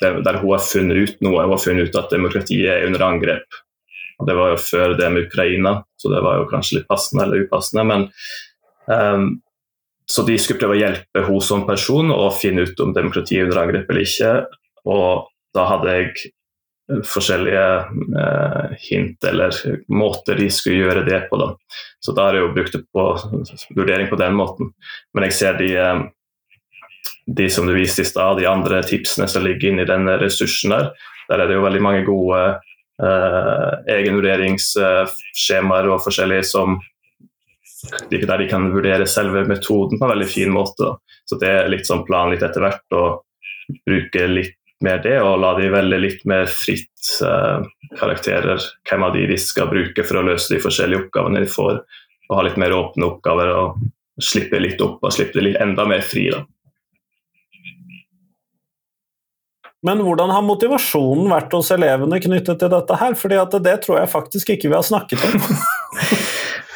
der 0.00 0.38
hun 0.38 0.52
har 0.52 0.62
funnet 0.62 0.96
ut 0.96 1.16
noe. 1.26 1.42
Hun 1.42 1.54
har 1.56 1.64
funnet 1.64 1.86
ut 1.90 1.98
at 1.98 2.12
demokratiet 2.14 2.70
er 2.72 2.86
under 2.86 3.00
angrep. 3.08 3.48
Det 4.24 4.36
var 4.36 4.54
jo 4.54 4.60
før 4.62 4.94
det 4.96 5.08
med 5.12 5.26
Ukraina, 5.28 5.74
så 6.00 6.12
det 6.12 6.22
var 6.24 6.38
jo 6.40 6.46
kanskje 6.48 6.78
litt 6.78 6.88
passende 6.88 7.26
eller 7.26 7.44
upassende. 7.44 7.84
men 7.84 8.06
um, 8.88 9.26
Så 10.08 10.24
de 10.24 10.38
skulle 10.38 10.62
prøve 10.62 10.78
å 10.78 10.80
hjelpe 10.80 11.24
henne 11.26 11.42
som 11.44 11.66
person 11.68 12.14
og 12.14 12.38
finne 12.40 12.64
ut 12.64 12.80
om 12.80 12.94
demokratiet 12.96 13.42
er 13.42 13.50
under 13.50 13.62
angrep 13.64 13.90
eller 13.90 14.06
ikke. 14.06 14.32
Og 14.86 15.28
da 15.56 15.66
hadde 15.68 15.96
jeg 15.98 16.32
forskjellige 16.86 17.64
eh, 18.22 18.76
hint 18.78 19.24
eller 19.24 19.54
måter 19.88 20.38
de 20.38 20.48
skulle 20.50 20.84
gjøre 20.84 21.04
det 21.06 21.20
på. 21.30 21.38
Da. 21.40 21.48
Så 22.00 22.14
da 22.14 22.28
har 22.28 22.38
jeg 22.38 22.46
jo 22.46 22.52
brukt 22.54 22.76
det 22.76 22.84
på 22.94 23.06
vurdering 23.74 24.10
på 24.10 24.18
den 24.20 24.36
måten. 24.38 24.70
Men 25.14 25.26
jeg 25.26 25.36
ser 25.40 25.58
de, 25.58 25.72
eh, 25.74 26.04
de 27.26 27.48
som 27.50 27.66
du 27.66 27.74
viste 27.74 28.04
i 28.04 28.08
stad, 28.08 28.38
de 28.38 28.46
andre 28.50 28.82
tipsene 28.86 29.26
som 29.30 29.44
ligger 29.44 29.72
inni 29.72 29.88
den 29.88 30.06
ressursen 30.20 30.74
der, 30.76 30.92
der 31.26 31.42
er 31.42 31.50
det 31.50 31.58
jo 31.58 31.66
veldig 31.66 31.82
mange 31.82 32.06
gode 32.06 32.42
egenvurderingsskjemaer 32.96 35.88
og 35.92 36.04
forskjellige 36.04 36.44
som 36.48 36.78
der 38.00 38.38
de 38.38 38.48
kan 38.48 38.70
vurdere 38.72 39.06
selve 39.06 39.44
metoden 39.46 39.98
på 39.98 40.06
en 40.06 40.14
veldig 40.14 40.28
fin 40.30 40.52
måte. 40.52 40.96
Så 41.28 41.38
det 41.40 41.50
er 41.50 41.68
litt 41.70 41.86
sånn 41.86 42.06
plan 42.06 42.30
litt 42.32 42.42
etter 42.42 42.64
hvert 42.64 42.96
å 42.96 43.04
bruke 43.86 44.26
litt 44.30 44.56
mer 44.84 45.00
det, 45.04 45.16
og 45.24 45.38
la 45.40 45.54
de 45.56 45.70
velge 45.72 45.98
litt 46.00 46.24
mer 46.28 46.48
fritt 46.52 47.12
eh, 47.24 47.64
karakterer, 47.96 48.60
hvem 48.88 49.06
av 49.06 49.14
de 49.16 49.24
de 49.30 49.38
skal 49.40 49.70
bruke 49.70 50.04
for 50.04 50.20
å 50.20 50.26
løse 50.26 50.52
de 50.52 50.60
forskjellige 50.62 51.06
oppgavene 51.06 51.44
de 51.44 51.50
får, 51.50 51.80
og 52.28 52.36
ha 52.36 52.44
litt 52.44 52.58
mer 52.60 52.74
åpne 52.76 53.08
oppgaver 53.08 53.52
og 53.54 53.80
slippe 54.22 54.60
litt 54.60 54.80
opp 54.84 55.04
og 55.04 55.14
slippe 55.14 55.44
litt 55.44 55.58
enda 55.62 55.86
mer 55.88 56.04
fri. 56.04 56.28
da. 56.32 56.44
Men 59.86 60.02
hvordan 60.02 60.32
har 60.34 60.42
motivasjonen 60.42 61.28
vært 61.30 61.54
hos 61.54 61.70
elevene 61.74 62.18
knyttet 62.22 62.58
til 62.62 62.72
dette 62.72 62.98
her? 62.98 63.14
Fordi 63.18 63.38
at 63.38 63.56
det 63.62 63.76
tror 63.84 64.00
jeg 64.00 64.12
faktisk 64.12 64.50
ikke 64.56 64.72
vi 64.72 64.78
har 64.78 64.86
snakket 64.86 65.22
om. 65.28 65.36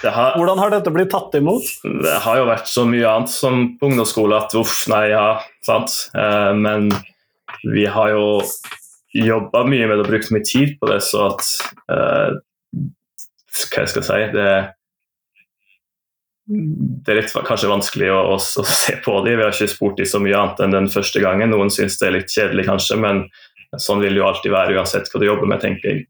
Det 0.00 0.08
har, 0.16 0.32
Hvordan 0.32 0.56
har 0.56 0.70
dette 0.72 0.88
blitt 0.94 1.10
tatt 1.12 1.34
imot? 1.36 1.66
det 1.84 2.14
har 2.24 2.38
jo 2.40 2.46
vært 2.48 2.68
så 2.72 2.86
mye 2.88 3.04
annet 3.04 3.28
som 3.34 3.66
på 3.76 3.90
ungdomsskole 3.90 4.32
at 4.32 4.54
uff, 4.56 4.86
nei, 4.88 5.10
ja, 5.12 5.42
sant. 5.66 5.92
Eh, 6.16 6.52
men 6.56 6.86
vi 7.68 7.84
har 7.84 8.14
jo 8.14 8.40
jobba 9.12 9.60
mye 9.68 9.90
med 9.90 10.00
det 10.00 10.06
og 10.06 10.08
brukt 10.08 10.32
mye 10.32 10.46
tid 10.46 10.78
på 10.80 10.88
det, 10.88 11.02
så 11.04 11.26
at 11.34 11.44
hva 11.90 12.40
Hva 13.60 13.82
jeg 13.82 13.92
skal 13.92 14.06
si 14.06 14.18
det, 14.32 14.50
det 16.48 17.12
er 17.12 17.20
litt 17.20 17.34
kanskje 17.46 17.70
vanskelig 17.70 18.08
å, 18.10 18.20
å, 18.32 18.38
å 18.38 18.64
se 18.66 18.96
på 19.04 19.12
dem. 19.26 19.38
Vi 19.38 19.44
har 19.44 19.54
ikke 19.54 19.70
spurt 19.70 20.00
dem 20.00 20.08
så 20.08 20.18
mye 20.22 20.38
annet 20.38 20.62
enn 20.64 20.74
den 20.74 20.88
første 20.90 21.22
gangen. 21.22 21.52
Noen 21.52 21.70
syns 21.70 21.98
det 22.00 22.08
er 22.08 22.16
litt 22.16 22.32
kjedelig, 22.32 22.66
kanskje, 22.66 22.98
men 22.98 23.26
sånn 23.78 24.00
vil 24.02 24.16
det 24.16 24.22
jo 24.22 24.26
alltid 24.26 24.54
være 24.54 24.78
uansett 24.78 25.10
hva 25.12 25.20
du 25.22 25.28
jobber 25.28 25.50
med, 25.50 25.62
tenker 25.62 25.92
jeg. 25.92 26.06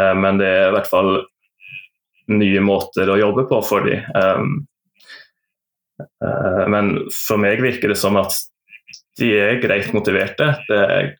Eh, 0.00 0.14
men 0.16 0.40
det 0.40 0.48
er 0.48 0.68
i 0.68 0.74
hvert 0.76 0.90
fall 0.90 1.14
nye 2.30 2.62
måter 2.62 3.10
å 3.10 3.18
jobbe 3.18 3.46
på 3.50 3.62
for 3.66 3.88
dem. 3.88 4.04
Um, 4.14 4.52
eh, 6.00 6.66
men 6.70 6.92
for 7.14 7.40
meg 7.42 7.62
virker 7.64 7.90
det 7.90 7.98
som 7.98 8.18
at 8.20 8.36
de 9.18 9.32
er 9.38 9.58
greit 9.62 9.90
motiverte. 9.96 10.52
Det 10.68 10.78
er 10.78 11.10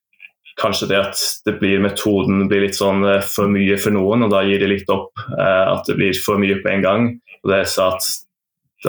kanskje 0.61 0.91
det 0.91 1.01
at 1.01 1.25
det 1.49 1.57
blir 1.59 1.83
metoden 1.83 2.45
blir 2.51 2.67
litt 2.67 2.79
sånn 2.79 3.03
eh, 3.09 3.25
for 3.25 3.51
mye 3.51 3.79
for 3.81 3.97
noen, 3.97 4.27
og 4.27 4.35
da 4.35 4.45
gir 4.47 4.63
de 4.63 4.71
litt 4.71 4.93
opp. 4.93 5.13
at 5.41 5.89
det 5.89 5.97
blir 5.99 6.25
for 6.25 6.41
mye 6.41 6.61
på 6.63 6.71
en 6.71 6.85
gang. 6.85 7.09
Og 7.41 7.51
det 7.51 7.63
er 7.63 7.71
så 7.73 7.91
at, 7.95 8.07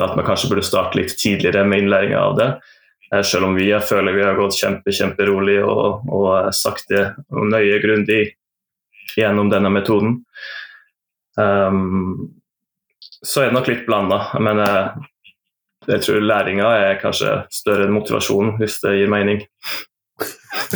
at 0.00 0.14
man 0.16 0.24
kanskje 0.26 0.48
burde 0.52 0.64
starte 0.64 0.96
litt 0.98 1.16
tidligere 1.20 1.66
med 1.68 1.84
innlæringa 1.84 2.20
av 2.20 2.38
det. 2.38 2.48
Eh, 3.14 3.22
selv 3.22 3.50
om 3.50 3.56
vi 3.58 3.68
jeg 3.68 3.84
føler 3.84 4.16
vi 4.16 4.24
har 4.24 4.38
gått 4.38 4.56
kjempe, 4.56 4.94
kjemperolig 4.94 5.58
og, 5.64 6.06
og 6.08 6.52
sakte 6.56 7.12
og 7.32 7.50
nøye, 7.52 7.80
grundig 7.84 8.22
gjennom 9.18 9.50
denne 9.52 9.72
metoden. 9.72 10.22
Um, 11.36 12.32
så 13.22 13.42
er 13.42 13.50
det 13.50 13.56
nok 13.56 13.68
litt 13.70 13.86
blanda, 13.86 14.18
men 14.42 14.60
jeg, 14.62 15.06
jeg 15.92 16.04
tror 16.06 16.24
læringa 16.24 16.72
er 16.80 17.00
kanskje 17.02 17.36
større 17.52 17.86
enn 17.86 17.94
motivasjonen, 17.96 18.56
hvis 18.60 18.78
det 18.82 18.96
gir 18.98 19.12
mening. 19.12 19.44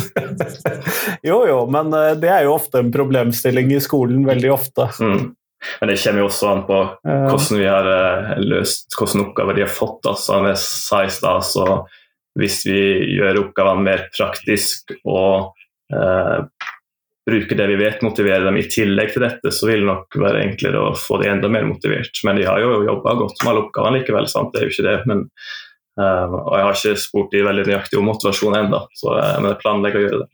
jo, 1.29 1.41
jo, 1.49 1.59
men 1.73 1.91
uh, 1.93 2.13
det 2.19 2.31
er 2.33 2.45
jo 2.45 2.55
ofte 2.55 2.83
en 2.83 2.93
problemstilling 2.93 3.73
i 3.73 3.81
skolen, 3.83 4.21
veldig 4.29 4.53
ofte. 4.53 4.89
Mm. 5.01 5.33
Men 5.81 5.89
det 5.89 5.97
kommer 6.01 6.21
jo 6.21 6.27
også 6.29 6.49
an 6.51 6.65
på 6.67 6.81
hvordan 7.03 7.59
vi 7.59 7.65
har 7.65 7.87
uh, 7.89 8.33
løst, 8.41 8.91
hvilke 8.93 9.23
oppgaver 9.23 9.57
de 9.57 9.65
har 9.65 9.73
fått. 9.73 9.99
Da. 10.05 10.13
Som 10.19 10.45
jeg 10.49 10.59
sa 10.61 11.03
i 11.05 11.13
stad, 11.13 11.45
så 11.47 11.65
hvis 12.37 12.61
vi 12.67 12.79
gjør 13.17 13.41
oppgavene 13.45 13.85
mer 13.85 14.03
praktisk 14.13 14.93
og 15.07 15.55
eh, 15.93 16.43
bruker 17.27 17.59
det 17.59 17.67
vi 17.71 17.79
vet, 17.81 18.03
motiverer 18.05 18.45
dem 18.45 18.59
i 18.59 18.67
tillegg 18.69 19.13
til 19.15 19.25
dette, 19.25 19.51
så 19.51 19.69
vil 19.69 19.83
det 19.83 19.89
nok 19.89 20.19
være 20.21 20.43
enklere 20.45 20.83
å 20.85 20.95
få 20.97 21.19
de 21.21 21.31
enda 21.31 21.49
mer 21.51 21.65
motivert. 21.67 22.21
Men 22.27 22.39
de 22.39 22.45
har 22.47 22.61
jo 22.63 22.83
jobba 22.87 23.17
godt 23.23 23.41
med 23.41 23.51
alle 23.51 23.63
oppgavene 23.65 24.01
likevel, 24.01 24.29
sant? 24.31 24.53
det 24.53 24.61
er 24.61 24.67
jo 24.67 24.75
ikke 24.75 24.87
det. 24.87 24.97
Men, 25.09 25.25
eh, 25.99 26.37
og 26.37 26.53
jeg 26.53 26.67
har 26.67 26.81
ikke 26.81 27.05
spurt 27.07 27.33
de 27.33 27.45
veldig 27.49 27.67
nøyaktig 27.71 27.99
om 27.99 28.09
motivasjon 28.11 28.59
ennå, 28.61 28.83
men 29.09 29.51
jeg 29.51 29.61
planlegger 29.65 30.03
å 30.03 30.05
gjøre 30.07 30.25
det. 30.25 30.31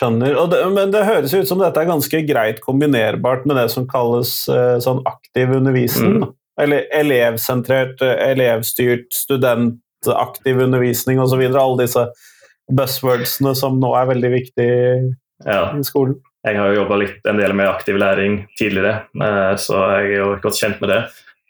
Skjønner. 0.00 0.36
Det, 0.48 0.58
men 0.72 0.92
det 0.94 1.04
høres 1.04 1.34
ut 1.36 1.48
som 1.48 1.60
dette 1.60 1.76
er 1.76 1.90
ganske 1.90 2.22
greit 2.24 2.62
kombinerbart 2.64 3.44
med 3.48 3.58
det 3.60 3.66
som 3.72 3.84
kalles 3.88 4.32
uh, 4.48 4.78
sånn 4.80 5.02
aktiv 5.08 5.52
undervisning. 5.58 6.22
Mm. 6.22 6.30
Eller 6.64 6.86
elevsentrert, 6.96 8.00
uh, 8.00 8.14
elevstyrt, 8.30 9.10
studentaktiv 9.12 10.62
undervisning 10.64 11.20
osv. 11.20 11.44
Alle 11.50 11.82
disse 11.82 12.06
buzzwordsene 12.72 13.52
som 13.58 13.76
nå 13.82 13.92
er 13.98 14.08
veldig 14.14 14.32
viktige 14.32 14.80
ja. 15.44 15.68
i 15.76 15.84
skolen. 15.84 16.16
Jeg 16.48 16.56
har 16.56 16.72
jo 16.72 16.80
jobba 16.80 17.02
en 17.04 17.42
del 17.42 17.52
med 17.58 17.68
aktiv 17.68 18.00
læring 18.00 18.40
tidligere, 18.56 19.02
uh, 19.20 19.52
så 19.60 19.84
jeg 19.98 20.14
er 20.14 20.22
jo 20.22 20.32
godt 20.40 20.62
kjent 20.62 20.80
med 20.80 20.94
det. 20.94 21.00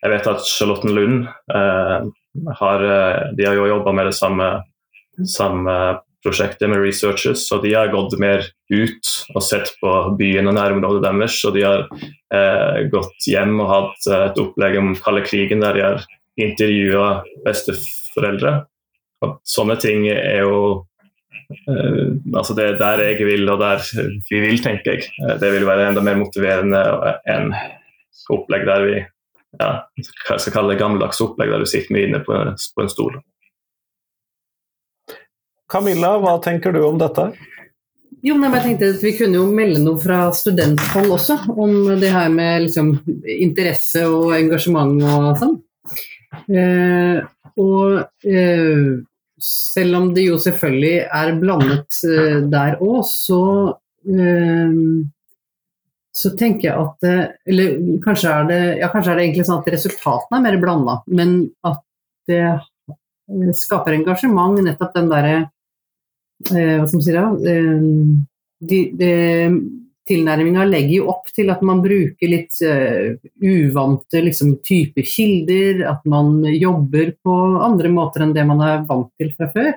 Jeg 0.01 0.17
vet 0.17 0.31
at 0.33 0.43
Charlottenlund 0.49 1.27
har, 2.57 2.85
de 3.37 3.45
har 3.45 3.59
jo 3.59 3.67
jobba 3.69 3.93
med 3.93 4.07
det 4.09 4.15
samme, 4.17 4.47
samme 5.29 5.75
prosjektet 6.25 6.69
med 6.71 6.83
researchers, 6.83 7.47
og 7.55 7.65
de 7.65 7.75
har 7.75 7.93
gått 7.93 8.17
mer 8.21 8.45
ut 8.71 9.13
og 9.35 9.45
sett 9.45 9.73
på 9.81 9.93
byen 10.19 10.51
og 10.51 10.57
nærområdet 10.59 11.05
deres. 11.07 11.39
Og 11.49 11.57
de 11.57 11.65
har 11.67 11.87
eh, 11.89 12.81
gått 12.93 13.29
hjem 13.31 13.57
og 13.63 13.71
hatt 13.71 14.11
eh, 14.11 14.27
et 14.29 14.43
opplegg 14.43 14.79
om 14.81 14.93
kalde 15.01 15.25
krigen 15.27 15.65
der 15.65 15.79
de 15.79 15.87
har 15.87 16.05
intervjua 16.41 17.09
besteforeldre. 17.47 18.61
Og 19.25 19.41
sånne 19.49 19.77
ting 19.81 20.07
er 20.13 20.45
jo 20.45 20.61
eh, 21.69 22.17
altså 22.35 22.57
Det 22.57 22.67
er 22.67 22.81
der 22.81 23.05
jeg 23.09 23.29
vil, 23.29 23.49
og 23.53 23.61
der 23.63 23.85
vi 24.29 24.43
vil, 24.45 24.61
tenker 24.65 24.97
jeg. 24.97 25.09
Eh, 25.25 25.37
det 25.41 25.55
vil 25.57 25.69
være 25.69 25.91
enda 25.91 26.05
mer 26.05 26.21
motiverende 26.21 26.85
enn 27.29 27.53
opplegg 28.31 28.69
der 28.69 28.85
vi 28.87 28.99
ja, 29.59 29.71
hva 29.83 30.37
jeg 30.37 30.43
skal 30.45 30.55
kalle 30.55 30.75
det 30.75 30.79
gammeldagse 30.79 31.25
opplegg 31.25 31.51
der 31.51 31.63
du 31.63 31.67
sitter 31.67 31.95
mye 31.97 32.07
inne 32.07 32.21
på, 32.23 32.37
på 32.37 32.85
en 32.85 32.93
stol. 32.93 33.17
Camilla, 35.71 36.17
hva 36.19 36.37
tenker 36.43 36.75
du 36.75 36.83
om 36.85 36.99
dette? 36.99 37.31
Jo, 38.27 38.37
men 38.37 38.53
jeg 38.53 38.65
tenkte 38.65 38.89
at 38.95 39.05
Vi 39.05 39.13
kunne 39.17 39.39
jo 39.39 39.49
melde 39.55 39.81
noe 39.85 40.01
fra 40.01 40.23
studenthold 40.37 41.15
også, 41.17 41.39
om 41.55 41.93
det 42.01 42.11
her 42.13 42.29
med 42.33 42.67
liksom, 42.67 42.93
interesse 43.41 44.03
og 44.09 44.35
engasjement 44.37 44.99
og 45.01 45.29
sånn. 45.41 45.55
Eh, 46.51 47.21
og 47.61 48.27
eh, 48.27 48.83
selv 49.41 49.99
om 49.99 50.11
det 50.15 50.27
jo 50.27 50.37
selvfølgelig 50.43 51.07
er 51.21 51.33
blandet 51.41 52.03
eh, 52.07 52.43
der 52.53 52.77
òg, 52.85 53.01
så 53.09 53.41
eh, 54.11 54.77
så 56.21 56.33
tenker 56.37 56.67
jeg 56.67 56.75
at 56.75 57.37
Eller 57.49 57.77
kanskje 58.03 58.33
er 58.35 58.49
det, 58.49 58.59
ja, 58.83 58.89
kanskje 58.93 59.13
er 59.13 59.17
det 59.17 59.25
egentlig 59.25 59.47
sånn 59.49 59.63
at 59.63 59.71
resultatene 59.73 60.41
er 60.41 60.45
mer 60.45 60.59
blanda, 60.61 60.97
men 61.09 61.39
at 61.65 61.81
det 62.29 63.55
skaper 63.57 63.95
engasjement, 63.95 64.59
nettopp 64.67 64.93
den 64.99 65.09
derre 65.09 65.37
Eh, 65.39 65.47
hva 66.49 66.87
skal 66.89 66.97
man 66.97 67.05
si 67.05 67.13
da, 67.17 67.25
eh, 69.05 69.55
Tilnærminga 70.11 70.65
legger 70.67 70.95
jo 70.97 71.11
opp 71.13 71.29
til 71.37 71.53
at 71.53 71.61
man 71.63 71.83
bruker 71.85 72.27
litt 72.27 72.57
uh, 72.67 73.15
uvante 73.45 74.23
liksom, 74.25 74.57
typer 74.67 75.05
kilder, 75.07 75.85
at 75.87 76.01
man 76.09 76.41
jobber 76.51 77.13
på 77.23 77.35
andre 77.63 77.93
måter 77.95 78.25
enn 78.25 78.33
det 78.35 78.43
man 78.49 78.59
er 78.65 78.83
vant 78.89 79.13
til 79.21 79.31
fra 79.37 79.47
før. 79.53 79.71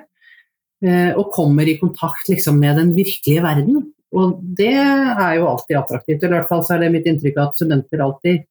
Og 1.14 1.30
kommer 1.32 1.68
i 1.70 1.78
kontakt 1.78 2.26
liksom, 2.28 2.58
med 2.60 2.76
den 2.80 2.90
virkelige 2.96 3.44
verden. 3.44 3.78
Og 4.14 4.34
det 4.58 4.74
er 4.74 5.38
jo 5.38 5.46
alltid 5.52 5.78
attraktivt. 5.78 6.26
I 6.26 6.32
hvert 6.34 6.50
fall 6.50 6.66
så 6.66 6.74
er 6.74 6.84
det 6.84 6.90
mitt 6.94 7.06
inntrykk 7.10 7.40
at 7.44 7.56
studenter 7.58 8.02
alltid 8.04 8.42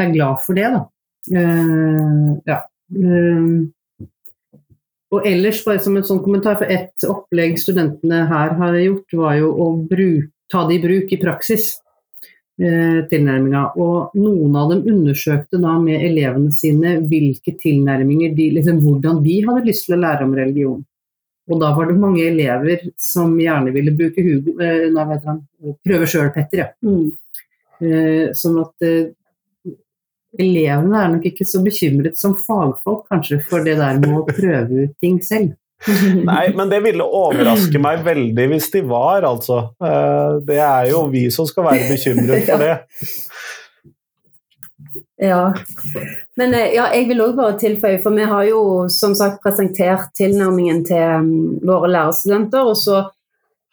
er 0.00 0.10
glad 0.12 0.40
for 0.46 0.58
det. 0.58 0.68
Da. 0.72 0.82
Uh, 1.32 2.32
ja. 2.48 2.58
Og 5.12 5.26
ellers, 5.28 5.60
bare 5.66 5.82
som 5.84 5.96
en 5.98 6.06
sånn 6.08 6.22
kommentar, 6.24 6.56
for 6.60 6.72
et 6.72 7.04
opplegg 7.04 7.58
studentene 7.60 8.24
her 8.30 8.54
har 8.58 8.78
gjort, 8.80 9.16
var 9.18 9.38
jo 9.40 9.50
å 9.52 9.70
bruke, 9.88 10.30
ta 10.52 10.66
det 10.68 10.78
i 10.78 10.82
bruk 10.82 11.12
i 11.12 11.20
praksis. 11.20 11.70
Eh, 12.60 12.98
tilnærminga. 13.08 13.62
Og 13.80 14.12
noen 14.20 14.56
av 14.60 14.70
dem 14.70 14.82
undersøkte 14.92 15.58
da 15.60 15.72
med 15.80 16.04
elevene 16.04 16.52
sine 16.52 16.98
hvilke 17.08 17.56
tilnærminger 17.58 18.34
de, 18.36 18.50
liksom, 18.58 18.82
hvordan 18.84 19.22
de 19.24 19.38
hadde 19.46 19.64
lyst 19.66 19.88
til 19.88 19.96
å 19.96 20.02
lære 20.02 20.26
om 20.28 20.34
religion. 20.36 20.82
Og 21.50 21.58
da 21.58 21.72
var 21.74 21.88
det 21.88 21.96
mange 21.98 22.22
elever 22.28 22.84
som 23.00 23.32
gjerne 23.40 23.72
ville 23.74 23.94
bruke 23.96 24.22
Hugo, 24.22 24.54
eh, 24.62 24.86
nei, 24.92 25.06
vet 25.10 25.26
han, 25.26 25.40
prøve 25.82 26.08
sjøl, 26.12 26.30
Petter. 26.36 26.62
Ja. 26.62 26.68
Mm. 26.84 27.08
Eh, 27.82 28.26
sånn 28.38 28.60
at 28.62 28.86
eh, 28.86 29.10
elevene 30.40 31.00
er 31.00 31.10
nok 31.12 31.26
ikke 31.28 31.46
så 31.48 31.60
bekymret 31.64 32.16
som 32.20 32.36
fagfolk 32.38 33.04
kanskje 33.12 33.40
for 33.48 33.64
det 33.66 33.78
der 33.80 34.00
med 34.00 34.14
å 34.20 34.24
prøve 34.28 34.86
ut 34.86 34.94
ting 35.02 35.18
selv. 35.24 35.56
Nei, 36.22 36.52
men 36.54 36.70
det 36.70 36.78
ville 36.84 37.02
overraske 37.02 37.80
meg 37.82 38.04
veldig 38.06 38.44
hvis 38.52 38.68
de 38.70 38.84
var, 38.86 39.26
altså. 39.26 39.64
Eh, 39.82 40.36
det 40.46 40.60
er 40.62 40.92
jo 40.92 41.08
vi 41.10 41.26
som 41.34 41.48
skal 41.48 41.66
være 41.72 41.90
bekymret 41.90 42.46
for 42.46 42.62
det. 42.62 42.76
Ja. 45.22 45.54
Men 46.36 46.54
eh, 46.54 46.72
ja, 46.74 46.88
jeg 46.90 47.06
vil 47.12 47.22
òg 47.22 47.36
bare 47.38 47.54
tilføye, 47.60 48.00
for 48.02 48.16
vi 48.16 48.24
har 48.26 48.46
jo 48.48 48.62
som 48.90 49.14
sagt 49.14 49.38
presentert 49.44 50.10
tilnærmingen 50.18 50.80
til 50.88 51.22
mm, 51.22 51.60
våre 51.68 51.90
lærerstudenter. 51.92 52.66
og 52.66 52.74
så 52.80 53.04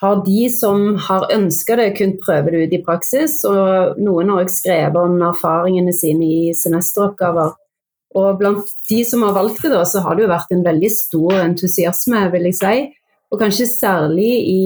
har 0.02 0.22
de 0.26 0.50
som 0.50 0.94
har 0.96 1.28
ønska 1.34 1.76
det, 1.76 1.94
kunnet 1.98 2.22
prøve 2.24 2.54
det 2.54 2.62
ut 2.64 2.76
i 2.78 2.84
praksis. 2.86 3.42
Og 3.48 3.98
noen 4.00 4.32
har 4.32 4.46
òg 4.46 4.52
skrevet 4.54 5.00
om 5.00 5.18
erfaringene 5.28 5.96
sine 5.96 6.28
i 6.28 6.54
semesteroppgaver. 6.56 7.58
Og 8.18 8.38
blant 8.40 8.72
de 8.90 9.02
som 9.06 9.26
har 9.28 9.36
valgt 9.36 9.62
det, 9.66 9.74
da, 9.74 9.84
så 9.86 10.02
har 10.06 10.16
det 10.16 10.24
jo 10.26 10.32
vært 10.32 10.54
en 10.56 10.64
veldig 10.66 10.92
stor 10.94 11.42
entusiasme, 11.44 12.24
vil 12.34 12.48
jeg 12.50 12.58
si. 12.58 12.78
Og 13.30 13.44
kanskje 13.44 13.68
særlig 13.70 14.32
i, 14.50 14.64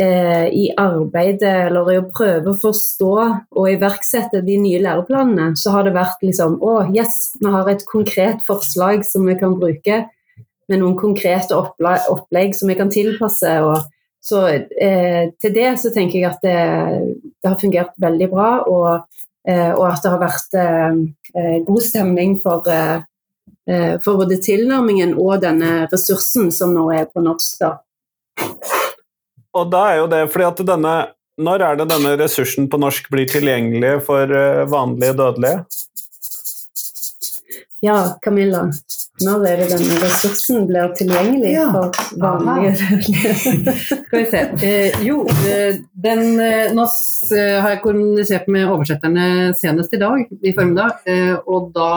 eh, 0.00 0.48
i 0.48 0.64
arbeidet 0.80 1.68
eller 1.68 1.92
i 1.92 1.98
å 2.00 2.08
prøve 2.08 2.50
å 2.50 2.58
forstå 2.58 3.12
og 3.52 3.68
iverksette 3.68 4.42
de 4.46 4.56
nye 4.58 4.80
læreplanene, 4.82 5.52
så 5.60 5.76
har 5.76 5.84
det 5.84 5.94
vært 5.94 6.24
liksom 6.24 6.58
Å, 6.58 6.88
yes, 6.96 7.36
vi 7.38 7.52
har 7.52 7.68
et 7.68 7.84
konkret 7.86 8.42
forslag 8.48 9.04
som 9.04 9.26
vi 9.26 9.36
kan 9.38 9.60
bruke, 9.60 10.08
med 10.68 10.80
noen 10.80 10.98
konkrete 10.98 11.54
opplegg 11.56 12.54
som 12.54 12.68
vi 12.68 12.74
kan 12.74 12.90
tilpasse. 12.90 13.54
og 13.62 13.84
så 14.28 14.44
eh, 14.48 15.30
til 15.40 15.54
det 15.54 15.70
så 15.80 15.92
tenker 15.94 16.20
jeg 16.20 16.28
at 16.28 16.42
det, 16.44 16.56
det 17.40 17.48
har 17.48 17.60
fungert 17.60 17.94
veldig 18.00 18.28
bra, 18.32 18.48
og, 18.68 19.20
eh, 19.48 19.70
og 19.72 19.84
at 19.88 20.02
det 20.04 20.12
har 20.12 20.20
vært 20.22 20.58
eh, 20.60 20.98
eh 21.34 21.58
god 21.66 21.84
stemning 21.84 22.36
for, 22.42 22.68
eh, 22.68 22.98
eh, 23.70 23.94
for, 24.04 24.20
både 24.20 24.40
tilnærmingen 24.44 25.14
og 25.16 25.40
denne 25.44 25.86
ressursen 25.92 26.52
som 26.52 26.74
nå 26.76 26.90
er 26.96 27.08
på 27.08 27.24
norsk. 27.24 27.62
Da. 27.62 27.72
Og 29.56 29.70
da 29.72 29.84
er 29.92 30.02
jo 30.02 30.10
det 30.12 30.26
fordi 30.32 30.50
at 30.50 30.66
denne 30.74 30.96
Når 31.38 31.62
er 31.62 31.76
det 31.78 31.84
denne 31.86 32.16
ressursen 32.18 32.64
på 32.66 32.80
norsk 32.82 33.04
blir 33.14 33.28
tilgjengelig 33.30 34.00
for 34.08 34.26
vanlige 34.66 35.12
dødelige? 35.20 35.60
Ja, 37.78 38.18
Camilla. 38.20 38.64
Når 39.24 39.44
er 39.48 39.60
det 39.60 39.68
denne 39.72 39.98
ressursen 40.02 40.66
blir 40.68 40.92
tilgjengelig 40.98 41.50
ja. 41.54 41.66
for 41.74 42.18
vanlige 42.22 42.74
Skal 44.06 44.14
vi 44.14 44.24
se. 44.30 44.42
Eh, 44.66 44.98
jo, 45.06 45.24
eh, 45.48 45.80
den, 46.06 46.22
eh, 46.42 46.70
nå 46.76 46.84
eh, 47.34 47.56
har 47.58 47.74
jeg 47.74 47.82
kommunisert 47.82 48.46
med 48.52 48.68
oversetterne 48.70 49.56
senest 49.58 49.96
i 49.96 50.00
dag, 50.02 50.22
i 50.22 50.54
formiddag. 50.54 51.02
Eh, 51.08 51.34
og 51.50 51.72
da 51.74 51.90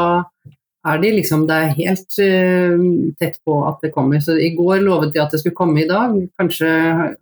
er 0.81 0.97
de 0.97 1.11
liksom 1.13 1.43
Det 1.45 1.55
er 1.61 1.75
helt 1.77 2.19
eh, 2.25 2.85
tett 3.21 3.37
på 3.45 3.59
at 3.69 3.85
det 3.85 3.93
kommer. 3.93 4.23
Så 4.23 4.39
i 4.41 4.53
går 4.57 4.81
lovet 4.81 5.13
de 5.13 5.21
at 5.21 5.33
det 5.33 5.43
skulle 5.43 5.57
komme 5.57 5.83
i 5.83 5.89
dag. 5.89 6.17
Kanskje 6.41 6.71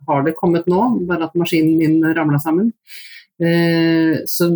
har 0.08 0.24
det 0.24 0.36
kommet 0.38 0.68
nå, 0.70 0.86
bare 1.10 1.28
at 1.28 1.36
maskinen 1.36 1.76
min 1.80 2.14
ramla 2.16 2.40
sammen. 2.40 2.72
så 4.28 4.46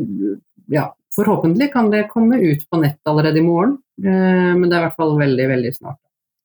ja, 0.69 0.91
forhåpentlig 1.17 1.71
kan 1.73 1.87
det 1.91 2.09
komme 2.11 2.37
ut 2.37 2.67
på 2.69 2.81
nett 2.83 3.01
allerede 3.09 3.41
i 3.41 3.47
morgen. 3.47 3.79
Eh, 4.03 4.51
men 4.57 4.67
det 4.67 4.77
er 4.77 4.81
i 4.83 4.87
hvert 4.89 4.99
fall 4.99 5.15
veldig, 5.21 5.51
veldig 5.53 5.75
snart. 5.77 6.01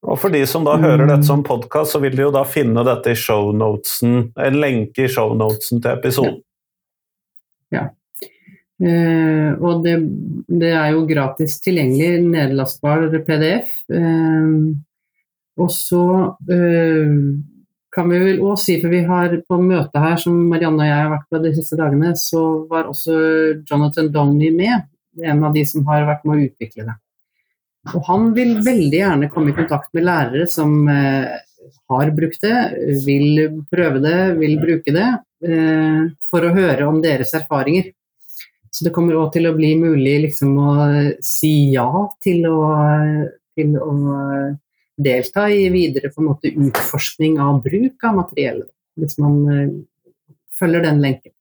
Og 0.08 0.16
for 0.22 0.32
de 0.32 0.45
som 0.47 0.64
da 0.64 0.78
hører 0.80 1.10
dette 1.10 1.28
som 1.28 1.41
podkast, 1.43 1.95
så 1.95 2.00
vil 2.00 2.14
de 2.16 2.24
jo 2.24 2.32
da 2.32 2.45
finne 2.47 2.86
dette 2.88 3.12
i 3.12 3.18
shownotesen, 3.20 4.30
en 4.39 4.60
lenke 4.62 5.08
i 5.08 5.12
shownotesen 5.12 5.82
til 5.84 5.91
episoden. 5.91 6.39
Eh, 8.80 9.50
og 9.60 9.82
det, 9.84 9.97
det 10.47 10.72
er 10.72 10.93
jo 10.93 11.04
gratis 11.08 11.58
tilgjengelig, 11.64 12.24
nedlastbar 12.32 13.10
PDF. 13.28 13.74
Eh, 13.91 14.54
og 15.60 15.72
så 15.76 16.04
eh, 16.47 17.18
kan 17.91 18.08
vi 18.14 18.22
vel 18.24 18.39
òg 18.45 18.56
si, 18.62 18.78
for 18.80 18.93
vi 18.93 19.04
har 19.08 19.36
på 19.43 19.60
møtet 19.60 20.00
her 20.00 20.16
som 20.22 20.38
Marianne 20.47 20.86
og 20.86 20.88
jeg 20.88 20.95
har 20.95 21.12
vært 21.12 21.28
på 21.28 21.43
de 21.43 21.54
siste 21.58 21.80
dagene, 21.80 22.14
så 22.16 22.43
var 22.72 22.88
også 22.88 23.20
Jonathan 23.68 24.12
Downey 24.14 24.54
med. 24.56 24.88
En 25.20 25.43
av 25.43 25.52
de 25.52 25.66
som 25.68 25.84
har 25.89 26.08
vært 26.08 26.24
med 26.24 26.38
å 26.38 26.47
utvikle 26.47 26.88
det. 26.88 27.00
Og 27.96 28.02
han 28.10 28.32
vil 28.36 28.58
veldig 28.66 28.98
gjerne 29.00 29.30
komme 29.32 29.54
i 29.54 29.58
kontakt 29.58 29.94
med 29.96 30.06
lærere 30.08 30.48
som 30.52 30.74
eh, 30.92 31.30
har 31.90 32.12
brukt 32.16 32.44
det, 32.44 32.58
vil 33.06 33.64
prøve 33.72 34.02
det, 34.04 34.18
vil 34.40 34.58
bruke 34.62 34.94
det, 34.94 35.08
eh, 35.48 36.04
for 36.30 36.46
å 36.46 36.54
høre 36.56 36.90
om 36.90 37.00
deres 37.04 37.34
erfaringer. 37.40 37.92
Så 38.70 38.86
det 38.86 38.94
kommer 38.94 39.18
òg 39.18 39.32
til 39.34 39.50
å 39.50 39.56
bli 39.56 39.74
mulig 39.80 40.16
liksom, 40.28 40.58
å 40.60 40.74
si 41.26 41.72
ja 41.74 41.90
til 42.22 42.46
å, 42.52 42.60
til 43.58 43.74
å 43.82 43.94
delta 45.00 45.48
i 45.50 45.70
videre 45.74 46.12
måte, 46.22 46.52
utforskning 46.52 47.40
av 47.42 47.62
bruk 47.64 48.04
av 48.06 48.20
materiellet, 48.20 48.70
hvis 49.00 49.18
man 49.24 49.40
eh, 49.56 49.76
følger 50.60 50.86
den 50.86 51.02
lenken. 51.04 51.34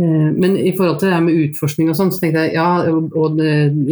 Eh, 0.00 0.32
Men 0.36 0.56
i 0.56 0.72
forhold 0.76 0.98
til 1.00 1.12
det 1.12 1.20
med 1.24 1.38
utforskning 1.46 1.88
og 1.90 1.96
sånn, 1.98 2.12
så 2.12 2.20
tenkte 2.22 2.44
jeg 2.46 2.58
ja, 2.58 2.68
og, 2.90 3.14
og 3.16 3.40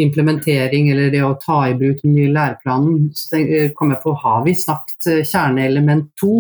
implementering 0.05 0.91
eller 0.93 1.13
det 1.15 1.23
å 1.25 1.37
ta 1.41 1.63
i 1.71 1.79
bruk 1.79 2.03
den 2.03 2.17
nye 2.19 2.33
læreplanen, 2.35 3.09
så 3.17 3.41
eh, 3.41 3.73
kom 3.77 3.95
jeg 3.95 4.03
på 4.05 4.15
har 4.25 4.45
vi 4.45 4.57
snakket 4.59 5.11
eh, 5.13 5.25
kjerneelement 5.25 6.13
to? 6.21 6.37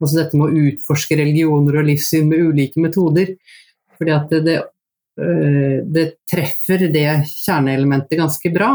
Altså 0.00 0.22
dette 0.22 0.38
med 0.40 0.48
å 0.48 0.66
utforske 0.70 1.18
religioner 1.20 1.80
og 1.80 1.88
livssyn 1.90 2.30
med 2.30 2.50
ulike 2.50 2.80
metoder. 2.82 3.34
Fordi 4.00 4.14
at 4.16 4.30
det, 4.32 4.40
det, 4.48 4.60
det 5.92 6.04
treffer 6.24 6.86
det 6.88 7.04
kjerneelementet 7.28 8.16
ganske 8.16 8.52
bra, 8.54 8.70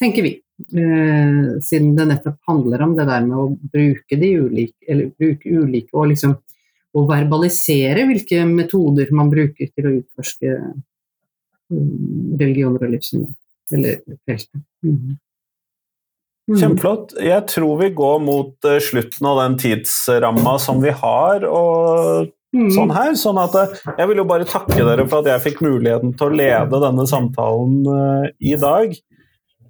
tenker 0.00 0.24
vi. 0.24 0.30
Eh, 0.72 1.60
siden 1.60 1.92
det 1.96 2.06
nettopp 2.08 2.38
handler 2.48 2.86
om 2.86 2.94
det 2.96 3.04
der 3.08 3.26
med 3.26 3.36
å 3.36 3.50
bruke 3.74 4.16
de 4.16 4.30
ulike, 4.46 4.78
eller 4.88 5.12
bruke 5.18 5.52
ulike 5.52 5.92
og 5.92 6.08
liksom 6.14 6.38
å 6.92 7.04
verbalisere 7.08 8.04
hvilke 8.08 8.42
metoder 8.48 9.12
man 9.16 9.30
bruker 9.32 9.70
til 9.72 9.88
å 9.88 9.94
utforske 10.00 10.56
mm, 11.72 12.36
religioner 12.40 12.84
og 12.86 12.92
livssyn. 12.94 13.26
Eller 13.72 14.00
feltet. 14.28 14.60
Mhm. 14.84 15.16
Mhm. 16.50 16.58
Kjempeflott. 16.58 17.14
Jeg 17.22 17.46
tror 17.48 17.78
vi 17.80 17.90
går 17.94 18.18
mot 18.20 18.66
eh, 18.68 18.80
slutten 18.82 19.28
av 19.30 19.38
den 19.44 19.58
tidsramma 19.62 20.58
som 20.60 20.82
vi 20.82 20.90
har. 20.90 21.44
og 21.46 22.30
Mhm. 22.52 22.68
sånn 22.68 22.90
her, 22.92 23.12
sånn 23.16 23.38
at 23.40 23.54
eh, 23.56 23.94
Jeg 23.96 24.08
vil 24.08 24.16
jo 24.18 24.24
bare 24.28 24.44
takke 24.44 24.76
dere 24.76 25.08
for 25.08 25.20
at 25.20 25.30
jeg 25.30 25.54
fikk 25.54 25.62
muligheten 25.64 26.12
til 26.18 26.26
å 26.28 26.36
lede 26.36 26.80
denne 26.82 27.06
samtalen 27.08 27.78
eh, 27.88 28.30
i 28.40 28.56
dag. 28.56 28.92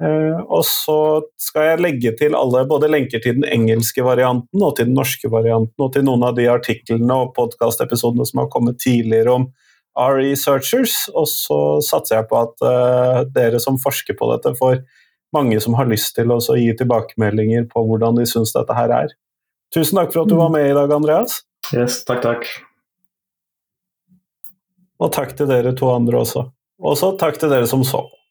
Eh, 0.03 0.39
og 0.51 0.65
så 0.67 0.97
skal 1.39 1.69
jeg 1.69 1.83
legge 1.85 2.13
til 2.19 2.35
alle 2.35 2.65
både 2.67 2.91
lenker 2.91 3.23
til 3.23 3.37
den 3.39 3.47
engelske 3.47 4.03
varianten 4.03 4.63
og 4.65 4.75
til 4.77 4.89
den 4.89 4.97
norske 4.99 5.31
varianten, 5.31 5.77
og 5.79 5.93
til 5.95 6.07
noen 6.09 6.25
av 6.27 6.35
de 6.39 6.49
artiklene 6.51 7.19
og 7.23 7.35
podkastepisodene 7.37 8.27
som 8.27 8.43
har 8.43 8.51
kommet 8.53 8.81
tidligere 8.83 9.37
om 9.37 9.47
R-researchers. 9.99 10.97
Og 11.15 11.29
så 11.31 11.59
satser 11.87 12.19
jeg 12.19 12.29
på 12.33 12.41
at 12.41 12.65
uh, 12.67 13.21
dere 13.35 13.61
som 13.63 13.79
forsker 13.79 14.17
på 14.19 14.31
dette, 14.33 14.55
får 14.59 14.81
mange 15.37 15.61
som 15.63 15.77
har 15.79 15.89
lyst 15.89 16.17
til 16.17 16.33
å 16.35 16.41
gi 16.41 16.73
tilbakemeldinger 16.77 17.69
på 17.71 17.85
hvordan 17.87 18.19
de 18.19 18.27
syns 18.29 18.55
dette 18.57 18.75
her 18.77 18.93
er. 18.97 19.15
Tusen 19.73 20.01
takk 20.01 20.11
for 20.13 20.25
at 20.25 20.33
du 20.33 20.37
var 20.41 20.51
med 20.53 20.67
i 20.69 20.75
dag, 20.77 20.91
Andreas. 20.93 21.39
Yes, 21.73 22.03
takk, 22.09 22.25
takk. 22.25 22.49
Og 25.03 25.13
takk 25.15 25.37
til 25.39 25.49
dere 25.51 25.73
to 25.79 25.89
andre 25.93 26.21
også. 26.25 26.49
Også 26.83 27.15
takk 27.21 27.39
til 27.41 27.53
dere 27.53 27.71
som 27.71 27.87
så 27.87 28.03
på. 28.03 28.22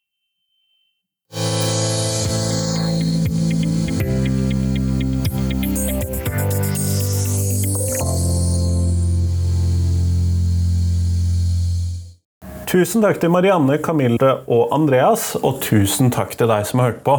Tusen 12.72 13.04
takk 13.04 13.18
til 13.20 13.34
Marianne, 13.34 13.76
Camille 13.84 14.30
og 14.48 14.70
Andreas, 14.72 15.34
og 15.36 15.58
tusen 15.60 16.08
takk 16.08 16.38
til 16.40 16.48
deg 16.48 16.64
som 16.70 16.80
har 16.80 16.94
hørt 16.94 17.02
på. 17.04 17.18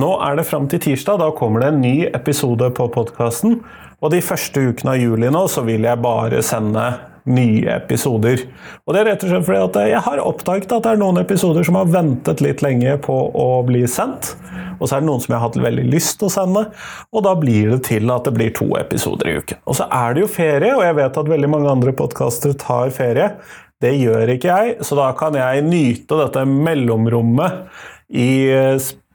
Nå 0.00 0.08
er 0.24 0.38
det 0.38 0.46
fram 0.48 0.70
til 0.72 0.80
tirsdag, 0.80 1.18
da 1.20 1.26
kommer 1.36 1.60
det 1.60 1.68
en 1.68 1.82
ny 1.82 1.92
episode 2.08 2.70
på 2.78 2.86
podkasten. 2.94 3.58
Og 4.00 4.14
de 4.14 4.22
første 4.24 4.62
ukene 4.70 4.94
av 4.94 5.02
juli 5.02 5.28
nå 5.28 5.44
så 5.52 5.66
vil 5.68 5.84
jeg 5.84 6.00
bare 6.00 6.40
sende 6.40 6.86
nye 7.28 7.74
episoder. 7.74 8.46
Og 8.88 8.96
det 8.96 9.02
er 9.02 9.10
rett 9.10 9.28
og 9.28 9.34
slett 9.34 9.48
fordi 9.50 9.62
at 9.66 9.78
jeg 9.92 10.02
har 10.08 10.24
oppdaget 10.24 10.72
at 10.72 10.88
det 10.88 10.94
er 10.94 11.04
noen 11.04 11.20
episoder 11.20 11.68
som 11.68 11.76
har 11.76 11.92
ventet 11.92 12.40
litt 12.40 12.64
lenge 12.64 12.96
på 13.04 13.20
å 13.36 13.48
bli 13.68 13.84
sendt. 13.84 14.32
Og 14.80 14.88
så 14.88 14.96
er 14.96 15.04
det 15.04 15.10
noen 15.10 15.20
som 15.20 15.34
jeg 15.34 15.42
har 15.42 15.50
hatt 15.50 15.60
veldig 15.60 15.90
lyst 15.92 16.22
til 16.22 16.30
å 16.30 16.36
sende, 16.40 16.68
og 17.12 17.28
da 17.28 17.36
blir 17.36 17.74
det 17.74 17.82
til 17.92 18.08
at 18.08 18.24
det 18.24 18.32
blir 18.32 18.56
to 18.56 18.72
episoder 18.80 19.28
i 19.28 19.40
uken. 19.42 19.60
Og 19.68 19.76
så 19.76 19.92
er 19.92 20.16
det 20.16 20.24
jo 20.24 20.36
ferie, 20.40 20.72
og 20.72 20.86
jeg 20.88 20.96
vet 21.04 21.20
at 21.20 21.34
veldig 21.36 21.50
mange 21.52 21.74
andre 21.74 21.92
podkaster 22.00 22.56
tar 22.56 22.96
ferie. 22.96 23.34
Det 23.80 23.94
gjør 23.96 24.28
ikke 24.34 24.48
jeg, 24.52 24.72
så 24.84 24.96
da 24.98 25.06
kan 25.16 25.36
jeg 25.38 25.62
nyte 25.64 26.18
dette 26.20 26.42
mellomrommet 26.44 27.70
i 28.12 28.28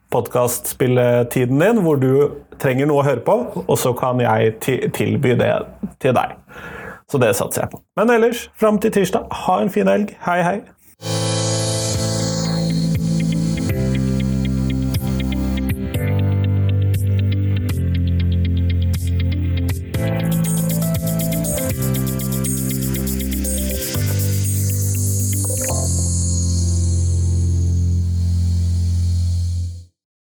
podkastspilletiden 0.10 1.62
din, 1.62 1.84
hvor 1.86 2.02
du 2.02 2.42
trenger 2.62 2.90
noe 2.90 3.04
å 3.04 3.06
høre 3.06 3.22
på, 3.28 3.36
og 3.62 3.78
så 3.78 3.94
kan 3.98 4.24
jeg 4.24 4.56
tilby 4.96 5.36
det 5.38 5.54
til 6.02 6.18
deg. 6.18 6.34
Så 7.12 7.22
det 7.22 7.36
satser 7.38 7.68
jeg 7.68 7.76
på. 7.76 7.84
Men 8.00 8.16
ellers, 8.18 8.48
fram 8.58 8.82
til 8.82 8.96
tirsdag, 8.96 9.30
ha 9.46 9.62
en 9.62 9.70
fin 9.70 9.92
helg. 9.92 10.18
Hei, 10.26 10.42
hei. 10.42 10.60